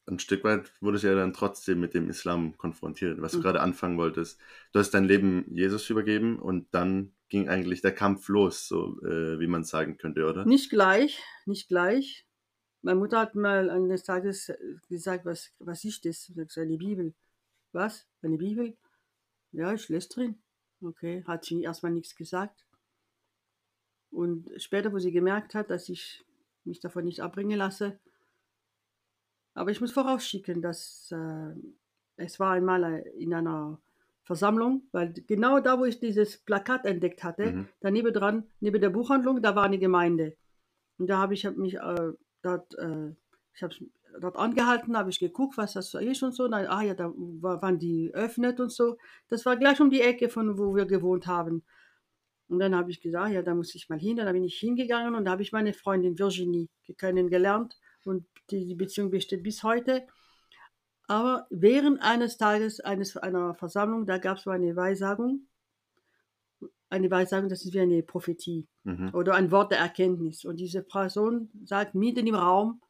ein 0.08 0.20
Stück 0.20 0.44
weit 0.44 0.72
wurdest 0.82 1.04
du 1.04 1.08
ja 1.08 1.16
dann 1.16 1.34
trotzdem 1.34 1.80
mit 1.80 1.94
dem 1.94 2.10
Islam 2.10 2.58
konfrontiert, 2.58 3.22
was 3.22 3.32
du 3.32 3.38
Mhm. 3.40 3.44
gerade 3.44 3.62
anfangen 3.62 3.98
wolltest. 3.98 4.40
Du 4.72 4.80
hast 4.80 4.92
dein 4.92 5.06
Leben 5.06 5.46
Jesus 5.50 5.90
übergeben 5.90 6.38
und 6.38 6.68
dann 6.72 7.14
ging 7.30 7.50
eigentlich 7.50 7.82
der 7.82 7.94
Kampf 7.94 8.28
los, 8.30 8.68
so 8.68 9.02
äh, 9.04 9.40
wie 9.40 9.48
man 9.48 9.64
sagen 9.64 9.98
könnte, 9.98 10.26
oder? 10.26 10.46
Nicht 10.46 10.70
gleich, 10.70 11.22
nicht 11.46 11.68
gleich. 11.70 12.26
Meine 12.84 13.00
Mutter 13.00 13.20
hat 13.20 13.34
mal 13.34 13.70
eines 13.72 14.04
Tages 14.04 14.50
äh, 14.50 14.58
gesagt, 14.90 15.26
was, 15.26 15.52
was 15.60 15.84
ist 15.86 16.06
das? 16.06 16.30
Ich 16.30 16.52
sag, 16.52 16.64
eine 16.64 16.78
Bibel. 16.78 17.14
Was? 17.76 18.08
Eine 18.22 18.38
Bibel? 18.38 18.78
Ja, 19.52 19.74
ich 19.74 19.90
lese 19.90 20.08
drin. 20.10 20.42
Okay, 20.82 21.24
hat 21.28 21.44
sie 21.44 21.62
erstmal 21.62 21.92
nichts 21.92 22.16
gesagt. 22.16 22.66
Und 24.12 24.50
später, 24.62 24.94
wo 24.94 24.98
sie 25.00 25.12
gemerkt 25.12 25.54
hat, 25.56 25.70
dass 25.70 25.90
ich 25.90 26.24
mich 26.64 26.80
davon 26.80 27.04
nicht 27.04 27.20
abbringen 27.20 27.58
lasse, 27.58 28.00
aber 29.56 29.72
ich 29.72 29.82
muss 29.82 29.92
vorausschicken, 29.92 30.62
dass 30.62 31.12
äh, 31.12 31.54
es 32.16 32.40
war 32.40 32.54
einmal 32.54 32.84
äh, 32.84 33.10
in 33.18 33.34
einer 33.34 33.78
Versammlung, 34.24 34.88
weil 34.92 35.14
genau 35.14 35.60
da, 35.60 35.78
wo 35.78 35.86
ich 35.86 36.00
dieses 36.00 36.38
Plakat 36.38 36.86
entdeckt 36.86 37.24
hatte, 37.24 37.52
Mhm. 37.52 37.68
daneben 37.82 38.14
dran, 38.14 38.44
neben 38.62 38.82
der 38.82 38.90
Buchhandlung, 38.90 39.42
da 39.42 39.56
war 39.56 39.66
eine 39.66 39.80
Gemeinde. 39.80 40.36
Und 40.98 41.08
da 41.08 41.18
habe 41.18 41.34
ich 41.34 41.46
hab 41.46 41.58
mich 41.58 41.76
äh, 41.76 42.12
dort, 42.42 42.74
äh, 42.80 43.12
ich 43.54 43.64
habe 43.64 43.76
dort 44.22 44.38
angehalten, 44.38 44.98
habe 44.98 45.10
ich 45.10 45.20
geguckt, 45.20 45.58
was 45.58 45.74
das 45.74 45.94
ist 45.94 46.24
und 46.24 46.34
so. 46.34 46.48
Dann, 46.48 46.66
ah 46.68 46.82
ja, 46.82 46.94
da 46.94 47.12
war, 47.16 47.62
waren 47.62 47.80
die 47.80 48.12
öffnet 48.14 48.60
und 48.60 48.72
so. 48.72 48.98
Das 49.28 49.46
war 49.46 49.58
gleich 49.58 49.80
um 49.80 49.90
die 49.90 50.02
Ecke 50.02 50.30
von 50.30 50.58
wo 50.58 50.76
wir 50.76 50.86
gewohnt 50.86 51.28
haben. 51.28 51.64
Und 52.48 52.60
dann 52.60 52.76
habe 52.76 52.92
ich 52.92 53.02
gesagt, 53.02 53.34
ja, 53.34 53.42
da 53.42 53.56
muss 53.56 53.74
ich 53.76 53.90
mal 53.90 54.00
hin. 54.00 54.18
Dann 54.18 54.32
bin 54.34 54.44
ich 54.44 54.58
hingegangen 54.58 55.16
und 55.16 55.26
da 55.26 55.32
habe 55.32 55.42
ich 55.42 55.52
meine 55.52 55.74
Freundin 55.74 56.18
Virginie 56.20 56.68
kennengelernt 56.98 57.78
und 58.04 58.26
die, 58.52 58.66
die 58.66 58.76
Beziehung 58.76 59.10
besteht 59.10 59.44
bis 59.44 59.64
heute. 59.64 60.06
Aber 61.08 61.48
während 61.50 62.02
eines 62.02 62.38
Tages 62.38 62.80
eines, 62.80 63.18
einer 63.18 63.56
Versammlung, 63.56 64.06
da 64.06 64.18
gab 64.18 64.38
es 64.38 64.44
so 64.44 64.52
eine 64.52 64.76
Weissagung. 64.76 65.48
Eine 66.90 67.10
Weissagung, 67.10 67.50
das 67.50 67.66
ist 67.66 67.74
wie 67.74 67.80
eine 67.80 68.04
Prophetie 68.04 68.68
Mhm. 68.84 69.10
oder 69.14 69.34
ein 69.34 69.50
Wort 69.50 69.72
der 69.72 69.80
Erkenntnis. 69.80 70.46
Und 70.46 70.58
diese 70.58 70.84
Person 70.84 71.50
sagt 71.66 71.96
mitten 71.96 72.28
im 72.28 72.36
Raum, 72.36 72.82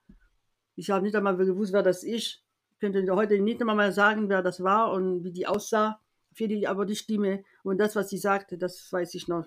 ich 0.76 0.90
habe 0.90 1.04
nicht 1.04 1.16
einmal 1.16 1.38
gewusst, 1.38 1.74
wer 1.74 1.84
das 1.84 2.04
ist. 2.04 2.44
Ich 2.72 2.80
könnte 2.80 3.06
heute 3.16 3.40
nicht 3.40 3.62
einmal 3.62 3.76
mal 3.76 3.92
sagen, 3.92 4.30
wer 4.30 4.42
das 4.42 4.62
war 4.62 4.92
und 4.92 5.24
wie 5.24 5.32
die 5.32 5.48
aussah. 5.48 6.00
Für 6.34 6.50
die, 6.50 6.68
aber 6.68 6.86
die 6.86 6.98
Stimme 6.98 7.46
und 7.64 7.78
das, 7.78 7.96
was 7.96 8.10
sie 8.10 8.18
sagte, 8.18 8.58
das 8.58 8.92
weiß 8.92 9.16
ich 9.16 9.30
noch 9.30 9.46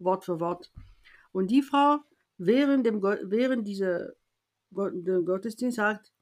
Wort 0.00 0.24
für 0.24 0.40
Wort. 0.40 0.72
Und 1.30 1.48
die 1.48 1.62
Frau 1.62 1.98
während, 2.38 2.84
dem, 2.86 3.00
während 3.02 3.68
dieser 3.68 4.14
Gottesdienst 4.72 5.76
sagt, 5.76 6.12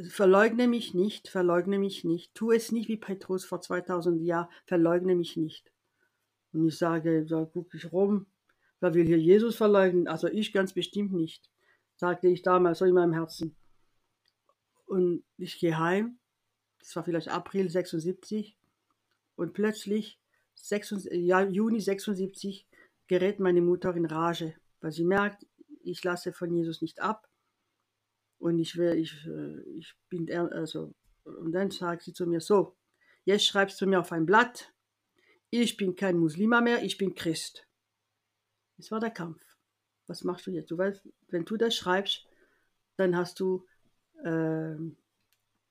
verleugne 0.00 0.68
mich 0.68 0.94
nicht, 0.94 1.28
verleugne 1.28 1.78
mich 1.78 2.04
nicht, 2.04 2.34
tu 2.34 2.52
es 2.52 2.72
nicht 2.72 2.88
wie 2.88 2.96
Petrus 2.96 3.44
vor 3.44 3.60
2000 3.60 4.22
Jahren, 4.22 4.48
verleugne 4.66 5.14
mich 5.14 5.36
nicht. 5.36 5.72
Und 6.52 6.68
ich 6.68 6.78
sage, 6.78 7.24
da 7.24 7.44
gucke 7.44 7.76
ich 7.76 7.92
rum, 7.92 8.26
wer 8.82 8.94
will 8.94 9.06
hier 9.06 9.18
Jesus 9.18 9.56
verleugnen? 9.56 10.08
Also 10.08 10.28
ich 10.28 10.52
ganz 10.52 10.74
bestimmt 10.74 11.12
nicht, 11.12 11.48
sagte 11.96 12.28
ich 12.28 12.42
damals 12.42 12.80
so 12.80 12.84
in 12.84 12.94
meinem 12.94 13.12
Herzen. 13.12 13.56
Und 14.86 15.24
ich 15.38 15.58
gehe 15.58 15.78
heim, 15.78 16.18
das 16.80 16.94
war 16.96 17.04
vielleicht 17.04 17.28
April 17.28 17.70
76, 17.70 18.58
und 19.36 19.54
plötzlich, 19.54 20.20
76, 20.54 21.12
ja, 21.12 21.42
Juni 21.42 21.80
76, 21.80 22.66
gerät 23.06 23.40
meine 23.40 23.62
Mutter 23.62 23.94
in 23.96 24.04
Rage, 24.04 24.54
weil 24.80 24.92
sie 24.92 25.04
merkt, 25.04 25.46
ich 25.82 26.02
lasse 26.04 26.32
von 26.32 26.52
Jesus 26.52 26.82
nicht 26.82 27.00
ab. 27.00 27.28
Und 28.38 28.58
ich, 28.58 28.76
will, 28.76 28.98
ich, 28.98 29.26
äh, 29.26 29.60
ich 29.78 29.94
bin, 30.08 30.30
also, 30.30 30.92
und 31.24 31.52
dann 31.52 31.70
sagt 31.70 32.02
sie 32.02 32.12
zu 32.12 32.26
mir 32.26 32.40
so, 32.40 32.76
jetzt 33.24 33.46
schreibst 33.46 33.80
du 33.80 33.86
mir 33.86 34.00
auf 34.00 34.12
ein 34.12 34.26
Blatt, 34.26 34.72
ich 35.50 35.76
bin 35.76 35.94
kein 35.94 36.18
Muslima 36.18 36.60
mehr, 36.60 36.82
ich 36.82 36.98
bin 36.98 37.14
Christ. 37.14 37.66
Das 38.82 38.90
war 38.90 38.98
der 38.98 39.10
Kampf. 39.10 39.40
Was 40.08 40.24
machst 40.24 40.44
du 40.48 40.50
jetzt? 40.50 40.68
Du 40.72 40.76
weißt, 40.76 41.08
wenn 41.28 41.44
du 41.44 41.56
das 41.56 41.76
schreibst, 41.76 42.26
dann 42.96 43.16
hast 43.16 43.38
du, 43.38 43.64
ähm, 44.24 44.96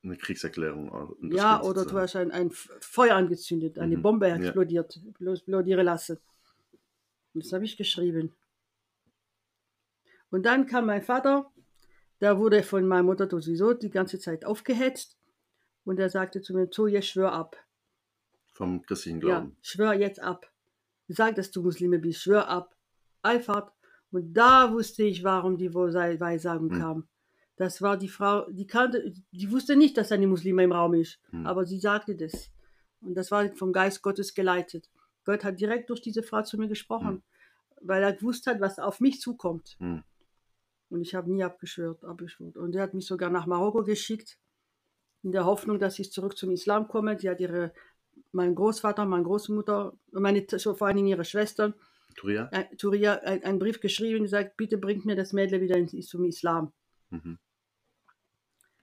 Eine 0.01 0.16
Kriegserklärung. 0.16 0.89
auch 0.93 1.14
ja, 1.22 1.62
oder 1.62 1.84
du 1.84 1.91
hast 1.99 2.16
ein, 2.16 2.32
ein 2.32 2.51
Feuer 2.51 3.16
angezündet, 3.18 3.78
eine 3.80 3.97
Mhm, 3.97 4.01
Bombe 4.01 4.30
ja. 4.30 4.38
explodiert, 4.38 4.97
explodieren 5.20 5.86
lassen. 5.86 6.20
Und 7.34 7.43
das 7.43 7.51
habe 7.51 7.66
ich 7.66 7.76
geschrieben. 7.76 8.34
Und 10.30 10.45
dann 10.45 10.66
kam 10.66 10.86
mein 10.86 11.01
Vater, 11.03 11.51
der 12.22 12.39
wurde 12.39 12.64
von 12.64 12.88
meiner 12.88 13.03
Mutter 13.03 13.28
sowieso 13.30 13.74
die 13.74 13.89
ganze 13.89 14.20
Zeit 14.20 14.45
aufgehetzt. 14.45 15.18
Und 15.84 15.99
er 15.99 16.09
sagte 16.09 16.41
zu 16.41 16.53
mir, 16.53 16.70
so, 16.72 16.88
jetzt 16.88 17.07
schwör 17.07 17.34
ab. 17.34 17.57
Vom 18.53 18.82
christlichen 18.84 19.18
Ja, 19.20 19.39
Glauben. 19.41 19.57
schwör 19.62 19.91
jetzt 19.95 20.22
ab. 20.22 20.49
Sag, 21.09 21.36
dass 21.36 21.51
du 21.51 21.62
Muslime 21.62 21.99
bist, 21.99 22.22
schwör 22.22 22.47
ab. 22.47 22.74
Einfach. 23.22 23.72
Und 24.11 24.34
da 24.34 24.72
wusste 24.74 25.03
ich, 25.03 25.24
warum 25.24 25.57
die 25.57 25.69
Weisei- 25.72 26.19
Weissagung 26.19 26.72
Hm. 26.72 26.80
kam. 26.80 27.07
Das 27.55 27.82
war 27.82 27.95
die 27.97 28.09
Frau, 28.09 28.49
die 28.49 28.65
kannte, 28.67 29.13
die 29.32 29.51
wusste 29.51 29.76
nicht, 29.76 29.95
dass 29.97 30.11
eine 30.11 30.28
Muslime 30.28 30.63
im 30.63 30.72
Raum 30.72 30.93
ist, 30.95 31.19
Hm. 31.30 31.45
aber 31.45 31.65
sie 31.65 31.80
sagte 31.80 32.15
das. 32.15 32.49
Und 33.01 33.15
das 33.15 33.32
war 33.32 33.47
vom 33.55 33.72
Geist 33.72 34.01
Gottes 34.01 34.34
geleitet. 34.34 34.89
Gott 35.26 35.43
hat 35.43 35.59
direkt 35.59 35.89
durch 35.89 36.01
diese 36.01 36.24
Frau 36.24 36.41
zu 36.41 36.57
mir 36.57 36.67
gesprochen, 36.67 37.24
weil 37.82 38.01
er 38.03 38.13
gewusst 38.13 38.47
hat, 38.47 38.59
was 38.59 38.80
auf 38.80 38.99
mich 38.99 39.19
zukommt. 39.22 39.76
Hm. 39.80 40.03
Und 40.89 41.01
ich 41.01 41.15
habe 41.15 41.32
nie 41.32 41.43
abgeschwört, 41.43 42.03
abgeschwört. 42.03 42.57
Und 42.57 42.76
er 42.76 42.84
hat 42.84 42.93
mich 42.93 43.05
sogar 43.05 43.30
nach 43.30 43.45
Marokko 43.45 43.84
geschickt, 43.84 44.38
in 45.24 45.32
der 45.32 45.45
Hoffnung, 45.45 45.78
dass 45.80 45.99
ich 45.99 46.11
zurück 46.11 46.36
zum 46.38 46.51
Islam 46.51 46.88
komme. 46.88 47.15
Die 47.15 47.30
hat 47.30 47.39
ihre, 47.39 47.72
mein 48.32 48.55
Großvater, 48.55 49.05
meine 49.05 49.24
Großmutter, 49.24 49.93
meine, 50.11 50.45
vor 50.59 50.88
allen 50.88 50.95
Dingen 50.97 51.07
ihre 51.07 51.24
Schwestern, 51.26 51.76
Turia? 52.16 52.49
äh, 52.51 52.76
Turia, 52.76 53.16
ein- 53.20 53.43
einen 53.43 53.59
Brief 53.59 53.80
geschrieben 53.80 54.18
und 54.18 54.24
gesagt, 54.24 54.57
bitte 54.57 54.78
bringt 54.78 55.05
mir 55.05 55.16
das 55.16 55.34
Mädel 55.34 55.62
wieder 55.62 55.76
ins, 55.78 55.91
zum 56.07 56.26
Islam. 56.26 56.74
Mhm. 57.09 57.39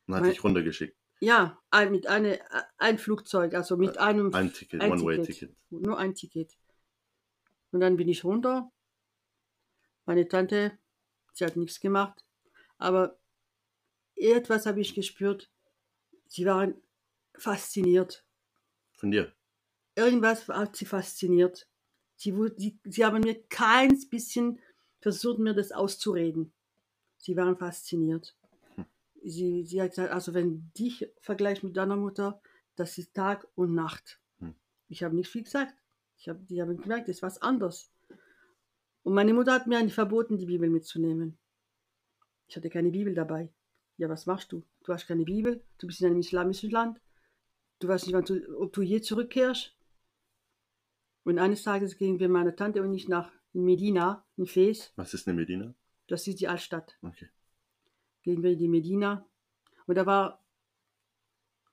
Und 0.06 0.14
hat 0.14 0.24
dich 0.24 0.42
runtergeschickt. 0.42 0.96
Ja, 1.20 1.60
ein, 1.70 1.90
mit 1.90 2.06
eine, 2.06 2.40
ein 2.78 2.96
Flugzeug, 2.98 3.54
also 3.54 3.76
mit 3.76 3.98
einem 3.98 4.32
Ein 4.32 4.52
Ticket, 4.52 4.80
ein 4.80 4.92
One-Way-Ticket. 4.92 5.54
Nur 5.70 5.98
ein 5.98 6.14
Ticket. 6.14 6.56
Und 7.72 7.80
dann 7.80 7.96
bin 7.96 8.08
ich 8.08 8.24
runter. 8.24 8.70
Meine 10.06 10.26
Tante, 10.28 10.78
sie 11.34 11.44
hat 11.44 11.56
nichts 11.56 11.80
gemacht. 11.80 12.24
Aber 12.78 13.18
etwas 14.14 14.64
habe 14.64 14.80
ich 14.80 14.94
gespürt. 14.94 15.50
Sie 16.28 16.46
waren 16.46 16.80
fasziniert. 17.36 18.24
Von 18.92 19.10
dir. 19.10 19.34
Irgendwas 19.96 20.48
hat 20.48 20.76
sie 20.76 20.86
fasziniert. 20.86 21.67
Sie, 22.18 22.34
sie, 22.56 22.78
sie 22.84 23.04
haben 23.04 23.20
mir 23.20 23.40
kein 23.44 23.96
bisschen 24.10 24.58
versucht, 25.00 25.38
mir 25.38 25.54
das 25.54 25.70
auszureden. 25.72 26.52
Sie 27.16 27.36
waren 27.36 27.56
fasziniert. 27.56 28.36
Sie, 29.22 29.64
sie 29.64 29.80
hat 29.80 29.90
gesagt, 29.90 30.12
also 30.12 30.34
wenn 30.34 30.70
dich 30.76 31.08
vergleicht 31.20 31.62
mit 31.62 31.76
deiner 31.76 31.96
Mutter, 31.96 32.40
das 32.76 32.98
ist 32.98 33.14
Tag 33.14 33.46
und 33.54 33.74
Nacht. 33.74 34.20
Hm. 34.40 34.54
Ich 34.88 35.02
habe 35.02 35.14
nicht 35.14 35.30
viel 35.30 35.44
gesagt. 35.44 35.74
Ich 36.16 36.28
hab, 36.28 36.44
die 36.48 36.60
haben 36.60 36.76
gemerkt, 36.76 37.08
das 37.08 37.16
ist 37.16 37.22
was 37.22 37.40
anderes. 37.40 37.92
Und 39.04 39.14
meine 39.14 39.32
Mutter 39.32 39.52
hat 39.52 39.68
mir 39.68 39.78
eigentlich 39.78 39.94
verboten, 39.94 40.38
die 40.38 40.46
Bibel 40.46 40.68
mitzunehmen. 40.68 41.38
Ich 42.48 42.56
hatte 42.56 42.68
keine 42.68 42.90
Bibel 42.90 43.14
dabei. 43.14 43.52
Ja, 43.96 44.08
was 44.08 44.26
machst 44.26 44.50
du? 44.50 44.64
Du 44.84 44.92
hast 44.92 45.06
keine 45.06 45.24
Bibel, 45.24 45.62
du 45.78 45.86
bist 45.86 46.00
in 46.00 46.08
einem 46.08 46.20
islamischen 46.20 46.70
Land, 46.70 47.00
du 47.78 47.88
weißt 47.88 48.08
nicht, 48.08 48.28
du, 48.28 48.58
ob 48.58 48.72
du 48.72 48.82
je 48.82 49.00
zurückkehrst. 49.00 49.76
Und 51.28 51.38
eines 51.38 51.62
Tages 51.62 51.98
gingen 51.98 52.18
wir, 52.20 52.30
meine 52.30 52.56
Tante 52.56 52.82
und 52.82 52.94
ich, 52.94 53.06
nach 53.06 53.30
Medina, 53.52 54.24
in 54.38 54.46
Fes, 54.46 54.94
Was 54.96 55.12
ist 55.12 55.28
eine 55.28 55.36
Medina? 55.36 55.74
das 56.06 56.26
ist 56.26 56.40
die 56.40 56.48
Altstadt. 56.48 56.96
Okay. 57.02 57.28
Gehen 58.22 58.42
wir 58.42 58.52
in 58.52 58.58
die 58.58 58.66
Medina. 58.68 59.28
Und 59.86 59.96
da 59.96 60.06
war, 60.06 60.42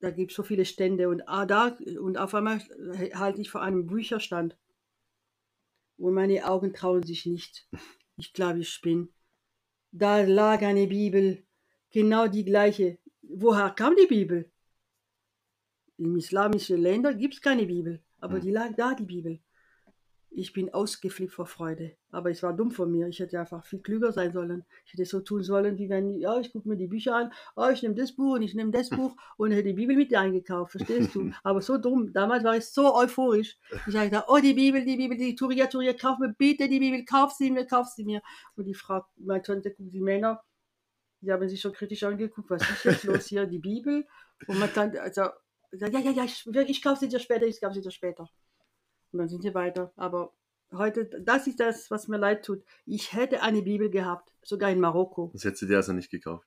da 0.02 0.12
gibt 0.12 0.32
es 0.32 0.36
so 0.36 0.44
viele 0.44 0.66
Stände. 0.66 1.08
Und, 1.08 1.30
ah, 1.30 1.46
da, 1.46 1.78
und 2.02 2.18
auf 2.18 2.36
einmal 2.36 2.60
halte 3.14 3.40
ich 3.40 3.50
vor 3.50 3.62
einem 3.62 3.88
Bücherstand. 3.88 4.58
Und 5.96 6.14
meine 6.14 6.46
Augen 6.46 6.74
trauen 6.74 7.04
sich 7.04 7.26
nicht. 7.26 7.70
Ich 8.18 8.34
glaube, 8.34 8.60
ich 8.60 8.70
spinne. 8.70 9.08
Da 9.94 10.22
lag 10.24 10.64
eine 10.64 10.88
Bibel, 10.88 11.46
genau 11.92 12.28
die 12.28 12.44
gleiche. 12.44 12.98
Woher 13.22 13.70
kam 13.70 13.96
die 13.96 14.08
Bibel? 14.08 14.52
In 15.96 16.18
islamischen 16.18 16.82
Ländern 16.82 17.18
gibt 17.18 17.36
es 17.36 17.42
keine 17.42 17.66
Bibel, 17.66 18.04
aber 18.20 18.36
Hm. 18.36 18.42
die 18.42 18.52
lag 18.52 18.76
da, 18.76 18.94
die 18.94 19.06
Bibel. 19.06 19.40
Ich 20.38 20.52
bin 20.52 20.74
ausgeflippt 20.74 21.32
vor 21.32 21.46
Freude. 21.46 21.96
Aber 22.12 22.30
es 22.30 22.44
war 22.44 22.52
dumm 22.52 22.70
von 22.70 22.92
mir. 22.92 23.08
Ich 23.08 23.20
hätte 23.20 23.40
einfach 23.40 23.64
viel 23.64 23.80
klüger 23.80 24.12
sein 24.12 24.34
sollen. 24.34 24.66
Ich 24.86 24.92
hätte 24.92 25.06
so 25.06 25.22
tun 25.22 25.44
sollen, 25.44 25.78
wie 25.78 25.88
wenn, 25.88 26.20
ja, 26.20 26.38
ich 26.38 26.52
gucke 26.52 26.68
mir 26.68 26.76
die 26.76 26.88
Bücher 26.88 27.16
an, 27.16 27.32
oh, 27.56 27.70
ich 27.72 27.82
nehme 27.84 27.96
das 27.96 28.12
Buch 28.12 28.34
und 28.34 28.42
ich 28.42 28.54
nehme 28.54 28.72
das 28.72 28.90
Buch 28.90 29.16
und 29.38 29.52
hätte 29.52 29.70
die 29.70 29.74
Bibel 29.74 29.96
mit 29.96 30.14
eingekauft, 30.14 30.74
verstehst 30.74 31.16
du? 31.16 31.32
Aber 31.44 31.62
so 31.62 31.78
dumm. 31.78 32.12
Damals 32.12 32.44
war 32.44 32.58
ich 32.58 32.66
so 32.66 32.94
euphorisch. 32.94 33.58
Ich 33.88 33.94
sagte, 33.94 34.26
oh, 34.28 34.38
die 34.40 34.54
Bibel, 34.54 34.84
die 34.84 34.98
Bibel, 34.98 35.18
die 35.18 35.38
Turia, 35.38 35.68
Turia, 35.68 35.94
kauf 35.94 36.20
mir 36.20 36.34
bitte 36.38 36.68
die 36.68 36.80
Bibel, 36.80 37.06
kauf 37.06 37.32
sie 37.32 37.50
mir, 37.50 37.66
kauf 37.66 37.88
sie 37.88 38.04
mir. 38.04 38.22
Und 38.58 38.66
die 38.66 38.74
Frau, 38.74 39.06
meine 39.16 39.42
Tante, 39.42 39.72
guckt 39.72 39.94
die 39.94 40.02
Männer, 40.02 40.44
die 41.22 41.32
haben 41.32 41.48
sich 41.48 41.62
schon 41.62 41.72
kritisch 41.72 42.04
angeguckt, 42.04 42.50
was 42.50 42.62
ist 42.62 42.84
jetzt 42.84 43.04
los 43.06 43.26
hier, 43.28 43.46
die 43.46 43.60
Bibel? 43.60 44.06
Und 44.48 44.60
meine 44.60 44.74
Tante, 44.74 45.02
also, 45.02 45.22
ja, 45.72 45.88
ja, 45.88 46.12
ja, 46.12 46.26
ich, 46.26 46.46
ich 46.46 46.82
kaufe 46.82 47.00
sie 47.00 47.08
dir 47.08 47.20
später, 47.20 47.46
ich 47.46 47.62
kaufe 47.62 47.76
sie 47.76 47.82
dir 47.82 47.92
später. 47.92 48.30
Und 49.16 49.20
dann 49.20 49.30
sind 49.30 49.46
wir 49.46 49.54
weiter. 49.54 49.94
Aber 49.96 50.34
heute, 50.74 51.06
das 51.06 51.48
ist 51.48 51.62
das, 51.62 51.90
was 51.90 52.10
mir 52.10 52.18
leid 52.18 52.44
tut. 52.44 52.62
Ich 52.86 53.14
hätte 53.14 53.42
eine 53.42 53.62
Bibel 53.62 53.90
gehabt, 53.90 54.30
sogar 54.44 54.70
in 54.72 54.82
Marokko. 54.82 55.30
Das 55.32 55.46
hättest 55.46 55.62
du 55.62 55.68
dir 55.68 55.78
also 55.78 55.94
nicht 55.94 56.12
gekauft. 56.12 56.46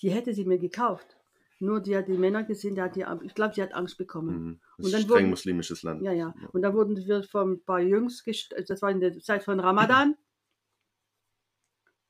Die 0.00 0.10
hätte 0.10 0.32
sie 0.32 0.44
mir 0.44 0.58
gekauft. 0.60 1.16
Nur 1.58 1.80
die 1.80 1.96
hat 1.96 2.06
die 2.06 2.16
Männer 2.16 2.44
gesehen, 2.44 2.76
die 2.76 2.82
hat 2.82 2.94
die, 2.94 3.04
ich 3.22 3.34
glaube, 3.34 3.52
sie 3.56 3.62
hat 3.62 3.74
Angst 3.74 3.98
bekommen. 3.98 4.36
Mhm. 4.44 4.60
Das 4.76 4.78
Und 4.78 4.84
ist 4.84 4.92
dann 4.92 5.00
ein 5.00 5.02
streng 5.02 5.10
wurden- 5.24 5.30
muslimisches 5.30 5.82
Land. 5.82 6.02
Ja, 6.02 6.12
ja. 6.12 6.32
Und 6.52 6.62
dann 6.62 6.72
wurden 6.74 6.96
wir 6.96 7.24
von 7.24 7.54
ein 7.54 7.64
paar 7.64 7.80
Jungs, 7.80 8.22
das 8.68 8.80
war 8.80 8.92
in 8.92 9.00
der 9.00 9.18
Zeit 9.18 9.42
von 9.42 9.58
Ramadan. 9.58 10.14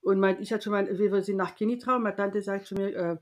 Und 0.03 0.21
mein, 0.21 0.39
ich 0.43 0.53
hatte 0.53 0.65
schon 0.65 0.73
mal, 0.73 0.87
wir 0.99 1.23
sind 1.23 1.39
nach 1.39 1.55
Kenitra, 1.57 1.99
meine 1.99 2.15
Tante 2.15 2.43
sagt 2.43 2.67
zu 2.67 2.75
mir, 2.75 2.95
äh, 2.95 3.17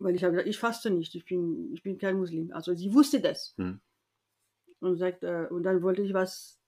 weil 0.00 0.14
ich 0.14 0.22
habe 0.22 0.32
gesagt, 0.32 0.50
ich 0.50 0.58
faste 0.58 0.90
nicht, 0.90 1.14
ich 1.14 1.24
bin, 1.24 1.72
ich 1.72 1.82
bin 1.82 1.96
kein 1.96 2.18
Muslim. 2.18 2.52
Also 2.52 2.74
sie 2.74 2.92
wusste 2.92 3.22
das. 3.22 3.54
Hm. 3.56 3.80
Und 4.86 4.96
sagt, 4.98 5.22
äh, 5.24 5.46
und 5.50 5.62
dann 5.62 5.82
wollte 5.82 6.02
ich 6.02 6.14
was 6.14 6.58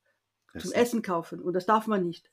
zum 0.52 0.72
Essen. 0.72 0.74
Essen 0.74 1.02
kaufen 1.02 1.40
und 1.40 1.52
das 1.52 1.66
darf 1.66 1.86
man 1.86 2.04
nicht. 2.04 2.30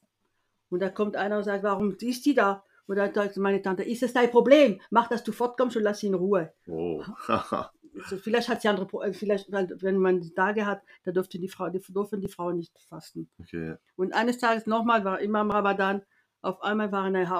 Und 0.69 0.79
da 0.81 0.89
kommt 0.89 1.15
einer 1.15 1.37
und 1.37 1.43
sagt, 1.43 1.63
warum 1.63 1.95
ist 1.99 2.25
die 2.25 2.33
da? 2.33 2.63
Und 2.87 2.97
dann 2.97 3.13
sagt 3.13 3.37
meine 3.37 3.61
Tante, 3.61 3.83
ist 3.83 4.01
das 4.01 4.13
dein 4.13 4.29
Problem? 4.31 4.79
Mach, 4.89 5.07
dass 5.07 5.23
du 5.23 5.31
fortkommst 5.31 5.75
und 5.77 5.83
lass 5.83 5.99
sie 5.99 6.07
in 6.07 6.15
Ruhe. 6.15 6.53
Oh. 6.67 7.03
Also 7.97 8.17
vielleicht 8.17 8.49
hat 8.49 8.61
sie 8.61 8.67
andere, 8.67 8.87
Pro- 8.87 9.03
vielleicht, 9.13 9.49
weil, 9.53 9.69
wenn 9.79 9.97
man 9.97 10.19
die 10.19 10.33
Tage 10.33 10.65
hat, 10.65 10.81
da 11.05 11.13
dürfte 11.13 11.39
die 11.39 11.47
Frau, 11.47 11.69
die, 11.69 11.79
dürfen 11.79 12.19
die 12.19 12.27
Frauen 12.27 12.57
nicht 12.57 12.77
fasten. 12.89 13.29
okay. 13.39 13.75
Und 13.95 14.13
eines 14.13 14.37
Tages 14.37 14.65
nochmal 14.65 15.05
war 15.05 15.21
immer 15.21 15.39
im 15.39 15.49
Ramadan, 15.49 16.01
auf 16.41 16.61
einmal 16.61 16.91
war 16.91 17.03
eine, 17.03 17.31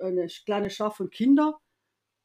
eine 0.00 0.28
kleine 0.44 0.70
Schar 0.70 0.92
von 0.92 1.10
Kindern 1.10 1.54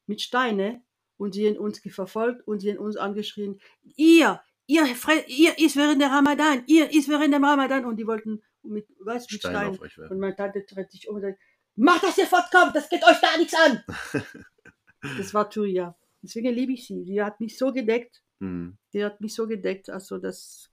mit 0.06 0.20
Steine 0.20 0.82
und 1.16 1.34
sie 1.34 1.48
haben 1.48 1.58
uns 1.58 1.80
verfolgt 1.80 2.46
und 2.46 2.60
sie 2.60 2.70
haben 2.70 2.78
uns 2.78 2.96
angeschrien, 2.96 3.60
ihr, 3.96 4.40
ihr, 4.66 4.84
ihr 5.26 5.58
ist 5.58 5.76
während 5.76 6.00
der 6.00 6.10
Ramadan, 6.10 6.62
ihr 6.66 6.92
ist 6.92 7.08
während 7.08 7.34
dem 7.34 7.44
Ramadan 7.44 7.84
und 7.84 7.96
die 7.96 8.06
wollten 8.06 8.42
mit, 8.62 8.86
was, 9.00 9.30
mit 9.30 9.40
Steine 9.40 9.56
Steinen. 9.56 9.74
auf 9.74 9.80
euch. 9.80 9.98
Und 9.98 10.18
meine 10.18 10.36
Tante 10.36 10.64
dreht 10.68 10.90
sich 10.90 11.08
um 11.08 11.16
und 11.16 11.22
sagt, 11.22 11.38
macht, 11.76 12.04
dass 12.04 12.18
ihr 12.18 12.26
fortkommt, 12.26 12.74
das 12.74 12.88
geht 12.88 13.04
euch 13.04 13.20
da 13.20 13.36
nichts 13.36 13.54
an. 13.54 13.82
das 15.18 15.34
war 15.34 15.50
Turia. 15.50 15.96
Deswegen 16.22 16.54
liebe 16.54 16.72
ich 16.72 16.86
sie. 16.86 17.04
Die 17.04 17.22
hat 17.22 17.40
mich 17.40 17.58
so 17.58 17.72
gedeckt. 17.72 18.22
Mhm. 18.38 18.78
Die 18.92 19.04
hat 19.04 19.20
mich 19.20 19.34
so 19.34 19.46
gedeckt, 19.46 19.90
also 19.90 20.18
das 20.18 20.72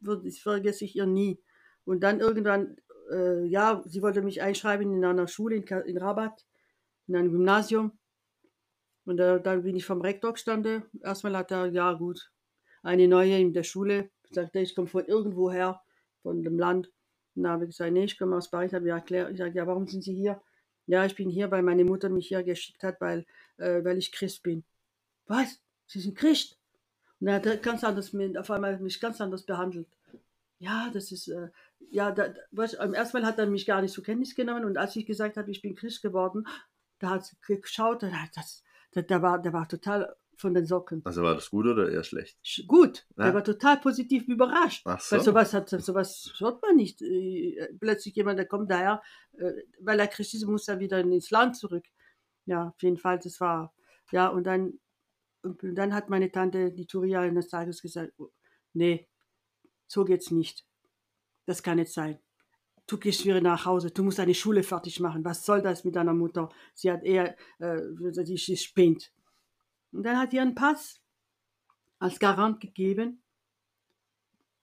das 0.00 0.38
vergesse 0.38 0.84
ich 0.84 0.96
ihr 0.96 1.06
nie. 1.06 1.40
Und 1.84 2.00
dann 2.00 2.20
irgendwann, 2.20 2.76
äh, 3.10 3.44
ja, 3.44 3.82
sie 3.86 4.02
wollte 4.02 4.22
mich 4.22 4.42
einschreiben 4.42 4.92
in 4.92 5.04
einer 5.04 5.28
Schule 5.28 5.56
in, 5.56 5.64
in 5.64 5.98
Rabat, 5.98 6.44
in 7.06 7.16
einem 7.16 7.30
Gymnasium. 7.30 7.98
Und 9.04 9.20
äh, 9.20 9.40
dann 9.40 9.62
bin 9.62 9.76
ich 9.76 9.84
vom 9.84 10.00
Rektor 10.00 10.32
gestanden. 10.32 10.84
Erstmal 11.02 11.36
hat 11.36 11.52
er, 11.52 11.66
ja 11.66 11.92
gut, 11.92 12.32
eine 12.86 13.08
neue 13.08 13.38
in 13.38 13.52
der 13.52 13.62
Schule. 13.64 14.10
Sagte, 14.30 14.60
ich 14.60 14.74
komme 14.74 14.88
von 14.88 15.04
irgendwo 15.04 15.50
her, 15.50 15.80
von 16.22 16.42
dem 16.42 16.58
Land. 16.58 16.90
Und 17.34 17.42
dann 17.42 17.52
habe 17.52 17.64
ich 17.64 17.70
gesagt, 17.70 17.92
nee, 17.92 18.04
ich 18.04 18.18
komme 18.18 18.36
aus 18.36 18.50
Paris. 18.50 18.72
Habe 18.72 18.86
ich 18.86 18.92
erklärt, 18.92 19.30
ich 19.30 19.38
sage, 19.38 19.54
ja, 19.54 19.66
warum 19.66 19.86
sind 19.86 20.02
Sie 20.02 20.14
hier? 20.14 20.40
Ja, 20.86 21.04
ich 21.04 21.14
bin 21.14 21.28
hier, 21.30 21.50
weil 21.50 21.62
meine 21.62 21.84
Mutter 21.84 22.08
mich 22.08 22.28
hier 22.28 22.42
geschickt 22.42 22.82
hat, 22.82 23.00
weil, 23.00 23.26
äh, 23.58 23.84
weil 23.84 23.98
ich 23.98 24.12
Christ 24.12 24.42
bin. 24.42 24.64
Was? 25.26 25.60
Sie 25.86 26.00
sind 26.00 26.16
Christ? 26.16 26.58
Und 27.20 27.28
er 27.28 27.34
hat 27.36 27.62
ganz 27.62 27.82
anders, 27.84 28.14
auf 28.36 28.50
einmal 28.50 28.78
mich 28.78 29.00
ganz 29.00 29.20
anders 29.20 29.44
behandelt. 29.44 29.88
Ja, 30.58 30.90
das 30.92 31.12
ist, 31.12 31.28
äh, 31.28 31.48
ja, 31.90 32.10
da, 32.12 32.28
da- 32.28 32.40
du, 32.66 32.80
am 32.80 32.94
ersten 32.94 33.18
Mal 33.18 33.26
hat 33.26 33.38
er 33.38 33.46
mich 33.46 33.66
gar 33.66 33.82
nicht 33.82 33.92
zur 33.94 34.04
Kenntnis 34.04 34.34
genommen 34.34 34.64
und 34.64 34.76
als 34.78 34.96
ich 34.96 35.06
gesagt 35.06 35.36
habe, 35.36 35.50
ich 35.50 35.60
bin 35.62 35.74
Christ 35.74 36.02
geworden, 36.02 36.46
Da 36.98 37.10
hat 37.10 37.24
sie 37.26 37.36
geschaut, 37.40 38.02
und 38.02 38.20
hat 38.20 38.30
das, 38.36 38.62
der, 38.94 39.02
der, 39.02 39.20
war, 39.22 39.40
der 39.40 39.52
war 39.52 39.68
total 39.68 40.14
von 40.36 40.54
den 40.54 40.66
Socken. 40.66 41.00
Also 41.04 41.22
war 41.22 41.34
das 41.34 41.50
gut 41.50 41.66
oder 41.66 41.90
eher 41.90 42.04
schlecht? 42.04 42.38
Sch- 42.44 42.66
Gut, 42.66 43.06
Ja. 43.16 43.24
der 43.24 43.34
war 43.34 43.44
total 43.44 43.78
positiv 43.78 44.28
überrascht. 44.28 44.82
Ach 44.84 45.00
Weil 45.10 45.18
so. 45.20 45.24
sowas, 45.30 45.52
hat, 45.54 45.68
sowas 45.70 46.32
hört 46.38 46.62
man 46.62 46.76
nicht. 46.76 47.00
Äh, 47.02 47.68
Plötzlich 47.80 48.14
jemand, 48.14 48.38
der 48.38 48.46
kommt 48.46 48.70
daher, 48.70 49.02
äh, 49.38 49.52
weil 49.80 49.98
er 50.00 50.08
Christ 50.08 50.34
ist, 50.34 50.46
muss 50.46 50.68
er 50.68 50.78
wieder 50.78 51.00
ins 51.00 51.30
Land 51.30 51.56
zurück. 51.56 51.84
Ja, 52.44 52.68
auf 52.68 52.82
jeden 52.82 52.98
Fall, 52.98 53.18
das 53.18 53.40
war, 53.40 53.74
ja, 54.12 54.28
und 54.28 54.44
dann, 54.44 54.78
und 55.42 55.58
dann 55.62 55.94
hat 55.94 56.08
meine 56.10 56.30
Tante, 56.30 56.70
die 56.72 56.86
Turia, 56.86 57.20
eines 57.20 57.48
Tages 57.48 57.82
gesagt, 57.82 58.12
oh, 58.18 58.30
nee, 58.72 59.08
so 59.88 60.04
geht's 60.04 60.30
nicht. 60.30 60.64
Das 61.46 61.62
kann 61.62 61.76
nicht 61.78 61.92
sein. 61.92 62.18
Du 62.88 62.98
gehst 62.98 63.24
wieder 63.24 63.40
nach 63.40 63.64
Hause, 63.66 63.90
du 63.90 64.04
musst 64.04 64.18
deine 64.20 64.34
Schule 64.34 64.62
fertig 64.62 65.00
machen. 65.00 65.24
Was 65.24 65.44
soll 65.44 65.60
das 65.60 65.84
mit 65.84 65.96
deiner 65.96 66.14
Mutter? 66.14 66.48
Sie 66.74 66.90
hat 66.90 67.02
eher, 67.02 67.36
äh, 67.58 67.80
sie 68.12 68.56
spinnt. 68.56 69.12
Und 69.96 70.02
dann 70.02 70.18
hat 70.18 70.32
ihr 70.34 70.42
einen 70.42 70.54
Pass 70.54 71.00
als 71.98 72.18
Garant 72.18 72.60
gegeben 72.60 73.22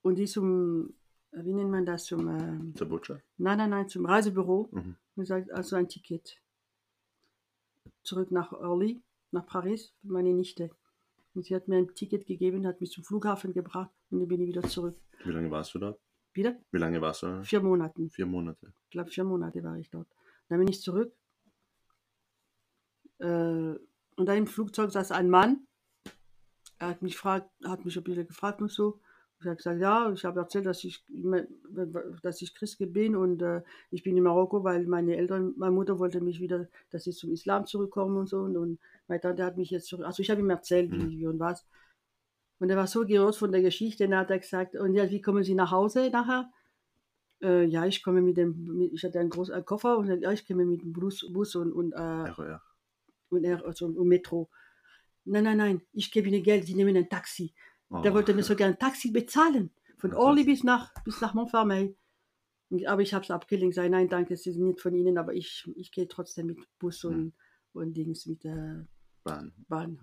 und 0.03 0.15
die 0.15 0.25
zum, 0.27 0.93
äh, 1.31 1.43
wie 1.43 1.53
nennt 1.53 1.71
man 1.71 1.85
das, 1.85 2.05
zum, 2.05 2.27
ähm, 2.29 2.73
Der 2.75 2.85
Butcher? 2.85 3.19
nein, 3.37 3.57
nein, 3.57 3.71
nein, 3.71 3.89
zum 3.89 4.05
Reisebüro 4.05 4.69
Mhm. 4.71 4.95
und 5.15 5.25
sagt, 5.25 5.51
also 5.51 5.75
ein 5.75 5.89
Ticket. 5.89 6.39
Zurück 8.03 8.29
nach 8.31 8.51
Orly, 8.51 9.01
nach 9.31 9.45
Paris, 9.47 9.93
für 10.01 10.11
meine 10.11 10.33
Nichte. 10.33 10.69
Und 11.33 11.45
sie 11.45 11.55
hat 11.55 11.67
mir 11.67 11.77
ein 11.77 11.95
Ticket 11.95 12.27
gegeben, 12.27 12.67
hat 12.67 12.79
mich 12.79 12.91
zum 12.91 13.03
Flughafen 13.03 13.53
gebracht 13.53 13.89
und 14.11 14.19
dann 14.19 14.27
bin 14.27 14.39
ich 14.41 14.47
wieder 14.49 14.61
zurück. 14.63 14.95
Wie 15.23 15.31
lange 15.31 15.49
warst 15.49 15.73
du 15.73 15.79
dort? 15.79 15.99
Wieder? 16.33 16.55
Wie 16.71 16.77
lange 16.77 17.01
warst 17.01 17.23
du 17.23 17.27
da? 17.27 17.41
Vier 17.41 17.61
Monaten. 17.61 18.09
Vier 18.11 18.25
Monate. 18.27 18.71
Ich 18.85 18.91
glaube, 18.91 19.09
vier 19.09 19.23
Monate 19.23 19.63
war 19.63 19.77
ich 19.77 19.89
dort. 19.89 20.07
Dann 20.49 20.59
bin 20.59 20.67
ich 20.67 20.81
zurück. 20.81 21.11
Äh, 23.19 23.75
und 24.17 24.27
da 24.27 24.33
im 24.33 24.47
Flugzeug 24.47 24.91
saß 24.91 25.11
ein 25.11 25.29
Mann. 25.29 25.65
Er 26.79 26.89
hat 26.89 27.01
mich, 27.01 27.17
fragt, 27.17 27.49
hat 27.65 27.85
mich 27.85 27.97
ein 27.97 28.03
bisschen 28.03 28.27
gefragt 28.27 28.61
und 28.61 28.71
so. 28.71 28.99
Ich 29.39 29.47
habe 29.47 29.57
gesagt, 29.57 29.81
ja, 29.81 30.11
ich 30.11 30.23
habe 30.23 30.39
erzählt, 30.39 30.65
dass 30.65 30.83
ich, 30.85 31.03
dass 32.21 32.41
ich 32.41 32.55
Christ 32.55 32.77
bin 32.93 33.15
und 33.15 33.41
äh, 33.41 33.61
ich 33.91 34.01
bin 34.01 34.15
in 34.15 34.23
Marokko, 34.23 34.63
weil 34.63 34.85
meine 34.85 35.17
Eltern, 35.17 35.53
meine 35.57 35.73
Mutter 35.73 35.99
wollte 35.99 36.21
mich 36.21 36.39
wieder, 36.39 36.69
dass 36.91 37.07
ich 37.07 37.17
zum 37.17 37.33
Islam 37.33 37.65
zurückkomme 37.65 38.21
und 38.21 38.27
so. 38.27 38.39
Und, 38.39 38.55
und 38.55 38.79
meine 39.07 39.19
Tante 39.19 39.43
hat 39.43 39.57
mich 39.57 39.69
jetzt 39.69 39.87
zurück. 39.87 40.05
Also 40.05 40.21
ich 40.21 40.29
habe 40.29 40.39
ihm 40.39 40.49
erzählt, 40.49 40.91
wie, 40.91 41.09
wie 41.09 41.27
und 41.27 41.39
was. 41.39 41.65
Und 42.59 42.69
er 42.69 42.77
war 42.77 42.87
so 42.87 43.05
gerührt 43.05 43.35
von 43.35 43.51
der 43.51 43.61
Geschichte, 43.61 44.07
dann 44.07 44.19
hat 44.19 44.31
er 44.31 44.39
gesagt, 44.39 44.75
und 44.75 44.93
ja, 44.93 45.09
wie 45.09 45.21
kommen 45.21 45.43
Sie 45.43 45.55
nach 45.55 45.71
Hause 45.71 46.09
nachher? 46.09 46.49
Äh, 47.41 47.65
ja, 47.65 47.85
ich 47.85 48.01
komme 48.01 48.21
mit 48.21 48.37
dem, 48.37 48.63
mit, 48.77 48.93
ich 48.93 49.03
hatte 49.03 49.19
einen 49.19 49.29
großen 49.29 49.65
Koffer 49.65 49.97
und 49.97 50.07
dann, 50.07 50.21
ja, 50.21 50.31
ich 50.31 50.47
komme 50.47 50.63
mit 50.65 50.81
dem 50.81 50.93
Bus, 50.93 51.25
Bus 51.33 51.55
und, 51.55 51.73
und, 51.73 51.91
äh, 51.91 51.97
RR. 51.97 52.61
Und, 53.29 53.43
er- 53.43 53.65
also, 53.65 53.85
und 53.87 54.07
Metro. 54.07 54.49
Nein, 55.25 55.43
nein, 55.45 55.57
nein, 55.57 55.81
ich 55.93 56.11
gebe 56.11 56.27
Ihnen 56.29 56.43
Geld, 56.43 56.65
Sie 56.65 56.75
nehmen 56.75 56.95
ein 56.97 57.09
Taxi. 57.09 57.53
Oh. 57.89 58.01
Der 58.01 58.13
wollte 58.13 58.33
mir 58.33 58.43
sogar 58.43 58.67
ein 58.67 58.77
Taxi 58.79 59.11
bezahlen, 59.11 59.71
von 59.97 60.13
Orly 60.13 60.43
bis 60.43 60.63
nach, 60.63 60.93
bis 61.05 61.21
nach 61.21 61.33
Montfermeil. 61.33 61.95
Aber 62.87 63.01
ich 63.01 63.13
habe 63.13 63.23
es 63.23 63.29
abgelehnt, 63.31 63.75
sage, 63.75 63.89
nein, 63.89 64.09
danke, 64.09 64.33
es 64.33 64.45
ist 64.47 64.57
nicht 64.57 64.81
von 64.81 64.95
Ihnen, 64.95 65.17
aber 65.17 65.33
ich, 65.33 65.69
ich 65.75 65.91
gehe 65.91 66.07
trotzdem 66.07 66.47
mit 66.47 66.57
Bus 66.79 67.03
und, 67.03 67.33
und 67.73 67.93
Dings, 67.95 68.25
mit 68.25 68.43
der 68.43 68.87
Bahn. 69.23 69.53
Bahn. 69.67 69.99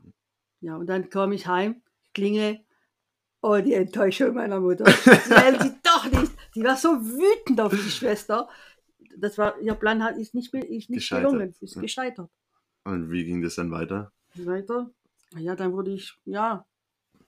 Ja, 0.60 0.76
und 0.76 0.86
dann 0.86 1.10
komme 1.10 1.34
ich 1.34 1.46
heim, 1.48 1.82
klinge, 2.14 2.64
oh, 3.42 3.58
die 3.58 3.74
Enttäuschung 3.74 4.34
meiner 4.34 4.60
Mutter. 4.60 4.86
Sie 4.88 5.34
hält 5.34 5.60
sie 5.62 5.72
doch 5.82 6.04
nicht. 6.10 6.32
Die 6.54 6.62
war 6.62 6.76
so 6.76 6.90
wütend 6.90 7.60
auf 7.60 7.72
die 7.72 7.78
Schwester. 7.90 8.48
Das 9.16 9.36
war, 9.36 9.58
ihr 9.60 9.74
Plan 9.74 10.02
hat, 10.04 10.16
ist 10.16 10.34
nicht, 10.34 10.54
ist 10.54 10.90
nicht 10.90 10.90
Gescheitert. 11.00 11.30
gelungen, 11.32 11.54
ist 11.60 11.74
Ja. 11.74 11.80
gescheitert. 11.82 12.30
Und 12.84 13.10
wie 13.10 13.24
ging 13.24 13.42
das 13.42 13.56
dann 13.56 13.70
weiter? 13.70 14.12
Weiter, 14.34 14.90
ja, 15.36 15.54
dann 15.56 15.72
wurde 15.72 15.92
ich, 15.92 16.16
ja, 16.24 16.66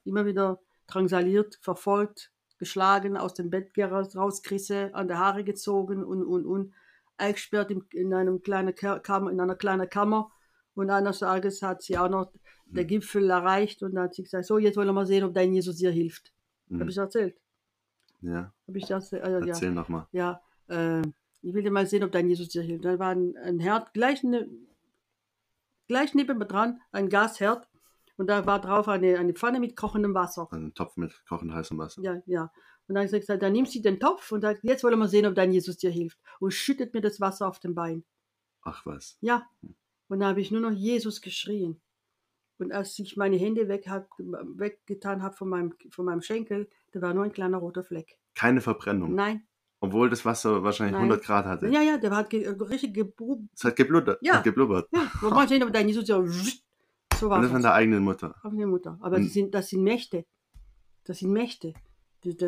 immer 0.04 0.24
wieder 0.24 0.60
drangsaliert, 0.86 1.58
verfolgt, 1.60 2.32
geschlagen, 2.58 3.16
aus 3.16 3.34
dem 3.34 3.50
Bett 3.50 3.72
rauskrisse, 3.76 4.94
an 4.94 5.08
der 5.08 5.18
Haare 5.18 5.44
gezogen 5.44 6.04
und, 6.04 6.22
und, 6.24 6.46
und, 6.46 6.74
eingesperrt 7.16 7.70
in, 7.70 7.84
in, 7.92 8.14
einem 8.14 8.42
kleinen 8.42 8.74
Ka- 8.74 8.98
Kammer, 8.98 9.30
in 9.30 9.40
einer 9.40 9.54
kleinen 9.56 9.88
Kammer. 9.88 10.30
Und 10.74 10.90
eines 10.90 11.18
Tages 11.18 11.62
hat 11.62 11.82
sie 11.82 11.98
auch 11.98 12.08
noch 12.08 12.32
der 12.66 12.82
Hm. 12.84 12.88
Gipfel 12.88 13.28
erreicht 13.28 13.82
und 13.82 13.94
dann 13.94 14.04
hat 14.04 14.14
sie 14.14 14.22
gesagt, 14.22 14.46
so, 14.46 14.58
jetzt 14.58 14.76
wollen 14.76 14.88
wir 14.88 14.92
mal 14.94 15.06
sehen, 15.06 15.24
ob 15.24 15.34
dein 15.34 15.52
Jesus 15.52 15.76
dir 15.76 15.90
hilft. 15.90 16.32
Mhm. 16.68 16.80
Habe 16.80 16.90
ich 16.90 16.96
erzählt. 16.96 17.36
Ja, 18.22 18.52
Habe 18.66 18.78
ich 18.78 18.86
das, 18.86 19.12
äh, 19.12 19.18
ja, 19.18 19.38
erzähl 19.40 19.72
nochmal. 19.72 20.06
ja, 20.12 20.40
äh, 20.68 21.02
ich 21.42 21.52
will 21.52 21.62
dir 21.62 21.70
mal 21.70 21.86
sehen, 21.86 22.04
ob 22.04 22.12
dein 22.12 22.28
Jesus 22.28 22.48
dir 22.48 22.62
hilft. 22.62 22.84
Dann 22.84 22.98
war 22.98 23.10
ein, 23.10 23.36
ein 23.36 23.58
Herd 23.58 23.92
gleich, 23.92 24.22
ne, 24.22 24.48
gleich 25.92 26.14
neben 26.14 26.38
mir 26.38 26.46
dran, 26.46 26.80
ein 26.90 27.08
Gasherd. 27.08 27.68
Und 28.16 28.26
da 28.28 28.46
war 28.46 28.60
drauf 28.60 28.88
eine, 28.88 29.18
eine 29.18 29.34
Pfanne 29.34 29.60
mit 29.60 29.76
kochendem 29.76 30.14
Wasser. 30.14 30.48
Ein 30.50 30.74
Topf 30.74 30.96
mit 30.96 31.12
kochend 31.28 31.52
heißem 31.52 31.78
Wasser. 31.78 32.02
Ja, 32.02 32.22
ja. 32.26 32.52
Und 32.86 32.94
dann 32.94 33.06
habe 33.06 33.16
ich 33.16 33.20
gesagt, 33.20 33.42
dann 33.42 33.52
nimmst 33.52 33.74
du 33.74 33.80
den 33.80 34.00
Topf 34.00 34.32
und 34.32 34.40
sagt, 34.40 34.60
jetzt 34.64 34.84
wollen 34.84 34.98
wir 34.98 35.08
sehen, 35.08 35.26
ob 35.26 35.34
dein 35.34 35.52
Jesus 35.52 35.76
dir 35.76 35.90
hilft. 35.90 36.18
Und 36.40 36.52
schüttet 36.52 36.94
mir 36.94 37.00
das 37.00 37.20
Wasser 37.20 37.46
auf 37.46 37.58
den 37.58 37.74
Bein. 37.74 38.04
Ach 38.62 38.84
was. 38.86 39.18
Ja. 39.20 39.46
Und 40.08 40.20
da 40.20 40.28
habe 40.28 40.40
ich 40.40 40.50
nur 40.50 40.60
noch 40.60 40.72
Jesus 40.72 41.20
geschrien. 41.20 41.80
Und 42.58 42.72
als 42.72 42.98
ich 42.98 43.16
meine 43.16 43.36
Hände 43.36 43.68
weg 43.68 43.88
hab, 43.88 44.08
weggetan 44.18 45.22
habe 45.22 45.36
von 45.36 45.48
meinem, 45.48 45.74
von 45.90 46.04
meinem 46.04 46.22
Schenkel, 46.22 46.68
da 46.92 47.02
war 47.02 47.14
nur 47.14 47.24
ein 47.24 47.32
kleiner 47.32 47.58
roter 47.58 47.82
Fleck. 47.82 48.18
Keine 48.34 48.60
Verbrennung. 48.60 49.14
Nein. 49.14 49.46
Obwohl 49.82 50.08
das 50.08 50.24
Wasser 50.24 50.62
wahrscheinlich 50.62 50.92
Nein. 50.92 51.02
100 51.10 51.24
Grad 51.24 51.44
hatte. 51.44 51.66
Ja, 51.68 51.82
ja, 51.82 51.98
der 51.98 52.14
hat 52.16 52.30
ge 52.30 52.48
richtig 52.48 52.94
gebru 52.94 53.42
Es 53.54 53.64
hat 53.64 53.74
geblubbert. 53.76 54.18
Ja. 54.22 54.34
Hat 54.36 54.44
geblubbert. 54.44 54.88
Ja, 54.92 55.10
wir 55.20 55.30
wollen 55.32 55.48
sehen, 55.48 55.62
ob 55.64 55.72
dein 55.72 55.88
Jesus 55.88 56.04
dir 56.04 56.24
so 57.18 57.28
war 57.28 57.36
Und 57.38 57.42
das 57.42 57.50
von 57.52 57.62
der 57.62 57.74
eigenen 57.74 58.02
Mutter. 58.04 58.34
Auf 58.44 58.52
die 58.52 58.64
Mutter. 58.64 58.96
Aber 59.00 59.16
Und- 59.16 59.24
das 59.26 59.32
sind, 59.32 59.52
das 59.54 59.68
sind 59.68 59.82
Mächte. 59.82 60.24
Das 61.04 61.18
sind 61.18 61.32
Mächte. 61.32 61.74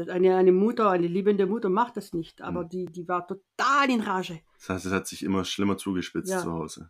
Eine, 0.09 0.37
eine 0.37 0.53
Mutter, 0.53 0.91
eine 0.91 1.09
liebende 1.09 1.47
Mutter 1.47 1.69
macht 1.69 1.97
das 1.97 2.13
nicht. 2.13 2.41
Aber 2.41 2.63
Mhm. 2.65 2.69
die, 2.69 2.85
die 2.87 3.09
war 3.09 3.27
total 3.27 3.91
in 3.91 4.01
Rage. 4.01 4.39
Das 4.59 4.69
heißt, 4.69 4.87
es 4.87 4.93
hat 4.93 5.09
sich 5.09 5.25
immer 5.25 5.45
schlimmer 5.45 5.77
zugespitzt 5.77 6.31
Ja. 6.31 6.39
zu 6.39 6.53
Hause. 6.53 6.89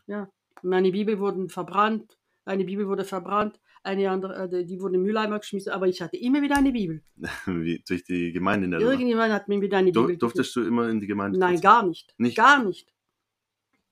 Meine 0.62 0.92
Bibel 0.92 1.18
wurden 1.18 1.49
verbrannt. 1.49 2.18
Eine 2.45 2.64
Bibel 2.64 2.86
wurde 2.86 3.05
verbrannt. 3.05 3.59
Eine 3.85 4.11
andere, 4.11 4.51
äh, 4.51 4.64
die 4.64 4.80
wurde 4.80 4.95
in 4.95 5.01
den 5.01 5.07
Mülleimer 5.07 5.39
geschmissen. 5.39 5.70
Aber 5.70 5.87
ich 5.87 6.01
hatte 6.01 6.16
immer 6.16 6.41
wieder 6.41 6.57
eine 6.57 6.72
Bibel. 6.72 7.03
Wie 7.47 7.85
durch 7.87 8.03
die 8.03 8.32
Gemeinde 8.32 8.64
in 8.64 8.70
der. 8.70 8.80
Irgendjemand 8.80 9.32
hat 9.32 9.47
mir 9.47 9.61
wieder 9.61 9.76
eine 9.76 9.93
Du, 9.93 10.03
Bibel 10.03 10.16
durftest 10.16 10.57
du 10.57 10.62
immer 10.62 10.89
in 10.89 11.01
die 11.01 11.07
Gemeinde? 11.07 11.39
Nein, 11.39 11.61
gar 11.61 11.87
nicht. 11.87 12.14
Nicht? 12.18 12.37
Gar 12.37 12.64
nicht. 12.64 12.93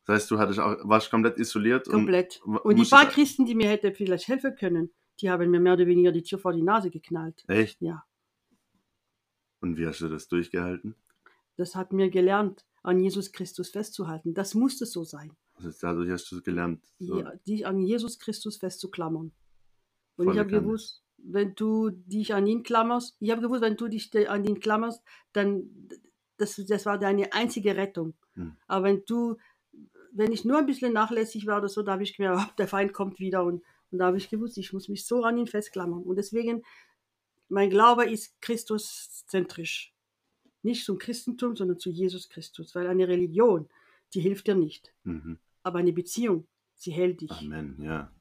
Das 0.06 0.16
heißt, 0.16 0.30
du 0.30 0.38
hattest 0.38 0.58
auch, 0.58 0.76
warst 0.82 1.10
komplett 1.10 1.38
isoliert 1.38 1.86
Komplett. 1.88 2.40
und 2.44 2.56
Und 2.56 2.76
die 2.76 2.84
paar 2.84 3.06
Christen, 3.06 3.44
die 3.44 3.54
mir 3.54 3.68
hätten 3.68 3.94
vielleicht 3.94 4.26
helfen 4.28 4.56
können, 4.56 4.90
die 5.20 5.30
haben 5.30 5.50
mir 5.50 5.60
mehr 5.60 5.74
oder 5.74 5.86
weniger 5.86 6.10
die 6.10 6.22
Tür 6.22 6.38
vor 6.38 6.52
die 6.52 6.62
Nase 6.62 6.90
geknallt. 6.90 7.44
Echt? 7.46 7.80
Ja. 7.80 8.04
Und 9.60 9.76
wie 9.76 9.86
hast 9.86 10.00
du 10.00 10.08
das 10.08 10.26
durchgehalten? 10.26 10.96
Das 11.56 11.76
hat 11.76 11.92
mir 11.92 12.10
gelernt, 12.10 12.64
an 12.82 12.98
Jesus 12.98 13.30
Christus 13.30 13.68
festzuhalten. 13.68 14.34
Das 14.34 14.54
musste 14.54 14.86
so 14.86 15.04
sein. 15.04 15.36
Also 15.54 15.70
dadurch 15.80 16.10
hast 16.10 16.32
du 16.32 16.36
es 16.36 16.42
gelernt. 16.42 16.82
So. 16.98 17.20
Ja, 17.20 17.32
dich 17.46 17.66
an 17.66 17.78
Jesus 17.78 18.18
Christus 18.18 18.56
festzuklammern. 18.56 19.32
Und 20.22 20.34
Volle 20.34 20.36
ich 20.36 20.40
habe 20.40 20.60
gewusst, 20.60 21.02
wenn 21.18 21.54
du 21.54 21.90
dich 21.90 22.34
an 22.34 22.46
ihn 22.46 22.62
klammerst, 22.62 23.16
ich 23.20 23.30
habe 23.30 23.42
gewusst, 23.42 23.62
wenn 23.62 23.76
du 23.76 23.88
dich 23.88 24.10
an 24.28 24.44
ihn 24.44 24.60
klammerst, 24.60 25.02
dann 25.32 25.88
das, 26.38 26.56
das 26.66 26.86
war 26.86 26.98
deine 26.98 27.32
einzige 27.32 27.76
Rettung. 27.76 28.14
Hm. 28.34 28.56
Aber 28.66 28.86
wenn 28.86 29.04
du, 29.06 29.36
wenn 30.12 30.32
ich 30.32 30.44
nur 30.44 30.58
ein 30.58 30.66
bisschen 30.66 30.92
nachlässig 30.92 31.46
war 31.46 31.58
oder 31.58 31.68
so, 31.68 31.82
da 31.82 31.92
habe 31.92 32.02
ich 32.02 32.16
gemerkt, 32.16 32.38
oh, 32.50 32.54
der 32.58 32.68
Feind 32.68 32.92
kommt 32.92 33.20
wieder 33.20 33.44
und, 33.44 33.62
und 33.90 33.98
da 33.98 34.06
habe 34.06 34.16
ich 34.16 34.30
gewusst, 34.30 34.58
ich 34.58 34.72
muss 34.72 34.88
mich 34.88 35.06
so 35.06 35.22
an 35.24 35.38
ihn 35.38 35.46
festklammern. 35.46 36.02
Und 36.02 36.16
deswegen, 36.16 36.62
mein 37.48 37.70
Glaube 37.70 38.10
ist 38.10 38.40
Christuszentrisch. 38.40 39.94
Nicht 40.62 40.84
zum 40.84 40.98
Christentum, 40.98 41.56
sondern 41.56 41.78
zu 41.78 41.90
Jesus 41.90 42.28
Christus. 42.28 42.74
Weil 42.74 42.86
eine 42.86 43.08
Religion, 43.08 43.68
die 44.14 44.20
hilft 44.20 44.46
dir 44.46 44.54
nicht. 44.54 44.92
Mhm. 45.04 45.38
Aber 45.62 45.80
eine 45.80 45.92
Beziehung, 45.92 46.46
sie 46.74 46.92
hält 46.92 47.20
dich. 47.20 47.30
Amen, 47.30 47.80
ja. 47.80 48.12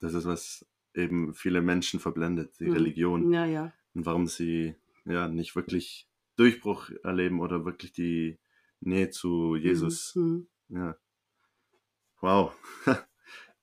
Das 0.00 0.14
ist, 0.14 0.24
was 0.24 0.66
eben 0.94 1.34
viele 1.34 1.62
Menschen 1.62 2.00
verblendet, 2.00 2.58
die 2.60 2.66
Mhm. 2.66 2.72
Religion. 2.72 3.32
Ja, 3.32 3.46
ja. 3.46 3.72
Und 3.94 4.06
warum 4.06 4.26
sie 4.26 4.76
ja 5.04 5.28
nicht 5.28 5.56
wirklich 5.56 6.08
Durchbruch 6.36 6.90
erleben 7.02 7.40
oder 7.40 7.64
wirklich 7.64 7.92
die 7.92 8.38
Nähe 8.80 9.10
zu 9.10 9.56
Jesus. 9.56 10.14
Mhm. 10.16 10.48
Ja. 10.68 10.96
Wow. 12.20 12.54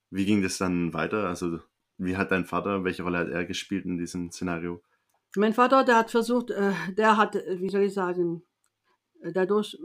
Wie 0.10 0.26
ging 0.26 0.42
das 0.42 0.58
dann 0.58 0.94
weiter? 0.94 1.28
Also, 1.28 1.60
wie 1.98 2.18
hat 2.18 2.32
dein 2.32 2.46
Vater, 2.46 2.84
welche 2.84 3.04
Rolle 3.04 3.20
hat 3.20 3.30
er 3.30 3.46
gespielt 3.46 3.86
in 3.86 3.98
diesem 3.98 4.32
Szenario? 4.32 4.82
Mein 5.36 5.54
Vater, 5.54 5.84
der 5.84 5.98
hat 5.98 6.12
versucht, 6.12 6.50
äh, 6.50 6.74
der 6.98 7.18
hat, 7.18 7.36
äh, 7.36 7.60
wie 7.60 7.70
soll 7.70 7.84
ich 7.84 7.94
sagen, 7.94 8.44
äh, 9.22 9.32
dadurch, 9.32 9.78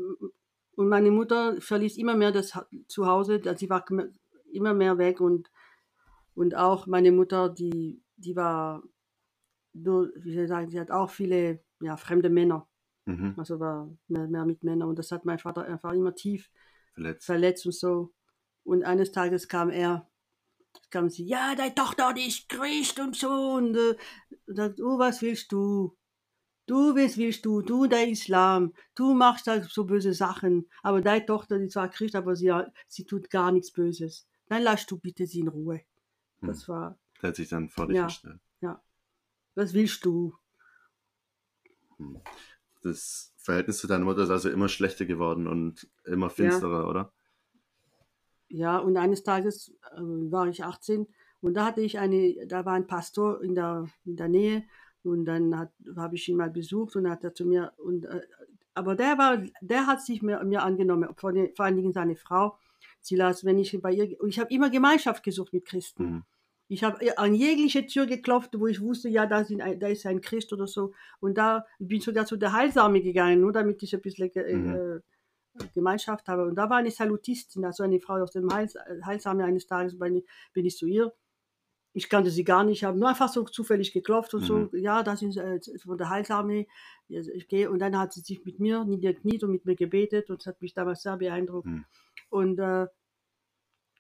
und 0.77 0.89
meine 0.89 1.11
Mutter 1.11 1.61
verließ 1.61 1.99
immer 1.99 2.17
mehr 2.17 2.33
das 2.33 2.55
Ha- 2.55 2.67
Zuhause, 2.89 3.41
sie 3.57 3.69
war 3.69 3.85
immer 4.53 4.75
mehr 4.75 4.97
weg 4.99 5.21
und, 5.21 5.51
und 6.35 6.55
auch 6.55 6.87
meine 6.87 7.13
Mutter, 7.13 7.49
die, 7.49 8.03
die 8.17 8.37
war, 8.37 8.83
nur, 9.73 10.11
wie 10.17 10.33
soll 10.35 10.45
ich 10.45 10.49
sagen, 10.49 10.69
sie 10.69 10.81
hat 10.81 10.91
auch 10.91 11.11
viele 11.11 11.61
ja, 11.81 11.97
fremde 11.97 12.31
Männer, 12.31 12.69
Mhm. 13.07 13.35
also 13.37 13.61
war 13.61 13.91
mehr, 14.09 14.27
mehr 14.29 14.47
mit 14.47 14.65
Männern 14.65 14.89
und 14.89 14.99
das 14.99 15.13
hat 15.13 15.27
mein 15.27 15.39
Vater 15.39 15.65
einfach 15.67 15.93
immer 15.93 16.15
tief 16.15 16.51
Verletzt. 16.95 17.27
verletzt 17.27 17.67
und 17.67 17.75
so. 17.75 18.15
Und 18.63 18.83
eines 18.83 19.13
Tages 19.13 19.47
kam 19.47 19.69
er, 19.69 20.09
kam 20.91 21.11
sie, 21.11 21.27
ja, 21.27 21.55
deine 21.55 21.75
Tochter, 21.75 22.15
die 22.15 22.29
ist 22.29 22.49
Christ 22.49 22.99
und 22.99 23.15
so. 23.15 23.29
Und 23.29 23.77
äh, 23.77 23.97
sagt, 24.47 24.81
oh, 24.81 24.99
was 24.99 25.21
willst 25.21 25.53
du? 25.53 25.95
Du, 26.67 26.95
was 26.97 27.19
willst 27.19 27.45
du? 27.45 27.61
Du, 27.61 27.87
der 27.87 28.09
Islam. 28.09 28.73
Du 28.95 29.13
machst 29.13 29.47
da 29.47 29.63
so 29.63 29.85
böse 29.85 30.15
Sachen. 30.15 30.67
Aber 30.83 31.03
deine 31.03 31.27
Tochter, 31.27 31.59
die 31.59 31.69
zwar 31.69 31.91
Christ, 31.91 32.17
aber 32.17 32.35
sie, 32.37 32.51
sie 32.89 33.05
tut 33.05 33.29
gar 33.29 33.53
nichts 33.53 33.71
Böses. 33.71 34.27
Dann 34.49 34.63
lass 34.63 34.87
du 34.87 34.99
bitte 34.99 35.27
sie 35.27 35.41
in 35.41 35.49
Ruhe. 35.49 35.83
Das 36.47 36.69
war, 36.69 36.99
Der 37.23 37.29
hat 37.29 37.37
sich 37.37 37.49
dann 37.49 37.69
vor 37.69 37.87
dich 37.87 37.97
Ja. 37.97 38.07
gestellt. 38.07 38.41
was 39.57 39.73
willst 39.73 40.05
du? 40.05 40.35
Das 42.83 43.33
Verhältnis 43.37 43.79
zu 43.79 43.87
deiner 43.87 44.05
Mutter 44.05 44.23
ist 44.25 44.31
also 44.31 44.51
immer 44.51 44.69
schlechter 44.69 45.07
geworden 45.07 45.47
und 45.47 45.89
immer 46.05 46.29
finsterer, 46.29 46.89
oder? 46.89 47.13
Ja, 48.49 48.79
und 48.79 48.97
eines 48.97 49.23
Tages 49.23 49.69
äh, 49.93 50.01
war 50.01 50.49
ich 50.49 50.65
18 50.65 51.07
und 51.41 51.55
da 51.55 51.67
hatte 51.67 51.81
ich 51.83 51.99
eine, 51.99 52.47
da 52.47 52.65
war 52.65 52.75
ein 52.75 52.87
Pastor 52.87 53.43
in 53.43 53.55
der, 53.55 53.89
in 54.05 54.17
der 54.17 54.29
Nähe 54.29 54.65
und 55.03 55.25
dann 55.25 55.69
habe 55.97 56.15
ich 56.17 56.29
ihn 56.29 56.37
mal 56.37 56.51
besucht 56.51 56.97
und 56.97 57.09
hat 57.09 57.25
er 57.25 57.35
zu 57.35 57.45
mir, 57.47 57.73
und, 57.79 58.05
äh, 58.07 58.23
aber 58.75 58.95
der 58.97 59.19
war, 59.19 59.43
der 59.61 59.87
hat 59.87 60.03
sich 60.03 60.21
mir, 60.23 60.43
mir 60.45 60.63
angenommen, 60.63 61.15
vor, 61.17 61.33
den- 61.33 61.55
vor 61.55 61.65
allen 61.67 61.77
Dingen 61.77 61.93
seine 61.93 62.17
Frau. 62.17 62.59
Sie 63.01 63.17
las, 63.17 63.45
wenn 63.45 63.59
ich 63.59 63.79
bei 63.83 63.93
ihr, 63.93 64.21
und 64.21 64.31
ich 64.31 64.39
habe 64.39 64.53
immer 64.53 64.71
Gemeinschaft 64.71 65.23
gesucht 65.23 65.53
mit 65.53 65.65
Christen. 65.65 66.05
Mhm. 66.05 66.25
Ich 66.69 66.83
habe 66.83 67.19
an 67.19 67.35
jegliche 67.35 67.87
Tür 67.87 68.07
geklopft, 68.07 68.59
wo 68.59 68.67
ich 68.67 68.81
wusste, 68.81 69.09
ja, 69.09 69.27
da, 69.27 69.39
ein, 69.39 69.79
da 69.79 69.89
ist 69.89 70.07
ein 70.07 70.21
Christ 70.21 70.53
oder 70.53 70.67
so. 70.67 70.93
Und 71.21 71.37
da 71.37 71.67
bin 71.79 71.99
ich 71.99 72.05
sogar 72.05 72.25
zu 72.27 72.37
der 72.37 72.53
Heilsame 72.53 73.03
gegangen, 73.03 73.41
nur 73.41 73.53
damit 73.53 73.83
ich 73.83 73.95
ein 73.95 74.01
bisschen 74.01 74.31
ge 74.31 74.55
Mhm. 74.55 74.75
äh, 74.75 75.01
Gemeinschaft 75.75 76.27
habe. 76.29 76.47
Und 76.47 76.57
da 76.57 76.69
war 76.69 76.79
eine 76.79 76.91
Salutistin, 76.91 77.65
also 77.65 77.85
eine 77.85 78.01
Frau 78.01 78.15
aus 78.15 78.33
dem 78.33 78.53
Heils 78.53 78.77
Heilsame 79.05 79.45
eines 79.45 79.67
Tages, 79.67 79.99
bin 79.99 80.17
ich, 80.17 80.25
bin 80.53 80.67
ich 80.67 80.77
zu 80.77 80.87
ihr. 80.87 81.13
Ich 81.93 82.09
kannte 82.09 82.31
sie 82.31 82.43
gar 82.43 82.65
nicht, 82.65 82.83
habe 82.83 82.99
nur 82.99 83.09
einfach 83.09 83.29
so 83.29 83.45
zufällig 83.45 83.93
geklopft 83.93 84.35
und 84.35 84.41
so, 84.41 84.69
ja, 84.73 85.05
das 85.05 85.23
ist 85.23 85.37
äh, 85.37 85.61
von 85.79 85.97
der 85.97 86.11
Heilsame. 86.11 86.67
Ich 87.07 87.47
gehe 87.47 87.71
und 87.71 87.79
dann 87.79 87.97
hat 87.97 88.13
sie 88.13 88.23
sich 88.23 88.45
mit 88.45 88.59
mir 88.59 88.85
niedergekniet 88.85 89.45
und 89.45 89.53
mit 89.53 89.65
mir 89.65 89.77
gebetet 89.77 90.29
und 90.29 90.41
das 90.41 90.47
hat 90.47 90.61
mich 90.61 90.75
damals 90.75 91.03
sehr 91.03 91.17
beeindruckt. 91.17 91.67
Mhm. 91.67 91.85
Und, 92.31 92.59
äh, 92.59 92.89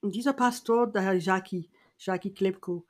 und 0.00 0.12
dieser 0.12 0.32
Pastor, 0.32 0.88
der 0.88 1.02
Herr 1.02 1.14
Jackie, 1.14 1.70
Jackie 2.04 2.32
Klepko, 2.32 2.86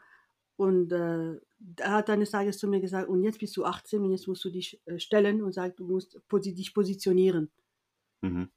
und 0.57 0.93
äh, 0.93 1.35
er 1.79 1.93
hat 1.93 2.11
eines 2.11 2.31
Tages 2.31 2.59
zu 2.59 2.69
mir 2.69 2.81
gesagt, 2.81 3.09
und 3.09 3.25
jetzt 3.25 3.41
bist 3.41 3.57
du 3.57 3.65
18 3.65 4.03
und 4.03 4.13
jetzt 4.13 4.29
musst 4.29 4.45
du 4.45 4.51
dich 4.51 4.81
äh, 4.87 4.99
stellen 4.99 5.43
und 5.43 5.53
sagt, 5.53 5.81
du 5.81 5.87
musst 5.87 6.21
posi 6.29 6.55
dich 6.55 6.73
positionieren. 6.73 7.51
Mhm. 8.21 8.51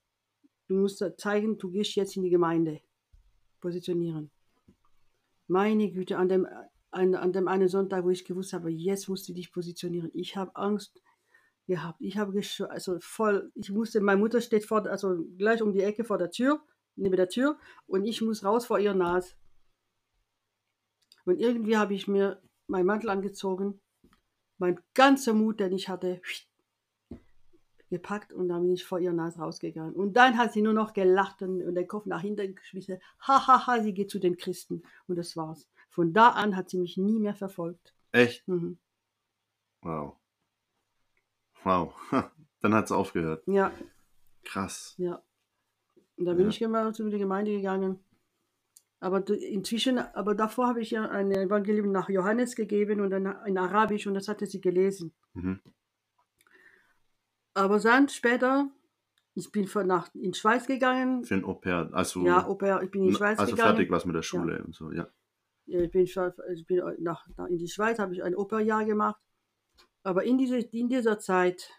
Du 0.67 0.75
musst 0.75 1.03
zeigen, 1.17 1.57
du 1.57 1.71
gehst 1.71 1.95
jetzt 1.95 2.15
in 2.17 2.23
die 2.23 2.29
Gemeinde. 2.29 2.81
Positionieren. 3.61 4.29
Meine 5.47 5.91
Güte, 5.91 6.17
an 6.17 6.29
dem, 6.29 6.47
an, 6.91 7.15
an 7.15 7.33
dem 7.33 7.47
einen 7.47 7.69
Sonntag, 7.69 8.03
wo 8.03 8.09
ich 8.09 8.25
gewusst 8.25 8.53
habe, 8.53 8.69
jetzt 8.69 9.07
musst 9.07 9.27
du 9.27 9.33
dich 9.33 9.51
positionieren. 9.51 10.11
Ich 10.13 10.35
habe 10.35 10.55
Angst 10.55 11.01
gehabt. 11.65 11.99
Ich 11.99 12.17
habe 12.17 12.39
also 12.69 12.99
voll, 12.99 13.51
ich 13.55 13.71
musste, 13.71 14.01
meine 14.01 14.19
Mutter 14.19 14.41
steht 14.41 14.65
vor, 14.65 14.85
also 14.85 15.25
gleich 15.37 15.61
um 15.61 15.73
die 15.73 15.81
Ecke 15.81 16.03
vor 16.03 16.17
der 16.17 16.29
Tür, 16.29 16.61
neben 16.95 17.15
der 17.15 17.29
Tür, 17.29 17.57
und 17.87 18.05
ich 18.05 18.21
muss 18.21 18.43
raus 18.43 18.65
vor 18.65 18.77
ihrer 18.77 18.93
Nase. 18.93 19.33
Und 21.27 21.39
irgendwie 21.41 21.75
habe 21.77 21.93
ich 21.93 22.07
mir 22.07 22.41
meinen 22.67 22.85
Mantel 22.85 23.09
angezogen, 23.09 23.79
mein 24.57 24.79
ganzer 24.93 25.33
Mut, 25.33 25.59
den 25.59 25.73
ich 25.73 25.89
hatte, 25.89 26.21
gepackt 27.89 28.33
und 28.33 28.49
dann 28.49 28.63
bin 28.63 28.73
ich 28.73 28.85
vor 28.85 28.99
ihrer 28.99 29.13
Nase 29.13 29.39
rausgegangen. 29.39 29.93
Und 29.93 30.13
dann 30.15 30.37
hat 30.37 30.53
sie 30.53 30.61
nur 30.61 30.73
noch 30.73 30.93
gelacht 30.93 31.41
und, 31.41 31.61
und 31.61 31.75
den 31.75 31.87
Kopf 31.87 32.05
nach 32.05 32.21
hinten 32.21 32.55
geschmissen. 32.55 32.99
Hahaha, 33.19 33.81
sie 33.81 33.93
geht 33.93 34.09
zu 34.09 34.19
den 34.19 34.37
Christen. 34.37 34.83
Und 35.07 35.17
das 35.17 35.35
war's. 35.37 35.67
Von 35.89 36.13
da 36.13 36.29
an 36.29 36.55
hat 36.55 36.69
sie 36.69 36.77
mich 36.77 36.97
nie 36.97 37.19
mehr 37.19 37.35
verfolgt. 37.35 37.93
Echt? 38.11 38.47
Mhm. 38.47 38.77
Wow. 39.81 40.15
Wow. 41.63 41.93
Dann 42.61 42.73
hat 42.73 42.85
es 42.85 42.91
aufgehört. 42.91 43.43
Ja, 43.47 43.71
Krass. 44.43 44.95
ja. 44.97 45.21
Und 46.17 46.25
da 46.25 46.33
bin 46.33 46.43
Ja. 46.45 46.49
ich 46.49 46.61
immer 46.61 46.93
zu 46.93 47.07
der 47.09 47.19
Gemeinde 47.19 47.51
gegangen. 47.51 47.99
Aber 48.99 49.27
inzwischen, 49.29 49.99
aber 49.99 50.33
davor 50.33 50.67
habe 50.67 50.81
ich 50.81 50.91
ihr 50.91 51.09
ein 51.11 51.31
Evangelium 51.31 51.91
nach 51.91 52.09
Johannes 52.09 52.55
gegeben 52.55 52.99
und 52.99 53.11
dann 53.11 53.25
in 53.45 53.57
Arabisch 53.57 54.07
und 54.07 54.15
das 54.15 54.27
hatte 54.27 54.47
sie 54.47 54.59
gelesen. 54.59 55.13
Mhm. 55.33 55.59
Aber 57.53 57.79
dann 57.79 58.09
später, 58.09 58.69
ich 59.35 59.51
bin 59.51 59.67
von 59.67 59.85
nach 59.85 60.13
in 60.15 60.31
die 60.31 60.37
Schweiz 60.37 60.65
gegangen. 60.65 61.23
Für 61.23 61.35
ein 61.35 61.45
Au-pair. 61.45 61.89
Also, 61.93 62.25
Ja, 62.25 62.47
Au 62.47 62.55
pair, 62.55 62.81
ich 62.81 62.89
bin 62.89 63.03
in 63.03 63.09
die 63.09 63.15
Schweiz 63.15 63.37
also 63.37 63.51
gegangen. 63.51 63.75
fertig 63.75 63.91
was 63.91 64.05
mit 64.05 64.15
der 64.15 64.23
Schule 64.23 64.63
und 64.63 64.73
so, 64.73 64.91
ja. 64.91 65.07
Ja, 65.67 65.81
Ich 65.81 65.91
bin, 65.91 66.03
ich 66.03 66.65
bin 66.65 66.81
nach, 66.99 67.27
nach, 67.35 67.47
in 67.47 67.57
die 67.57 67.67
Schweiz, 67.67 67.99
habe 67.99 68.13
ich 68.13 68.23
ein 68.23 68.35
Operjahr 68.35 68.85
gemacht. 68.85 69.21
Aber 70.01 70.23
in, 70.23 70.37
diese, 70.37 70.57
in 70.57 70.87
dieser 70.87 71.19
Zeit 71.19 71.69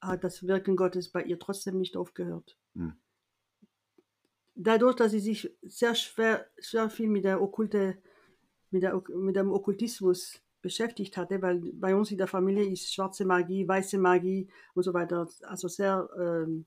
hat 0.00 0.24
das 0.24 0.46
Wirken 0.46 0.76
Gottes 0.76 1.10
bei 1.10 1.22
ihr 1.22 1.38
trotzdem 1.38 1.78
nicht 1.78 1.96
aufgehört. 1.96 2.56
Hm. 2.74 2.94
Dadurch, 4.62 4.96
dass 4.96 5.12
sie 5.12 5.20
sich 5.20 5.50
sehr 5.62 5.94
schwer, 5.94 6.46
sehr 6.58 6.90
viel 6.90 7.08
mit, 7.08 7.24
der 7.24 7.40
Okkulte, 7.40 7.96
mit, 8.70 8.82
der, 8.82 9.00
mit 9.14 9.34
dem 9.34 9.50
Okkultismus 9.52 10.38
beschäftigt 10.60 11.16
hatte, 11.16 11.40
weil 11.40 11.60
bei 11.72 11.94
uns 11.94 12.10
in 12.10 12.18
der 12.18 12.26
Familie 12.26 12.70
ist 12.70 12.92
schwarze 12.92 13.24
Magie, 13.24 13.66
weiße 13.66 13.96
Magie 13.96 14.50
und 14.74 14.82
so 14.82 14.92
weiter, 14.92 15.26
also 15.44 15.68
sehr, 15.68 16.06
ähm, 16.18 16.66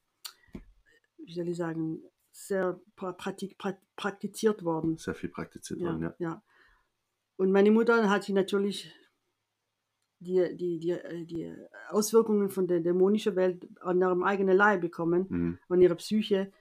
wie 1.18 1.34
soll 1.36 1.48
ich 1.48 1.58
sagen, 1.58 2.02
sehr 2.32 2.80
pra 2.96 3.12
praktik 3.12 3.60
pra 3.60 3.78
praktiziert 3.96 4.64
worden. 4.64 4.98
Sehr 4.98 5.14
viel 5.14 5.30
praktiziert 5.30 5.80
Ja, 5.80 5.86
worden, 5.90 6.02
ja. 6.02 6.16
ja. 6.18 6.44
Und 7.38 7.52
meine 7.52 7.70
Mutter 7.70 8.10
hat 8.10 8.24
sie 8.24 8.34
natürlich 8.34 8.92
die, 10.20 10.56
die, 10.58 10.80
die, 10.80 10.92
äh, 10.92 11.26
die 11.26 11.54
Auswirkungen 11.90 12.50
von 12.50 12.66
der 12.68 12.80
dämonischen 12.80 13.36
Welt 13.36 13.68
an 13.82 14.02
ihrem 14.02 14.24
eigenen 14.24 14.58
Leib 14.58 14.82
bekommen, 14.82 15.28
Mhm. 15.30 15.60
an 15.70 15.82
ihrer 15.82 15.96
Psyche. 15.96 16.52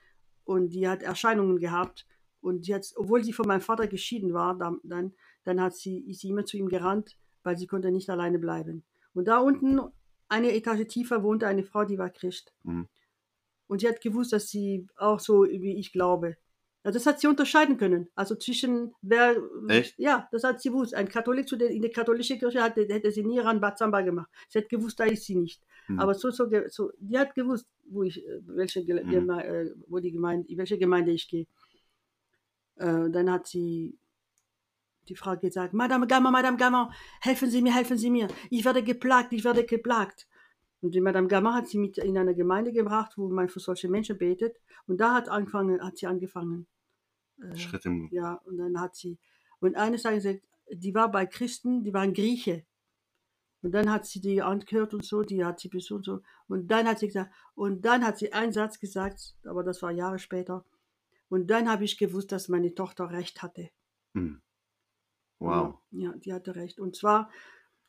Und 0.44 0.70
die 0.70 0.88
hat 0.88 1.02
Erscheinungen 1.02 1.58
gehabt. 1.58 2.06
Und 2.40 2.66
die 2.66 2.74
hat, 2.74 2.86
obwohl 2.96 3.22
sie 3.22 3.32
von 3.32 3.46
meinem 3.46 3.60
Vater 3.60 3.86
geschieden 3.86 4.32
war, 4.34 4.58
dann, 4.58 5.12
dann, 5.44 5.60
hat 5.60 5.76
sie, 5.76 6.00
ist 6.10 6.20
sie 6.20 6.30
immer 6.30 6.44
zu 6.44 6.56
ihm 6.56 6.68
gerannt, 6.68 7.16
weil 7.44 7.56
sie 7.56 7.66
konnte 7.66 7.90
nicht 7.90 8.10
alleine 8.10 8.38
bleiben. 8.38 8.84
Und 9.14 9.28
da 9.28 9.38
unten, 9.38 9.80
eine 10.28 10.54
Etage 10.54 10.88
tiefer, 10.88 11.22
wohnte 11.22 11.46
eine 11.46 11.62
Frau, 11.62 11.84
die 11.84 11.98
war 11.98 12.10
Christ. 12.10 12.52
Mhm. 12.64 12.88
Und 13.68 13.80
sie 13.80 13.88
hat 13.88 14.00
gewusst, 14.00 14.32
dass 14.32 14.48
sie 14.48 14.86
auch 14.96 15.20
so 15.20 15.44
wie 15.44 15.78
ich 15.78 15.92
glaube. 15.92 16.36
Also 16.84 16.98
das 16.98 17.06
hat 17.06 17.20
sie 17.20 17.28
unterscheiden 17.28 17.76
können. 17.76 18.08
Also 18.14 18.34
zwischen 18.34 18.92
wer. 19.02 19.36
Echt? 19.68 19.98
Ja, 19.98 20.28
das 20.32 20.42
hat 20.42 20.60
sie 20.60 20.70
gewusst. 20.70 20.94
Ein 20.94 21.08
Katholik 21.08 21.48
zu 21.48 21.56
der, 21.56 21.70
in 21.70 21.82
der 21.82 21.92
katholischen 21.92 22.38
Kirche 22.38 22.62
hatte, 22.62 22.82
hätte 22.88 23.12
sie 23.12 23.24
nie 23.24 23.38
ran 23.38 23.60
Bazamba 23.60 24.00
gemacht. 24.00 24.30
Sie 24.48 24.58
hat 24.58 24.68
gewusst, 24.68 24.98
da 24.98 25.04
ist 25.04 25.24
sie 25.24 25.36
nicht. 25.36 25.62
Mhm. 25.92 26.00
Aber 26.00 26.14
so, 26.14 26.30
so, 26.30 26.46
so, 26.68 26.90
die 26.98 27.18
hat 27.18 27.34
gewusst, 27.34 27.66
wo 27.88 28.02
ich, 28.02 28.26
äh, 28.26 28.40
welche, 28.46 28.80
Mhm. 28.82 29.10
Geme 29.10 29.44
äh, 29.44 29.74
wo 29.88 29.98
die 29.98 30.12
Gemeinde, 30.12 30.48
in 30.48 30.58
welche 30.58 30.78
Gemeinde 30.78 31.12
ich 31.12 31.28
gehe. 31.28 31.46
Äh, 32.76 33.10
dann 33.10 33.30
hat 33.30 33.46
sie 33.46 33.98
die 35.08 35.16
Frau 35.16 35.36
gesagt, 35.36 35.74
Madame 35.74 36.06
Gamma, 36.06 36.30
Madame 36.30 36.56
Gamma, 36.56 36.90
helfen 37.20 37.50
Sie 37.50 37.60
mir, 37.62 37.74
helfen 37.74 37.98
Sie 37.98 38.10
mir. 38.10 38.28
Ich 38.50 38.64
werde 38.64 38.82
geplagt, 38.82 39.32
ich 39.32 39.44
werde 39.44 39.64
geplagt. 39.64 40.28
Und 40.80 40.94
die 40.94 41.00
Madame 41.00 41.28
Gamma 41.28 41.54
hat 41.54 41.68
sie 41.68 41.78
mit 41.78 41.98
in 41.98 42.18
eine 42.18 42.34
Gemeinde 42.34 42.72
gebracht, 42.72 43.12
wo 43.16 43.28
man 43.28 43.48
für 43.48 43.60
solche 43.60 43.88
Menschen 43.88 44.18
betet. 44.18 44.56
Und 44.86 45.00
da 45.00 45.14
hat, 45.14 45.28
angefangen, 45.28 45.80
hat 45.80 45.96
sie 45.96 46.06
angefangen. 46.06 46.66
Äh, 47.40 47.56
Schritt 47.56 47.84
im. 47.84 48.08
ja, 48.10 48.34
und 48.44 48.58
dann 48.58 48.80
hat 48.80 48.96
sie, 48.96 49.18
und 49.60 49.76
eines 49.76 50.02
Tages, 50.02 50.24
gesagt, 50.24 50.44
die 50.72 50.94
war 50.94 51.10
bei 51.10 51.26
Christen, 51.26 51.84
die 51.84 51.92
waren 51.94 52.12
Grieche. 52.12 52.64
Und 53.62 53.72
dann 53.72 53.90
hat 53.90 54.06
sie 54.06 54.20
die 54.20 54.42
angehört 54.42 54.92
und 54.92 55.04
so, 55.04 55.22
die 55.22 55.44
hat 55.44 55.60
sie 55.60 55.68
besucht 55.68 55.98
und 55.98 56.04
so. 56.04 56.22
Und 56.48 56.68
dann 56.68 56.86
hat 56.86 56.98
sie 56.98 57.06
gesagt, 57.06 57.32
und 57.54 57.84
dann 57.84 58.04
hat 58.04 58.18
sie 58.18 58.32
einen 58.32 58.52
Satz 58.52 58.80
gesagt, 58.80 59.36
aber 59.44 59.62
das 59.62 59.80
war 59.82 59.92
Jahre 59.92 60.18
später. 60.18 60.64
Und 61.28 61.48
dann 61.48 61.70
habe 61.70 61.84
ich 61.84 61.96
gewusst, 61.96 62.32
dass 62.32 62.48
meine 62.48 62.74
Tochter 62.74 63.10
recht 63.10 63.42
hatte. 63.42 63.70
Mhm. 64.14 64.42
Wow. 65.38 65.78
Ja, 65.90 66.12
die 66.12 66.32
hatte 66.32 66.54
recht. 66.56 66.78
Und 66.78 66.96
zwar, 66.96 67.30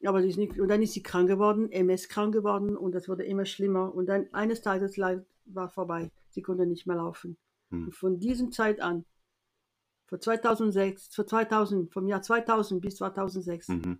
aber 0.05 0.21
sie 0.21 0.29
ist 0.29 0.37
nicht, 0.37 0.59
und 0.59 0.67
dann 0.67 0.81
ist 0.81 0.93
sie 0.93 1.03
krank 1.03 1.27
geworden, 1.27 1.71
MS 1.71 2.07
krank 2.07 2.33
geworden 2.33 2.77
und 2.77 2.93
das 2.93 3.09
wurde 3.09 3.23
immer 3.23 3.45
schlimmer. 3.45 3.93
Und 3.93 4.05
dann 4.07 4.31
eines 4.31 4.61
Tages 4.61 4.97
war 4.97 5.69
vorbei. 5.69 6.11
Sie 6.29 6.41
konnte 6.41 6.65
nicht 6.65 6.87
mehr 6.87 6.97
laufen. 6.97 7.37
Hm. 7.69 7.85
Und 7.85 7.95
von 7.95 8.19
dieser 8.19 8.49
Zeit 8.51 8.79
an, 8.79 9.05
von 10.05 10.21
2006, 10.21 11.15
von 11.15 11.27
2000, 11.27 11.91
vom 11.91 12.07
Jahr 12.07 12.21
2000 12.21 12.81
bis 12.81 12.97
2006, 12.97 13.69
Mhm. 13.69 13.99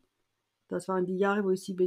Das 0.74 0.88
waren 0.88 1.06
die 1.06 1.18
Jahre, 1.18 1.44
wo, 1.44 1.52
ich 1.52 1.62
sie, 1.64 1.78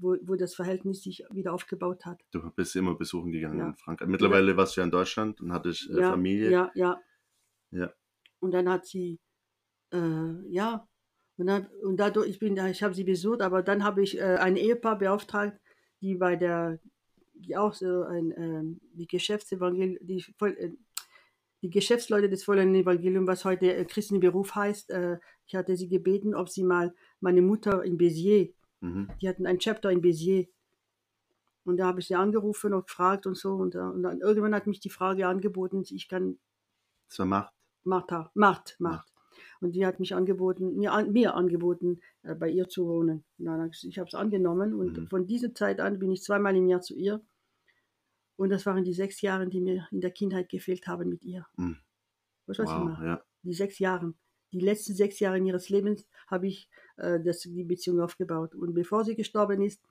wo, 0.00 0.16
wo 0.22 0.36
das 0.36 0.54
Verhältnis 0.54 1.02
sich 1.02 1.24
wieder 1.30 1.52
aufgebaut 1.52 2.06
hat. 2.06 2.20
Du 2.30 2.50
bist 2.50 2.76
immer 2.76 2.94
besuchen 2.94 3.32
gegangen 3.32 3.58
Ja. 3.58 3.66
in 3.68 3.74
Frankreich. 3.76 4.08
Mittlerweile 4.08 4.56
warst 4.56 4.76
du 4.76 4.80
ja 4.80 4.84
in 4.84 4.90
Deutschland 4.90 5.40
und 5.40 5.52
hattest 5.52 5.90
äh, 5.90 6.00
ja, 6.00 6.10
Familie. 6.10 6.50
Ja, 6.50 6.70
ja. 6.74 7.00
Ja. 7.70 7.92
Und 8.38 8.52
dann 8.52 8.68
hat 8.68 8.86
sie, 8.86 9.18
äh, 9.92 10.48
ja, 10.48 10.86
und, 11.36 11.46
dann, 11.46 11.66
und 11.82 11.96
dadurch, 11.98 12.28
ich 12.30 12.38
bin, 12.38 12.56
ich 12.56 12.82
habe 12.82 12.94
sie 12.94 13.04
besucht, 13.04 13.42
aber 13.42 13.62
dann 13.62 13.84
habe 13.84 14.02
ich 14.02 14.18
äh, 14.18 14.36
ein 14.36 14.56
Ehepaar 14.56 14.98
beauftragt, 14.98 15.60
die 16.00 16.14
bei 16.14 16.36
der, 16.36 16.78
die 17.34 17.56
auch 17.56 17.74
so 17.74 18.04
ein, 18.04 18.32
ähm, 18.36 18.80
die 18.92 19.06
Geschäftsevangel, 19.06 19.98
die, 20.00 20.22
voll, 20.38 20.56
äh, 20.58 20.72
die 21.66 21.70
Geschäftsleute 21.70 22.28
des 22.28 22.44
vollen 22.44 22.74
Evangelium, 22.74 23.26
was 23.26 23.44
heute 23.44 23.74
äh, 23.74 23.84
Christenberuf 23.84 24.54
heißt, 24.54 24.90
äh, 24.90 25.18
ich 25.46 25.56
hatte 25.56 25.76
sie 25.76 25.88
gebeten, 25.88 26.34
ob 26.34 26.48
sie 26.48 26.62
mal 26.62 26.94
meine 27.20 27.42
Mutter 27.42 27.82
in 27.84 27.98
Béziers, 27.98 28.52
Mhm. 28.80 29.08
die 29.20 29.28
hatten 29.28 29.46
ein 29.46 29.58
Chapter 29.58 29.90
in 29.90 30.00
Béziers. 30.00 30.48
Und 31.64 31.78
da 31.78 31.86
habe 31.86 31.98
ich 32.00 32.06
sie 32.06 32.14
angerufen 32.14 32.72
und 32.74 32.86
gefragt 32.86 33.26
und 33.26 33.36
so. 33.36 33.54
Und, 33.54 33.74
äh, 33.74 33.78
und 33.78 34.02
dann 34.04 34.20
irgendwann 34.20 34.54
hat 34.54 34.66
mich 34.68 34.78
die 34.80 34.90
Frage 34.90 35.26
angeboten, 35.26 35.82
ich 35.82 36.08
kann 36.08 36.38
Das 37.08 37.18
war 37.18 37.26
Macht. 37.26 37.54
Martha, 37.82 38.30
Macht, 38.34 38.76
Macht. 38.78 39.12
Und 39.60 39.72
die 39.74 39.84
hat 39.86 39.98
mich 39.98 40.14
angeboten, 40.14 40.76
mir, 40.76 40.92
an, 40.92 41.12
mir 41.12 41.34
angeboten, 41.34 42.00
äh, 42.22 42.34
bei 42.36 42.48
ihr 42.50 42.68
zu 42.68 42.86
wohnen. 42.86 43.24
Und 43.38 43.44
dann 43.46 43.70
ich 43.72 43.98
habe 43.98 44.08
es 44.08 44.14
angenommen 44.14 44.74
und 44.74 44.96
Mhm. 44.98 45.06
von 45.08 45.26
dieser 45.26 45.52
Zeit 45.54 45.80
an 45.80 45.98
bin 45.98 46.12
ich 46.12 46.22
zweimal 46.22 46.54
im 46.54 46.68
Jahr 46.68 46.82
zu 46.82 46.94
ihr. 46.94 47.20
Und 48.36 48.50
das 48.50 48.66
waren 48.66 48.84
die 48.84 48.92
sechs 48.92 49.20
Jahre, 49.22 49.48
die 49.48 49.60
mir 49.60 49.88
in 49.90 50.00
der 50.00 50.10
Kindheit 50.10 50.48
gefehlt 50.48 50.86
haben 50.86 51.08
mit 51.08 51.24
ihr. 51.24 51.46
Mhm. 51.56 51.78
Weißt 52.46 52.58
du, 52.58 52.62
was 52.64 52.70
ich 52.70 52.76
Wow, 52.76 52.84
meine? 52.84 53.06
ja. 53.06 53.22
Die 53.42 53.54
sechs 53.54 53.78
Jahre. 53.78 54.14
Die 54.52 54.60
letzten 54.60 54.94
sechs 54.94 55.18
Jahre 55.20 55.38
ihres 55.38 55.68
Lebens 55.68 56.06
habe 56.26 56.46
ich 56.46 56.68
äh, 56.96 57.20
das, 57.20 57.40
die 57.40 57.64
Beziehung 57.64 58.00
aufgebaut. 58.00 58.54
Und 58.54 58.74
bevor 58.74 59.04
sie 59.04 59.16
gestorben 59.16 59.62
ist, 59.62 59.82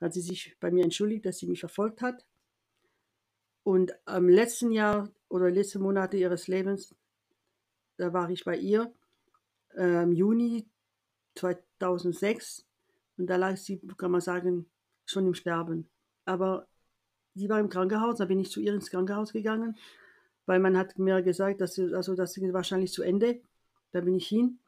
hat 0.00 0.12
sie 0.12 0.20
sich 0.20 0.56
bei 0.60 0.70
mir 0.70 0.84
entschuldigt, 0.84 1.24
dass 1.24 1.38
sie 1.38 1.46
mich 1.46 1.60
verfolgt 1.60 2.02
hat. 2.02 2.24
Und 3.62 3.92
am 4.04 4.28
letzten 4.28 4.72
Jahr 4.72 5.08
oder 5.28 5.50
letzten 5.50 5.80
Monate 5.82 6.16
ihres 6.18 6.48
Lebens, 6.48 6.94
da 7.96 8.12
war 8.12 8.28
ich 8.28 8.44
bei 8.44 8.56
ihr 8.58 8.92
äh, 9.74 10.02
im 10.02 10.12
Juni 10.12 10.66
2006 11.36 12.66
und 13.16 13.26
da 13.28 13.36
lag 13.36 13.56
sie, 13.56 13.80
kann 13.96 14.10
man 14.10 14.20
sagen, 14.20 14.66
schon 15.06 15.26
im 15.26 15.34
Sterben. 15.34 15.88
Aber 16.24 16.66
sie 17.34 17.48
war 17.48 17.60
im 17.60 17.68
Krankenhaus, 17.68 18.16
da 18.16 18.24
bin 18.24 18.40
ich 18.40 18.50
zu 18.50 18.60
ihr 18.60 18.74
ins 18.74 18.90
Krankenhaus 18.90 19.32
gegangen, 19.32 19.76
weil 20.46 20.60
man 20.60 20.76
hat 20.76 20.98
mir 20.98 21.22
gesagt, 21.22 21.60
dass 21.60 21.74
sie, 21.74 21.94
also 21.94 22.14
das 22.14 22.36
ist 22.36 22.52
wahrscheinlich 22.52 22.92
zu 22.92 23.02
Ende. 23.02 23.40
Da 23.92 24.00
bin 24.00 24.14
ich 24.14 24.26
hin. 24.26 24.58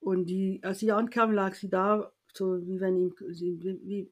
Und 0.00 0.26
die, 0.26 0.60
als 0.62 0.80
sie 0.80 0.90
ankam, 0.90 1.32
lag 1.32 1.54
sie 1.54 1.68
da, 1.68 2.12
so 2.32 2.66
wie 2.66 2.80
wenn 2.80 3.14
sie, 3.30 3.60
wie 3.62 4.10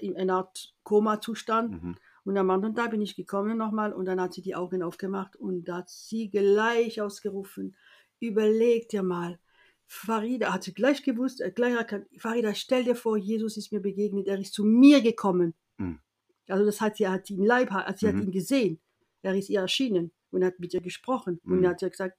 in 0.00 0.16
einer 0.16 0.34
Art 0.34 0.74
Koma-Zustand. 0.82 1.82
Mhm. 1.82 1.96
Und 2.24 2.36
am 2.36 2.50
anderen 2.50 2.74
Tag 2.74 2.90
bin 2.90 3.00
ich 3.00 3.14
gekommen 3.14 3.56
nochmal 3.56 3.92
und 3.92 4.04
dann 4.06 4.20
hat 4.20 4.34
sie 4.34 4.42
die 4.42 4.56
Augen 4.56 4.82
aufgemacht 4.82 5.36
und 5.36 5.64
da 5.64 5.76
hat 5.76 5.88
sie 5.88 6.28
gleich 6.28 7.00
ausgerufen, 7.00 7.76
überleg 8.18 8.88
dir 8.88 9.04
mal, 9.04 9.38
Farida 9.86 10.52
hat 10.52 10.64
sie 10.64 10.74
gleich 10.74 11.04
gewusst, 11.04 11.40
äh, 11.40 11.52
gleich 11.52 11.74
erkannt, 11.74 12.08
Farida, 12.18 12.52
stell 12.54 12.82
dir 12.82 12.96
vor, 12.96 13.16
Jesus 13.16 13.56
ist 13.56 13.70
mir 13.72 13.80
begegnet, 13.80 14.26
er 14.26 14.40
ist 14.40 14.54
zu 14.54 14.64
mir 14.64 15.00
gekommen. 15.02 15.54
Mhm. 15.78 16.00
Also 16.48 16.64
das 16.64 16.80
hat 16.80 16.96
sie, 16.96 17.08
hat 17.08 17.28
im 17.30 17.44
Leib, 17.44 17.70
hat, 17.70 17.98
sie 17.98 18.06
Mhm. 18.06 18.16
hat 18.18 18.24
ihn 18.24 18.30
gesehen, 18.32 18.80
er 19.22 19.34
ist 19.36 19.48
ihr 19.50 19.60
erschienen 19.60 20.12
und 20.30 20.44
hat 20.44 20.58
mit 20.60 20.72
ihr 20.74 20.80
gesprochen 20.80 21.40
und 21.44 21.58
Mhm. 21.58 21.64
er 21.64 21.70
hat 21.70 21.82
ihr 21.82 21.90
gesagt, 21.90 22.16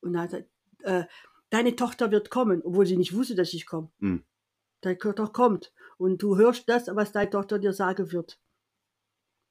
und 0.00 0.16
hat 0.18 0.30
gesagt, 0.30 0.48
äh, 0.82 1.04
deine 1.50 1.74
Tochter 1.76 2.10
wird 2.10 2.30
kommen, 2.30 2.62
obwohl 2.62 2.86
sie 2.86 2.96
nicht 2.96 3.14
wusste, 3.14 3.34
dass 3.34 3.52
ich 3.54 3.66
komme. 3.66 3.90
Mhm. 3.98 4.24
Deine 4.82 4.98
Tochter 4.98 5.26
kommt 5.28 5.72
und 5.98 6.22
du 6.22 6.36
hörst 6.36 6.68
das, 6.68 6.86
was 6.94 7.12
deine 7.12 7.30
Tochter 7.30 7.58
dir 7.58 7.72
sagen 7.72 8.12
wird. 8.12 8.38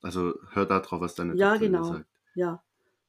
Also 0.02 0.36
hör 0.52 0.66
da 0.66 0.80
drauf, 0.80 1.02
was 1.02 1.16
deine 1.16 1.36
Ja, 1.36 1.50
Tochter 1.54 1.60
dir 1.60 1.72
genau. 1.72 1.84
sagt. 1.84 2.06
Ja, 2.36 2.64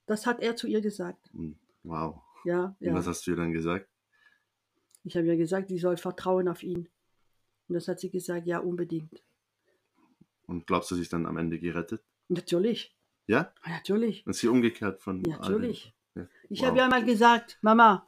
das 0.06 0.26
hat 0.26 0.40
er 0.40 0.56
zu 0.56 0.66
ihr 0.66 0.80
gesagt. 0.80 1.32
Mhm. 1.34 1.58
Wow. 1.82 2.22
Ja, 2.44 2.76
Und 2.80 2.86
ja. 2.86 2.94
was 2.94 3.06
hast 3.06 3.26
du 3.26 3.32
ihr 3.32 3.36
dann 3.36 3.52
gesagt? 3.52 3.88
Ich 5.04 5.16
habe 5.16 5.26
ihr 5.26 5.36
gesagt, 5.36 5.68
sie 5.68 5.78
soll 5.78 5.96
vertrauen 5.96 6.48
auf 6.48 6.62
ihn. 6.62 6.88
Und 7.68 7.74
das 7.74 7.86
hat 7.88 8.00
sie 8.00 8.10
gesagt, 8.10 8.46
ja, 8.46 8.58
unbedingt. 8.58 9.22
Und 10.46 10.66
glaubst 10.66 10.90
du, 10.90 10.94
sie 10.94 11.02
ist 11.02 11.12
dann 11.12 11.26
am 11.26 11.36
Ende 11.36 11.58
gerettet? 11.58 12.02
Natürlich, 12.28 12.96
Ja? 13.26 13.52
natürlich, 13.66 14.26
Und 14.26 14.34
sie 14.34 14.48
umgekehrt 14.48 15.00
von 15.02 15.22
natürlich. 15.22 15.92
Ja. 16.14 16.28
Ich 16.48 16.60
Wow. 16.60 16.66
habe 16.68 16.78
ja 16.78 16.88
mal 16.88 17.04
gesagt, 17.04 17.58
Mama, 17.62 18.06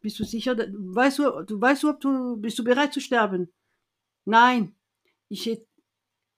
bist 0.00 0.18
du 0.18 0.24
sicher, 0.24 0.56
weißt 0.56 1.18
du, 1.18 1.42
du 1.42 1.60
weißt 1.60 1.82
du, 1.82 1.90
ob 1.90 2.00
du 2.00 2.36
bist 2.36 2.58
du 2.58 2.64
bereit 2.64 2.92
zu 2.92 3.00
sterben? 3.00 3.52
Nein, 4.24 4.74
ich, 5.28 5.60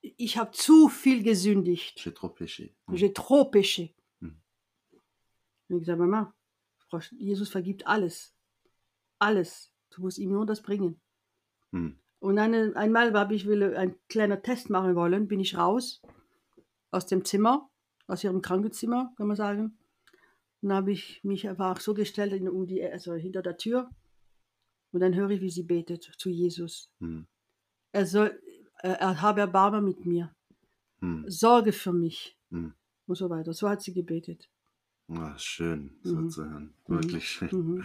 ich 0.01 0.37
habe 0.37 0.51
zu 0.53 0.89
viel 0.89 1.23
gesündigt. 1.23 1.99
J'ai 1.99 2.13
trop 2.13 2.35
péché. 2.39 2.75
Mhm. 2.87 2.97
J'ai 2.97 3.13
trop 3.13 3.51
péché. 3.55 3.95
Mhm. 4.21 4.41
Und 5.69 5.77
ich 5.77 5.81
gesagt, 5.81 5.99
Mama, 5.99 6.35
Jesus 7.13 7.49
vergibt 7.51 7.87
alles. 7.87 8.35
Alles. 9.19 9.73
Du 9.91 10.03
musst 10.03 10.19
ihm 10.19 10.31
nur 10.33 10.47
das 10.47 10.63
bringen. 10.63 11.01
Mhm. 11.71 11.99
Und 12.25 12.39
eine, 12.39 12.75
einmal 12.75 13.13
habe 13.13 13.35
ich 13.35 13.47
will 13.47 13.77
ein 13.77 13.97
kleiner 14.09 14.41
Test 14.41 14.71
machen 14.71 14.95
wollen, 14.97 15.29
bin 15.29 15.41
ich 15.41 15.59
raus 15.59 16.01
aus 16.91 17.05
dem 17.07 17.23
Zimmer, 17.25 17.69
aus 18.07 18.25
ihrem 18.25 18.41
Krankenzimmer, 18.41 19.13
kann 19.17 19.27
man 19.27 19.37
sagen. 19.37 19.77
Und 20.63 20.69
dann 20.71 20.79
habe 20.79 20.93
ich 20.93 21.23
mich 21.23 21.47
einfach 21.49 21.81
so 21.81 21.93
gestellt, 21.93 22.33
in- 22.33 22.49
um 22.49 22.67
die, 22.67 22.83
also 22.83 23.13
hinter 23.15 23.43
der 23.43 23.59
Tür. 23.59 23.91
Und 24.93 25.01
dann 25.01 25.15
höre 25.15 25.31
ich, 25.31 25.43
wie 25.43 25.51
sie 25.51 25.65
betet 25.65 26.03
zu 26.17 26.31
Jesus. 26.31 26.89
Mhm. 27.01 27.27
Er 27.93 28.07
soll, 28.07 28.41
er, 28.79 28.95
er 29.01 29.21
habe 29.21 29.41
Erbarmen 29.43 29.85
mit 29.85 30.07
mir, 30.07 30.35
Mhm. 31.01 31.29
Sorge 31.29 31.73
für 31.73 31.93
mich 31.93 32.39
Mhm. 32.49 32.73
und 33.07 33.17
so 33.17 33.29
weiter. 33.29 33.53
So 33.53 33.69
hat 33.69 33.83
sie 33.83 33.93
gebetet. 33.93 34.49
Ah, 35.09 35.37
schön, 35.37 35.99
so 36.03 36.17
Mhm. 36.17 36.31
zu 36.31 36.45
hören. 36.49 36.75
Mhm. 36.87 36.95
Wirklich 36.95 37.29
schön. 37.29 37.85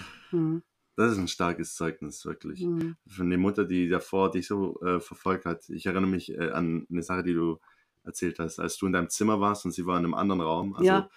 Das 0.99 1.13
ist 1.13 1.17
ein 1.17 1.27
starkes 1.29 1.75
Zeugnis, 1.75 2.25
wirklich. 2.25 2.65
Mhm. 2.65 2.95
Von 3.07 3.29
der 3.29 3.39
Mutter, 3.39 3.63
die 3.65 3.87
davor 3.87 4.31
dich 4.31 4.47
so 4.47 4.79
äh, 4.81 4.99
verfolgt 4.99 5.45
hat. 5.45 5.67
Ich 5.69 5.85
erinnere 5.85 6.09
mich 6.09 6.31
äh, 6.33 6.49
an 6.51 6.85
eine 6.91 7.03
Sache, 7.03 7.23
die 7.23 7.33
du 7.33 7.57
erzählt 8.03 8.37
hast, 8.39 8.59
als 8.59 8.77
du 8.77 8.85
in 8.85 8.91
deinem 8.93 9.09
Zimmer 9.09 9.39
warst 9.39 9.63
und 9.65 9.71
sie 9.71 9.85
war 9.85 9.97
in 9.97 10.03
einem 10.05 10.13
anderen 10.13 10.41
Raum. 10.41 10.73
Also, 10.75 10.85
Ja. 10.85 11.09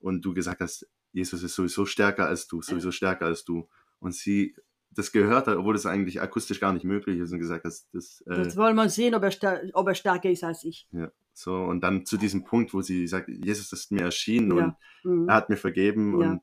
Und 0.00 0.24
du 0.24 0.34
gesagt 0.34 0.60
hast, 0.60 0.88
Jesus 1.12 1.42
ist 1.42 1.54
sowieso 1.54 1.86
stärker 1.86 2.26
als 2.26 2.46
du, 2.48 2.62
sowieso 2.62 2.90
stärker 2.90 3.26
als 3.26 3.44
du. 3.44 3.68
Und 4.00 4.14
sie 4.14 4.54
das 4.90 5.12
gehört 5.12 5.46
hat, 5.46 5.56
obwohl 5.56 5.74
das 5.74 5.86
eigentlich 5.86 6.20
akustisch 6.20 6.58
gar 6.60 6.72
nicht 6.72 6.84
möglich 6.84 7.18
ist 7.20 7.30
und 7.32 7.38
gesagt 7.38 7.64
hast, 7.64 7.88
das, 7.92 8.22
äh, 8.26 8.42
Jetzt 8.42 8.56
wollen 8.56 8.74
wir 8.74 8.88
sehen, 8.88 9.14
ob 9.14 9.22
er, 9.22 9.62
ob 9.74 9.86
er 9.86 9.94
stärker 9.94 10.30
ist 10.30 10.42
als 10.42 10.64
ich. 10.64 10.88
ja, 10.92 11.12
so. 11.32 11.54
Und 11.54 11.82
dann 11.82 12.04
zu 12.06 12.16
diesem 12.16 12.42
Punkt, 12.44 12.74
wo 12.74 12.80
sie 12.82 13.06
sagt, 13.06 13.28
Jesus 13.28 13.72
ist 13.72 13.92
mir 13.92 14.02
erschienen 14.02 14.56
Ja. 14.56 14.64
und 14.64 14.74
Mhm. 15.22 15.28
er 15.28 15.34
hat 15.36 15.48
mir 15.50 15.56
vergeben 15.56 16.20
Ja. 16.20 16.30
und 16.32 16.40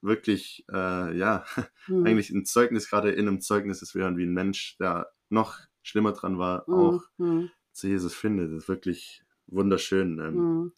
wirklich, 0.00 0.64
äh, 0.72 1.16
ja, 1.16 1.44
Mhm. 1.88 2.06
eigentlich 2.06 2.30
ein 2.30 2.44
Zeugnis, 2.44 2.88
gerade 2.90 3.10
in 3.10 3.26
einem 3.28 3.40
Zeugnis, 3.40 3.80
das 3.80 3.94
wir 3.94 4.02
hören, 4.02 4.16
wie 4.16 4.24
ein 4.24 4.32
Mensch, 4.32 4.76
der 4.78 5.10
noch 5.28 5.58
schlimmer 5.82 6.12
dran 6.12 6.38
war, 6.38 6.64
Mhm. 6.66 6.74
auch 6.74 7.02
Mhm. 7.18 7.50
zu 7.72 7.88
Jesus 7.88 8.14
findet. 8.14 8.52
Das 8.52 8.64
ist 8.64 8.68
wirklich 8.68 9.22
wunderschön. 9.46 10.18
Ähm, 10.18 10.34
Mhm. 10.34 10.72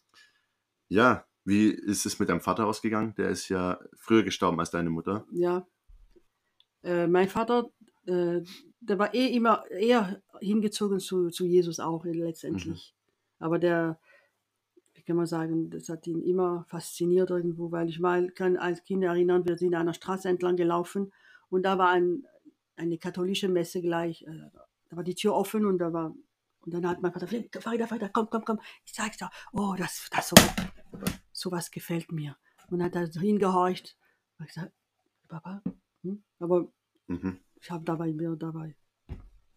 Ja, 0.89 1.25
wie 1.45 1.69
ist 1.69 2.05
es 2.05 2.19
mit 2.19 2.29
deinem 2.29 2.41
Vater 2.41 2.65
ausgegangen? 2.67 3.15
Der 3.15 3.29
ist 3.29 3.49
ja 3.49 3.79
früher 3.97 4.23
gestorben 4.23 4.59
als 4.59 4.71
deine 4.71 4.89
Mutter. 4.89 5.25
Ja. 5.31 5.65
Äh, 6.83 7.07
mein 7.07 7.29
Vater, 7.29 7.69
äh, 8.05 8.41
der 8.79 8.99
war 8.99 9.13
eh 9.13 9.27
immer 9.27 9.65
eher 9.69 10.21
hingezogen 10.39 10.99
zu, 10.99 11.29
zu 11.29 11.45
Jesus 11.45 11.79
auch 11.79 12.03
letztendlich. 12.05 12.95
Aber 13.39 13.59
der, 13.59 13.99
kann 15.11 15.17
man 15.17 15.25
sagen, 15.25 15.69
das 15.69 15.89
hat 15.89 16.07
ihn 16.07 16.21
immer 16.21 16.63
fasziniert 16.69 17.31
irgendwo, 17.31 17.69
weil 17.69 17.89
ich 17.89 17.99
mal 17.99 18.29
kann 18.31 18.55
als 18.55 18.81
Kind 18.85 19.03
erinnern, 19.03 19.45
wir 19.45 19.57
sind 19.57 19.75
an 19.75 19.81
einer 19.81 19.93
Straße 19.93 20.29
entlang 20.29 20.55
gelaufen 20.55 21.11
und 21.49 21.63
da 21.63 21.77
war 21.77 21.89
ein, 21.89 22.25
eine 22.77 22.97
katholische 22.97 23.49
Messe 23.49 23.81
gleich. 23.81 24.21
Äh, 24.21 24.49
da 24.89 24.95
war 24.95 25.03
die 25.03 25.15
Tür 25.15 25.35
offen 25.35 25.65
und 25.65 25.79
da 25.79 25.91
war 25.91 26.15
und 26.61 26.73
dann 26.73 26.87
hat 26.87 27.01
mein 27.01 27.11
Vater 27.11 27.25
gesagt, 27.25 27.65
weiter, 27.65 27.91
weiter, 27.91 28.07
komm, 28.07 28.29
komm, 28.29 28.45
komm. 28.45 28.59
Ich 28.85 28.93
sag's 28.93 29.17
dir, 29.17 29.29
oh, 29.51 29.75
das, 29.77 30.07
das 30.11 30.29
so, 30.29 30.35
sowas 31.33 31.71
gefällt 31.71 32.09
mir. 32.13 32.37
Und 32.69 32.81
hat 32.81 32.95
da 32.95 33.01
hingehorcht. 33.01 33.97
Und 34.37 34.45
ich 34.45 34.53
gesagt, 34.53 34.71
Papa, 35.27 35.61
hm? 36.03 36.23
aber 36.39 36.71
Mhm. 37.07 37.39
ich 37.59 37.69
habe 37.69 37.83
dabei 37.83 38.13
mir 38.13 38.33
dabei. 38.37 38.77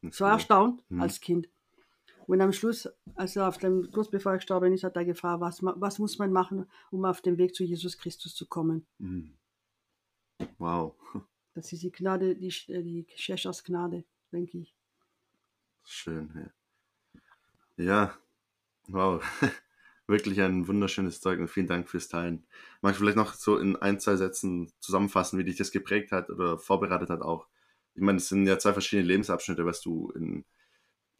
Ich 0.01 0.21
war 0.21 0.33
erstaunt 0.33 0.83
Mhm. 0.89 1.01
als 1.01 1.21
Kind. 1.21 1.49
Und 2.27 2.41
am 2.41 2.53
Schluss, 2.53 2.89
als 3.17 3.37
er 3.37 3.49
auf 3.49 3.59
dem, 3.59 3.91
kurz 3.91 4.11
bevor 4.11 4.33
er 4.33 4.39
gestorben 4.39 4.73
ist, 4.73 4.85
hat 4.85 4.97
er 4.97 5.05
gefragt, 5.05 5.41
was, 5.41 5.63
was 5.63 5.99
muss 5.99 6.19
man 6.19 6.33
machen, 6.33 6.67
um 6.91 7.05
auf 7.05 7.21
den 7.21 7.37
Weg 7.39 7.55
zu 7.55 7.65
Jesus 7.65 7.99
Christus 7.99 8.35
zu 8.35 8.47
kommen. 8.47 8.87
Mhm. 8.99 9.37
Wow, 10.59 10.97
Das 11.55 11.73
ist 11.73 11.83
die 11.83 11.93
Gnade, 11.93 12.35
die, 12.37 12.49
äh, 12.69 12.83
die 12.83 13.07
Schächers 13.15 13.63
Gnade, 13.65 14.05
denke 14.33 14.59
ich. 14.59 14.75
schön. 15.85 16.53
Ja, 17.77 17.85
ja. 17.85 18.19
wow. 18.89 19.23
Wirklich 20.07 20.41
ein 20.43 20.69
wunderschönes 20.69 21.21
Zeugnis. 21.21 21.51
Vielen 21.51 21.67
Dank 21.67 21.89
fürs 21.89 22.09
Teilen. 22.09 22.47
Magst 22.83 23.01
du 23.01 23.05
vielleicht 23.05 23.17
noch 23.17 23.33
so 23.33 23.57
in 23.57 23.77
ein, 23.77 24.01
zwei 24.01 24.17
Sätzen 24.17 24.71
zusammenfassen, 24.81 25.39
wie 25.39 25.45
dich 25.45 25.57
das 25.57 25.71
geprägt 25.71 26.13
hat 26.13 26.29
oder 26.29 26.59
vorbereitet 26.59 27.09
hat 27.09 27.23
auch? 27.23 27.49
Ich 27.95 28.03
meine, 28.03 28.19
es 28.19 28.29
sind 28.29 28.47
ja 28.47 28.59
zwei 28.59 28.75
verschiedene 28.75 29.09
Lebensabschnitte, 29.09 29.65
was 29.65 29.81
du 29.81 30.11
in 30.11 30.45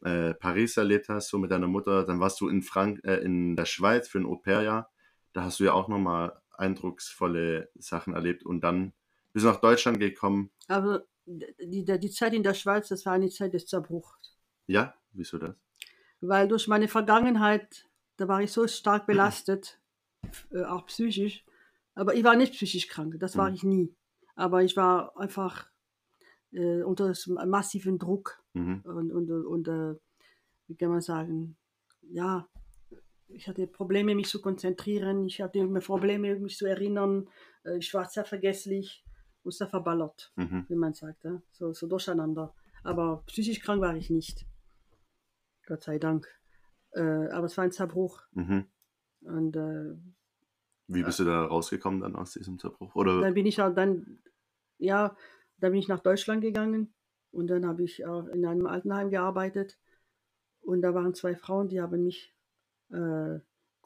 äh, 0.05 0.33
Paris 0.35 0.77
erlebt 0.77 1.09
hast, 1.09 1.29
so 1.29 1.37
mit 1.39 1.51
deiner 1.51 1.67
Mutter. 1.67 2.05
Dann 2.05 2.19
warst 2.19 2.39
du 2.39 2.47
in, 2.47 2.61
Frank 2.61 3.01
äh, 3.03 3.17
in 3.17 3.55
der 3.55 3.65
Schweiz 3.65 4.07
für 4.07 4.19
ein 4.19 4.25
Au-pair-Jahr. 4.25 4.91
Da 5.33 5.43
hast 5.43 5.59
du 5.59 5.63
ja 5.65 5.73
auch 5.73 5.87
nochmal 5.87 6.39
eindrucksvolle 6.51 7.69
Sachen 7.75 8.13
erlebt. 8.13 8.45
Und 8.45 8.61
dann 8.61 8.93
bist 9.33 9.45
du 9.45 9.49
nach 9.49 9.59
Deutschland 9.59 9.99
gekommen. 9.99 10.51
Aber 10.67 11.05
die, 11.25 11.83
die, 11.83 12.11
Zeit 12.11 12.33
in 12.33 12.43
der 12.43 12.53
Schweiz, 12.53 12.87
das 12.89 13.05
war 13.05 13.13
eine 13.13 13.29
Zeit 13.29 13.53
des 13.53 13.65
Zerbruchs. 13.65 14.37
Ja, 14.67 14.93
wieso 15.11 15.37
das? 15.39 15.55
Weil 16.21 16.47
durch 16.47 16.67
meine 16.67 16.87
Vergangenheit, 16.87 17.87
da 18.17 18.27
war 18.27 18.41
ich 18.41 18.51
so 18.51 18.67
stark 18.67 19.07
belastet, 19.07 19.79
äh, 20.51 20.63
auch 20.63 20.85
psychisch, 20.85 21.43
Aber 21.97 22.13
ich 22.13 22.25
war 22.25 22.35
nicht 22.35 22.53
psychisch 22.53 22.89
krank, 22.89 23.15
das 23.19 23.37
war 23.37 23.49
Mhm. 23.49 23.55
ich 23.55 23.63
nie. 23.63 23.95
Aber 24.35 24.63
ich 24.63 24.75
war 24.75 25.17
einfach 25.17 25.69
äh, 26.55 26.81
unter 26.83 27.13
massiven 27.45 27.97
Druck 27.99 28.41
Mhm. 28.53 28.81
und, 28.85 29.11
und, 29.11 29.29
und 29.31 29.67
äh, 29.67 29.95
wie 30.67 30.75
kann 30.77 30.89
man 30.89 31.01
sagen, 31.01 31.57
ja, 32.01 32.47
ich 33.27 33.47
hatte 33.47 33.67
Probleme, 33.67 34.15
mich 34.15 34.29
zu 34.29 34.41
konzentrieren, 34.41 35.25
ich 35.25 35.41
hatte 35.41 35.67
Probleme, 35.81 36.35
mich 36.39 36.57
zu 36.57 36.65
erinnern, 36.65 37.27
äh, 37.63 37.77
ich 37.77 37.93
war 37.93 38.05
sehr 38.05 38.23
vergesslich 38.25 39.03
und 39.43 39.53
sehr 39.53 39.67
verballert, 39.67 40.31
Mhm. 40.35 40.65
wie 40.69 40.75
man 40.75 40.93
sagt, 40.93 41.23
ja? 41.25 41.41
so, 41.51 41.73
so 41.73 41.87
durcheinander. 41.87 42.53
Aber 42.83 43.23
psychisch 43.27 43.59
krank 43.61 43.81
war 43.81 43.95
ich 43.95 44.09
nicht, 44.09 44.45
Gott 45.67 45.83
sei 45.83 45.97
Dank. 45.99 46.27
Äh, 46.91 47.01
aber 47.31 47.45
es 47.47 47.57
war 47.57 47.63
ein 47.65 47.71
Zerbruch 47.71 48.21
Mhm. 48.31 48.65
und 49.21 49.55
äh, 49.55 49.95
Wie 50.87 51.03
bist 51.03 51.19
du 51.19 51.25
da 51.25 51.45
rausgekommen 51.45 52.01
dann 52.01 52.15
aus 52.15 52.31
diesem 52.33 52.57
Zerbruch? 52.59 52.95
Oder? 52.95 53.21
dann 53.21 53.33
bin 53.33 53.45
ich 53.47 53.59
auch 53.61 53.73
dann, 53.73 54.19
ja, 54.77 55.15
dann 55.59 55.71
bin 55.71 55.79
ich 55.79 55.87
nach 55.87 55.99
Deutschland 56.01 56.41
gegangen 56.41 56.93
und 57.31 57.47
dann 57.47 57.65
habe 57.65 57.83
ich 57.83 58.05
auch 58.05 58.27
in 58.27 58.45
einem 58.45 58.65
Altenheim 58.67 59.09
gearbeitet 59.09 59.77
und 60.61 60.81
da 60.81 60.93
waren 60.93 61.13
zwei 61.13 61.35
Frauen, 61.35 61.67
die 61.69 61.81
haben 61.81 62.03
mich, 62.03 62.33
äh, 62.91 63.39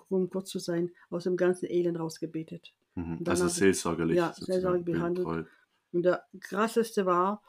um 0.10 0.30
kurz 0.30 0.50
zu 0.50 0.60
sein, 0.60 0.92
aus 1.10 1.24
dem 1.26 1.38
ganzen 1.38 1.66
Elend 1.70 2.00
rausgebetet. 2.00 2.74
Mhm. 2.96 3.20
Also 3.28 3.48
seelsorgerlich. 3.48 4.18
ja, 4.18 4.34
seelsorgerlich 4.34 4.86
behandelt. 4.86 5.28
betreut. 5.28 5.48
Und 5.92 6.04
der 6.04 6.26
krasseste 6.40 7.06
war, 7.06 7.44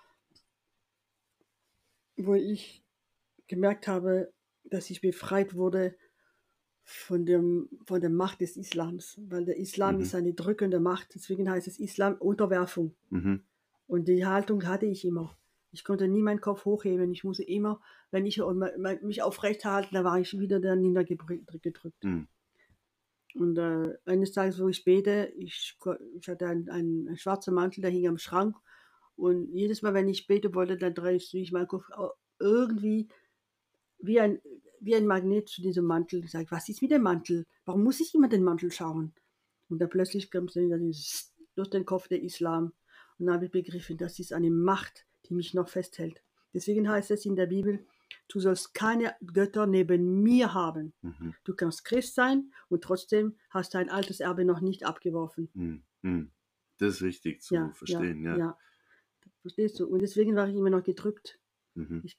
wo 2.16 2.35
ich 2.35 2.85
gemerkt 3.47 3.89
habe, 3.89 4.33
dass 4.64 4.91
ich 4.91 5.01
befreit 5.01 5.55
wurde 5.55 5.97
von, 6.85 7.25
dem, 7.25 7.68
von 7.87 8.01
der 8.01 8.11
Macht 8.11 8.41
des 8.41 8.57
Islams, 8.57 9.21
weil 9.29 9.45
der 9.45 9.57
Islam 9.57 9.97
Mhm. 9.97 10.01
ist 10.03 10.14
eine 10.14 10.35
drückende 10.35 10.81
Macht, 10.81 11.14
deswegen 11.14 11.49
heißt 11.51 11.66
es 11.68 11.79
Islam 11.79 12.14
Unterwerfung. 12.16 12.95
Mhm. 13.11 13.43
Und 13.91 14.07
die 14.07 14.24
Haltung 14.24 14.64
hatte 14.66 14.86
ich 14.86 15.05
immer. 15.05 15.36
Ich 15.72 15.82
konnte 15.82 16.07
nie 16.07 16.22
meinen 16.22 16.41
Kopf 16.41 16.64
hochheben. 16.64 17.11
Ich 17.11 17.24
musste 17.24 17.43
immer, 17.43 17.80
wenn 18.12 18.24
ich 18.24 18.41
mich 19.03 19.22
aufrecht 19.22 19.64
halten, 19.64 19.97
da 19.97 20.05
war 20.05 20.20
ich 20.20 20.38
wieder 20.38 20.61
dann 20.61 20.80
niedergedrückt. 20.80 22.05
Mhm. 22.05 22.28
Und 23.34 23.59
äh, 23.59 23.99
eines 24.05 24.30
Tages, 24.30 24.61
wo 24.61 24.68
ich 24.68 24.84
bete, 24.84 25.32
ich, 25.36 25.76
ich 26.20 26.28
hatte 26.28 26.47
einen, 26.47 26.70
einen, 26.70 27.16
schwarzen 27.16 27.53
Mantel, 27.53 27.80
der 27.80 27.91
hing 27.91 28.07
am 28.07 28.18
Schrank. 28.18 28.55
Und 29.16 29.53
jedes 29.53 29.82
Mal, 29.82 29.93
wenn 29.93 30.09
ich 30.09 30.28
bete 30.28 30.55
wollte, 30.55 30.76
dann 30.76 30.95
drehe 30.95 31.16
ich 31.16 31.51
meinen 31.51 31.66
Kopf 31.66 31.91
irgendwie 32.38 33.09
wie 33.99 34.20
ein, 34.20 34.41
wie 34.78 34.95
ein 34.95 35.07
Magnet 35.07 35.49
zu 35.49 35.62
diesem 35.62 35.84
Mantel. 35.84 36.22
Ich 36.22 36.30
sage, 36.30 36.47
was 36.51 36.68
ist 36.68 36.80
mit 36.80 36.93
dem 36.93 37.03
Mantel? 37.03 37.45
Warum 37.64 37.82
muss 37.82 37.99
ich 37.99 38.14
immer 38.14 38.28
den 38.28 38.45
Mantel 38.45 38.70
schauen? 38.70 39.14
Und 39.68 39.80
dann 39.80 39.91
plötzlich 39.91 40.30
kommt 40.30 40.55
dann 40.55 40.93
durch 41.57 41.70
den 41.70 41.84
Kopf 41.84 42.07
der 42.07 42.22
Islam. 42.22 42.72
Und 43.21 43.27
dann 43.27 43.35
habe 43.35 43.45
ich 43.47 43.53
begriffen, 43.53 43.99
das 43.99 44.18
ist 44.18 44.33
eine 44.33 44.51
Macht, 44.51 45.07
die 45.27 45.35
mich 45.35 45.53
noch 45.53 45.68
festhält. 45.68 46.23
Deswegen 46.55 46.89
heißt 46.89 47.11
es 47.11 47.27
in 47.27 47.37
der 47.37 47.47
Bibel, 47.47 47.85
du 48.29 48.41
sollst 48.41 48.73
keine 48.73 49.14
Götter 49.21 49.66
neben 49.66 50.23
mir 50.23 50.55
haben. 50.55 50.95
Mhm. 51.03 51.35
Du 51.45 51.55
kannst 51.55 51.85
Christ 51.85 52.14
sein 52.14 52.51
und 52.71 52.83
trotzdem 52.83 53.37
hast 53.51 53.75
dein 53.75 53.91
altes 53.91 54.21
Erbe 54.21 54.47
noch 54.47 54.62
nicht 54.62 54.85
abgeworfen. 54.85 55.51
Mhm. 55.53 55.83
Mhm. 56.01 56.31
Das 56.79 56.95
ist 56.95 57.03
wichtig 57.03 57.43
zu 57.43 57.55
ja, 57.55 57.71
verstehen, 57.75 58.25
ja. 58.25 58.33
ja. 58.33 58.39
ja. 58.39 58.59
Verstehst 59.43 59.79
du? 59.79 59.87
Und 59.87 60.01
deswegen 60.01 60.35
war 60.35 60.49
ich 60.49 60.57
immer 60.57 60.71
noch 60.71 60.83
gedrückt. 60.83 61.39
Mhm. 61.75 62.03
Ich, 62.03 62.18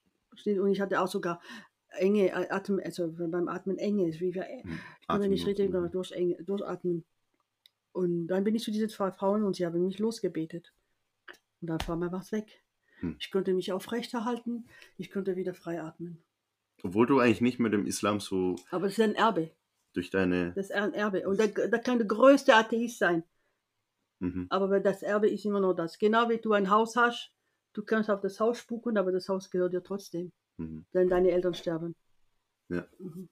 und 0.60 0.72
ich 0.72 0.82
hatte 0.82 1.02
auch 1.02 1.08
sogar 1.08 1.42
enge 1.90 2.52
Atem, 2.52 2.80
also 2.84 3.12
beim 3.12 3.48
Atmen 3.48 3.80
enge. 3.80 4.14
Wie 4.20 4.36
wir, 4.36 4.46
Mhm. 4.64 4.80
ich 5.02 5.08
konnte 5.08 5.28
nicht 5.28 5.48
richtig 5.48 5.72
durch, 5.92 6.12
enge, 6.12 6.42
durchatmen. 6.44 7.04
Und 7.92 8.28
dann 8.28 8.44
bin 8.44 8.56
ich 8.56 8.64
zu 8.64 8.72
diesen 8.72 8.88
zwei 8.90 9.12
Frauen 9.12 9.44
und 9.44 9.56
sie 9.56 9.66
haben 9.66 9.84
mich 9.84 9.98
losgebetet. 9.98 10.72
Und 11.62 11.68
dann 11.68 11.80
war 11.88 11.96
mal 11.96 12.12
was 12.12 12.32
weg. 12.32 12.64
Hm. 13.00 13.16
Ich 13.20 13.32
konnte 13.32 13.54
mich 13.54 13.72
aufrechterhalten, 13.72 14.68
ich 14.98 15.12
konnte 15.12 15.36
wieder 15.36 15.54
frei 15.54 15.82
atmen. 15.82 16.24
Obwohl 16.84 17.06
du 17.06 17.20
eigentlich 17.20 17.42
nicht 17.42 17.60
mit 17.60 17.74
dem 17.74 17.86
Islam 17.86 18.20
so 18.20 18.56
Aber 18.72 18.86
das 18.88 18.98
ist 18.98 19.04
ein 19.04 19.16
Erbe. 19.16 19.52
durch 19.94 20.10
deine. 20.10 20.54
Das 20.54 20.66
ist 20.66 20.72
ein 20.72 20.94
Erbe. 20.94 21.28
Und 21.28 21.40
da, 21.40 21.48
da 21.48 21.78
kann 21.78 22.00
der 22.00 22.08
größte 22.08 22.56
Atheist 22.56 22.98
sein. 22.98 23.24
Mhm. 24.20 24.48
Aber 24.50 24.80
das 24.80 25.04
Erbe 25.04 25.30
ist 25.30 25.46
immer 25.46 25.60
noch 25.60 25.74
das. 25.74 25.98
Genau 25.98 26.30
wie 26.30 26.38
du 26.38 26.54
ein 26.54 26.70
Haus 26.70 26.96
hast, 26.96 27.34
du 27.74 27.84
kannst 27.84 28.10
auf 28.10 28.22
das 28.22 28.40
Haus 28.40 28.58
spucken, 28.60 28.98
aber 28.98 29.12
das 29.12 29.30
Haus 29.30 29.50
gehört 29.50 29.74
dir 29.74 29.84
trotzdem. 29.84 30.32
Mhm. 30.58 30.86
Wenn 30.92 31.10
deine 31.10 31.32
Eltern 31.32 31.54
sterben. 31.54 31.96
Ja. 32.70 32.88
Mhm. 33.00 33.30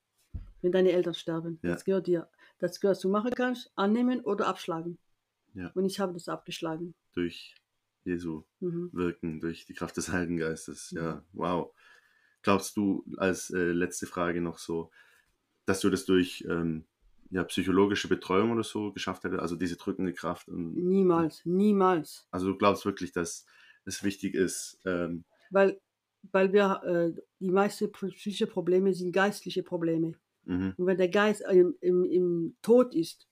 Wenn 0.61 0.71
deine 0.71 0.91
Eltern 0.91 1.13
sterben. 1.13 1.59
Ja. 1.63 1.71
Das 1.71 1.85
gehört 1.85 2.07
dir. 2.07 2.29
Das 2.59 2.79
gehört, 2.79 2.97
was 2.97 3.01
du 3.01 3.09
machen 3.09 3.31
kannst, 3.31 3.71
annehmen 3.75 4.21
oder 4.21 4.47
abschlagen. 4.47 4.97
Ja. 5.53 5.71
Und 5.73 5.85
ich 5.85 5.99
habe 5.99 6.13
das 6.13 6.27
abgeschlagen. 6.27 6.93
Durch 7.13 7.55
Jesu 8.03 8.43
Mhm. 8.61 8.89
wirken, 8.91 9.39
durch 9.39 9.65
die 9.65 9.73
Kraft 9.73 9.97
des 9.97 10.09
Heiligen 10.11 10.37
Geistes. 10.37 10.93
Ja, 10.95 11.23
Mhm. 11.23 11.23
wow. 11.33 11.73
Glaubst 12.43 12.77
du, 12.77 13.05
als 13.17 13.51
äh, 13.51 13.71
letzte 13.73 14.07
Frage 14.07 14.41
noch 14.41 14.59
so, 14.59 14.91
dass 15.65 15.81
du 15.81 15.89
das 15.89 16.05
durch 16.05 16.45
ähm, 16.49 16.87
ja, 17.31 17.43
psychologische 17.45 18.09
Betreuung 18.09 18.51
oder 18.51 18.63
so 18.63 18.93
geschafft 18.93 19.23
hättest? 19.25 19.41
Also 19.41 19.55
diese 19.55 19.77
drückende 19.77 20.13
Kraft? 20.13 20.49
Und, 20.49 20.85
Niemals, 20.89 21.45
niemals. 21.45 22.25
Also 22.31 22.47
du 22.47 22.57
glaubst 22.57 22.85
wirklich, 22.85 23.11
dass 23.11 23.45
es 23.85 24.03
wichtig 24.03 24.33
ist, 24.35 24.79
ähm, 24.85 25.25
Weil, 25.51 25.79
weil 26.31 26.53
wir, 26.53 26.81
äh, 26.83 27.21
die 27.39 27.51
meisten 27.51 27.91
psychische 27.91 28.47
Probleme 28.47 28.93
sind 28.93 29.11
geistliche 29.11 29.63
Probleme. 29.63 30.15
mhm, 30.45 30.71
Und 30.77 30.87
wenn 30.87 30.97
der 30.97 31.09
Geist 31.09 31.41
im, 31.51 31.77
im, 31.81 32.05
im 32.05 32.57
Tod 32.61 32.95
ist, 32.95 33.27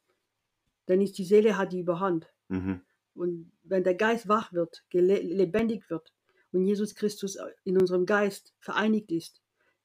dann 0.88 1.02
ist 1.02 1.18
die 1.18 1.26
Seele 1.26 1.58
hat 1.58 1.74
die 1.74 1.82
Überhand. 1.82 2.34
mhm, 2.50 2.82
Und 3.18 3.52
wenn 3.64 3.84
der 3.84 3.96
Geist 3.96 4.28
wach 4.28 4.54
wird, 4.54 4.84
lebendig 4.92 5.90
wird 5.90 6.14
und 6.52 6.64
Jesus 6.64 6.96
Christus 6.96 7.38
in 7.64 7.78
unserem 7.80 8.06
Geist 8.06 8.54
vereinigt 8.60 9.12
ist, 9.12 9.42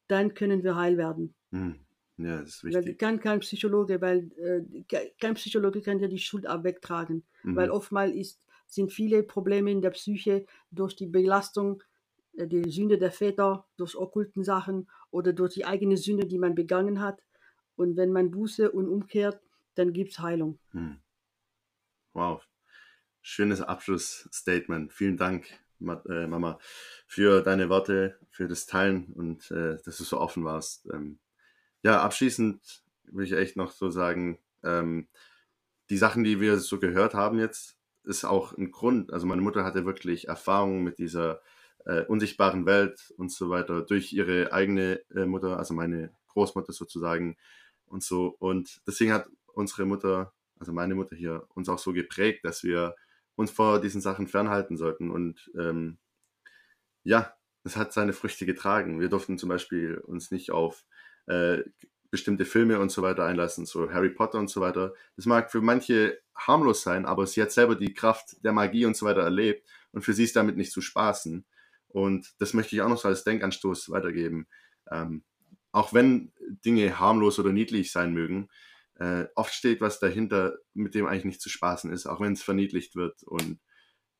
dann 0.08 0.34
können 0.34 0.62
wir 0.62 0.76
heil 0.76 0.96
werden. 0.98 1.34
mhm. 1.50 1.80
ja, 2.18 2.38
das 2.40 2.48
ist 2.56 2.64
wichtig. 2.64 2.98
kann 2.98 3.18
kein 3.20 3.40
Psychologe, 3.40 4.00
weil 4.00 4.30
äh, 4.36 4.82
ke- 4.82 5.12
kein 5.20 5.34
Psychologe 5.34 5.80
kann 5.80 5.98
ja 6.00 6.08
die 6.08 6.18
Schuld 6.18 6.46
abwegtragen. 6.46 7.24
Mhm, 7.42 7.56
Weil 7.56 7.70
oftmals 7.70 8.12
ist, 8.14 8.44
sind 8.66 8.92
viele 8.92 9.22
Probleme 9.22 9.70
in 9.70 9.80
der 9.82 9.90
Psyche 9.90 10.44
durch 10.70 10.94
die 10.94 11.06
Belastung, 11.06 11.82
äh, 12.36 12.46
die 12.46 12.70
Sünde 12.70 12.98
der 12.98 13.10
Väter, 13.12 13.66
durch 13.76 13.96
okkulten 13.96 14.44
Sachen 14.44 14.88
oder 15.10 15.32
durch 15.32 15.54
die 15.54 15.64
eigene 15.64 15.96
Sünde, 15.96 16.26
die 16.26 16.38
man 16.38 16.54
begangen 16.54 17.00
hat. 17.00 17.22
Und 17.76 17.96
wenn 17.96 18.12
man 18.12 18.30
Buße 18.30 18.70
und 18.70 18.88
umkehrt, 18.88 19.40
dann 19.74 19.92
gibt 19.94 20.12
es 20.12 20.18
Heilung. 20.18 20.58
mhm. 20.72 20.98
Wow. 22.14 22.42
Schönes 23.22 23.60
Abschlussstatement. 23.60 24.92
Vielen 24.92 25.16
Dank, 25.16 25.46
äh, 25.80 26.26
Mama, 26.26 26.58
für 27.06 27.40
deine 27.40 27.68
Worte, 27.68 28.18
für 28.30 28.48
das 28.48 28.66
Teilen 28.66 29.12
und 29.14 29.50
äh, 29.52 29.78
dass 29.84 29.98
du 29.98 30.04
so 30.04 30.20
offen 30.20 30.44
warst. 30.44 30.88
Ähm, 30.92 31.20
ja, 31.84 32.02
abschließend 32.02 32.82
will 33.04 33.24
ich 33.24 33.32
echt 33.32 33.56
noch 33.56 33.70
so 33.70 33.90
sagen, 33.90 34.38
ähm, 34.64 35.08
die 35.88 35.96
Sachen, 35.98 36.24
die 36.24 36.40
wir 36.40 36.58
so 36.58 36.80
gehört 36.80 37.14
haben 37.14 37.38
jetzt, 37.38 37.76
ist 38.02 38.24
auch 38.24 38.56
ein 38.56 38.72
Grund. 38.72 39.12
Also 39.12 39.26
meine 39.26 39.42
Mutter 39.42 39.64
hatte 39.64 39.84
wirklich 39.84 40.26
Erfahrungen 40.26 40.82
mit 40.82 40.98
dieser 40.98 41.40
äh, 41.84 42.02
unsichtbaren 42.02 42.66
Welt 42.66 43.12
und 43.16 43.30
so 43.30 43.50
weiter 43.50 43.82
durch 43.82 44.12
ihre 44.12 44.52
eigene 44.52 45.00
äh, 45.14 45.26
Mutter, 45.26 45.58
also 45.58 45.74
meine 45.74 46.12
Großmutter 46.28 46.72
sozusagen 46.72 47.36
und 47.86 48.02
so. 48.02 48.34
Und 48.38 48.80
deswegen 48.86 49.12
hat 49.12 49.28
unsere 49.46 49.84
Mutter, 49.84 50.32
also 50.58 50.72
meine 50.72 50.96
Mutter 50.96 51.14
hier, 51.14 51.46
uns 51.54 51.68
auch 51.68 51.78
so 51.78 51.92
geprägt, 51.92 52.44
dass 52.44 52.64
wir 52.64 52.96
uns 53.42 53.50
vor 53.50 53.80
diesen 53.80 54.00
Sachen 54.00 54.26
fernhalten 54.26 54.76
sollten. 54.76 55.10
Und 55.10 55.50
ähm, 55.58 55.98
ja, 57.04 57.34
es 57.64 57.76
hat 57.76 57.92
seine 57.92 58.12
Früchte 58.12 58.46
getragen. 58.46 59.00
Wir 59.00 59.08
durften 59.08 59.38
zum 59.38 59.48
Beispiel 59.48 59.98
uns 59.98 60.30
nicht 60.30 60.50
auf 60.50 60.84
äh, 61.26 61.62
bestimmte 62.10 62.44
Filme 62.44 62.78
und 62.78 62.90
so 62.90 63.02
weiter 63.02 63.24
einlassen, 63.24 63.64
so 63.66 63.90
Harry 63.90 64.10
Potter 64.10 64.38
und 64.38 64.48
so 64.48 64.60
weiter. 64.60 64.94
Das 65.16 65.26
mag 65.26 65.50
für 65.50 65.60
manche 65.60 66.20
harmlos 66.34 66.82
sein, 66.82 67.06
aber 67.06 67.26
sie 67.26 67.40
hat 67.42 67.52
selber 67.52 67.74
die 67.74 67.94
Kraft 67.94 68.36
der 68.44 68.52
Magie 68.52 68.84
und 68.84 68.96
so 68.96 69.06
weiter 69.06 69.22
erlebt 69.22 69.66
und 69.92 70.02
für 70.02 70.12
sie 70.12 70.24
ist 70.24 70.36
damit 70.36 70.56
nicht 70.56 70.72
zu 70.72 70.80
spaßen. 70.80 71.44
Und 71.88 72.34
das 72.38 72.54
möchte 72.54 72.76
ich 72.76 72.82
auch 72.82 72.88
noch 72.88 72.98
so 72.98 73.08
als 73.08 73.24
Denkanstoß 73.24 73.90
weitergeben. 73.90 74.46
Ähm, 74.90 75.24
auch 75.72 75.94
wenn 75.94 76.32
Dinge 76.64 76.98
harmlos 76.98 77.38
oder 77.38 77.52
niedlich 77.52 77.92
sein 77.92 78.12
mögen, 78.12 78.48
äh, 79.02 79.26
oft 79.34 79.52
steht 79.52 79.80
was 79.80 79.98
dahinter, 79.98 80.58
mit 80.74 80.94
dem 80.94 81.06
eigentlich 81.06 81.24
nicht 81.24 81.40
zu 81.40 81.48
spaßen 81.48 81.92
ist, 81.92 82.06
auch 82.06 82.20
wenn 82.20 82.34
es 82.34 82.42
verniedlicht 82.42 82.94
wird. 82.94 83.22
Und 83.24 83.58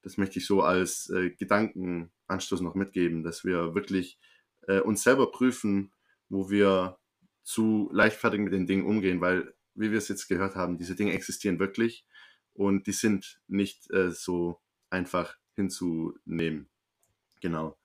das 0.03 0.17
möchte 0.17 0.41
ich 0.41 0.47
so 0.47 0.63
als 0.63 1.09
äh, 1.11 1.31
Gedankenanstoß 1.31 2.61
noch 2.63 2.75
mitgeben, 2.75 3.23
dass 3.23 3.45
wir 3.45 3.77
wirklich 3.77 4.19
äh, 4.67 4.81
uns 4.81 5.05
selber 5.05 5.31
prüfen, 5.31 5.93
wo 6.29 6.51
wir 6.51 6.99
zu 7.45 7.91
leichtfertig 7.93 8.41
mit 8.41 8.53
den 8.53 8.67
Dingen 8.67 8.85
umgehen, 8.85 9.21
weil, 9.21 9.55
wie 9.75 9.93
wir 9.93 9.99
es 9.99 10.09
jetzt 10.09 10.27
gehört 10.27 10.57
haben, 10.57 10.79
diese 10.79 10.97
Dinge 10.97 11.13
existieren 11.13 11.61
wirklich 11.61 12.05
und 12.53 12.89
die 12.89 12.93
sind 12.93 13.41
nicht 13.47 13.89
äh, 13.93 14.11
so 14.11 14.61
einfach 14.91 15.37
hinzunehmen. 15.55 16.69
Genau. 17.41 17.79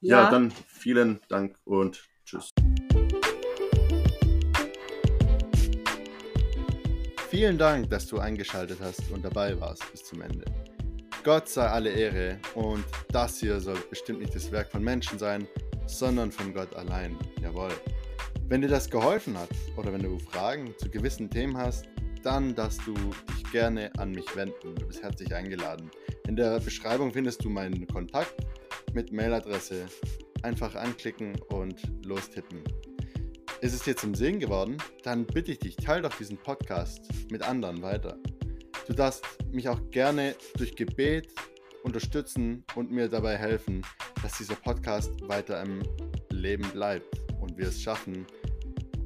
Ja. 0.00 0.24
ja, 0.24 0.30
dann 0.30 0.50
vielen 0.50 1.20
Dank 1.28 1.56
und 1.64 2.08
tschüss. 2.24 2.50
Vielen 7.32 7.56
Dank, 7.56 7.88
dass 7.88 8.06
du 8.06 8.18
eingeschaltet 8.18 8.78
hast 8.82 9.10
und 9.10 9.24
dabei 9.24 9.58
warst 9.58 9.90
bis 9.90 10.04
zum 10.04 10.20
Ende. 10.20 10.44
Gott 11.24 11.48
sei 11.48 11.66
alle 11.66 11.88
Ehre 11.88 12.38
und 12.54 12.84
das 13.08 13.38
hier 13.40 13.58
soll 13.58 13.78
bestimmt 13.88 14.18
nicht 14.18 14.34
das 14.34 14.52
Werk 14.52 14.70
von 14.70 14.84
Menschen 14.84 15.18
sein, 15.18 15.48
sondern 15.86 16.30
von 16.30 16.52
Gott 16.52 16.76
allein. 16.76 17.16
Jawohl. 17.40 17.70
Wenn 18.48 18.60
dir 18.60 18.68
das 18.68 18.90
geholfen 18.90 19.38
hat 19.38 19.48
oder 19.78 19.94
wenn 19.94 20.02
du 20.02 20.18
Fragen 20.18 20.74
zu 20.76 20.90
gewissen 20.90 21.30
Themen 21.30 21.56
hast, 21.56 21.86
dann 22.22 22.54
darfst 22.54 22.82
du 22.86 22.92
dich 22.92 23.50
gerne 23.50 23.90
an 23.96 24.10
mich 24.10 24.36
wenden. 24.36 24.74
Du 24.74 24.86
bist 24.86 25.02
herzlich 25.02 25.34
eingeladen. 25.34 25.90
In 26.28 26.36
der 26.36 26.60
Beschreibung 26.60 27.14
findest 27.14 27.42
du 27.42 27.48
meinen 27.48 27.86
Kontakt 27.86 28.34
mit 28.92 29.10
Mailadresse. 29.10 29.86
Einfach 30.42 30.74
anklicken 30.74 31.40
und 31.48 31.80
lostippen. 32.04 32.62
Ist 33.62 33.74
es 33.74 33.84
dir 33.84 33.96
zum 33.96 34.12
Segen 34.12 34.40
geworden? 34.40 34.76
Dann 35.04 35.24
bitte 35.24 35.52
ich 35.52 35.60
dich, 35.60 35.76
teile 35.76 36.02
doch 36.02 36.16
diesen 36.16 36.36
Podcast 36.36 37.08
mit 37.30 37.42
anderen 37.42 37.80
weiter. 37.80 38.18
Du 38.88 38.92
darfst 38.92 39.24
mich 39.52 39.68
auch 39.68 39.78
gerne 39.92 40.34
durch 40.56 40.74
Gebet 40.74 41.28
unterstützen 41.84 42.64
und 42.74 42.90
mir 42.90 43.08
dabei 43.08 43.36
helfen, 43.36 43.86
dass 44.20 44.36
dieser 44.38 44.56
Podcast 44.56 45.12
weiter 45.28 45.62
im 45.62 45.80
Leben 46.30 46.68
bleibt 46.72 47.06
und 47.40 47.56
wir 47.56 47.68
es 47.68 47.80
schaffen, 47.80 48.26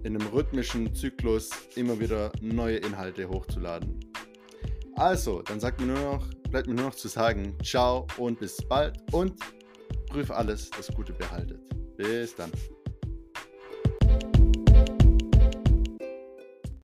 in 0.05 0.17
einem 0.17 0.27
rhythmischen 0.29 0.95
Zyklus 0.95 1.51
immer 1.75 2.01
wieder 2.01 2.33
neue 2.41 2.79
Inhalte 2.79 3.29
hochzuladen. 3.29 4.01
Also, 4.95 5.43
dann 5.43 5.61
sagt 5.61 5.83
mir 5.83 5.89
nur 5.89 6.01
noch, 6.01 6.27
bleibt 6.51 6.67
mir 6.67 6.75
nur 6.75 6.87
noch 6.87 6.95
zu 6.95 7.09
sagen, 7.09 7.59
ciao 7.63 8.07
und 8.17 8.41
bis 8.41 8.57
bald 8.67 8.97
und 9.13 9.39
prüf 10.09 10.31
alles, 10.31 10.71
das 10.71 10.89
Gute 10.95 11.13
behaltet. 11.13 11.61
Bis 11.99 12.35
dann. 12.35 12.51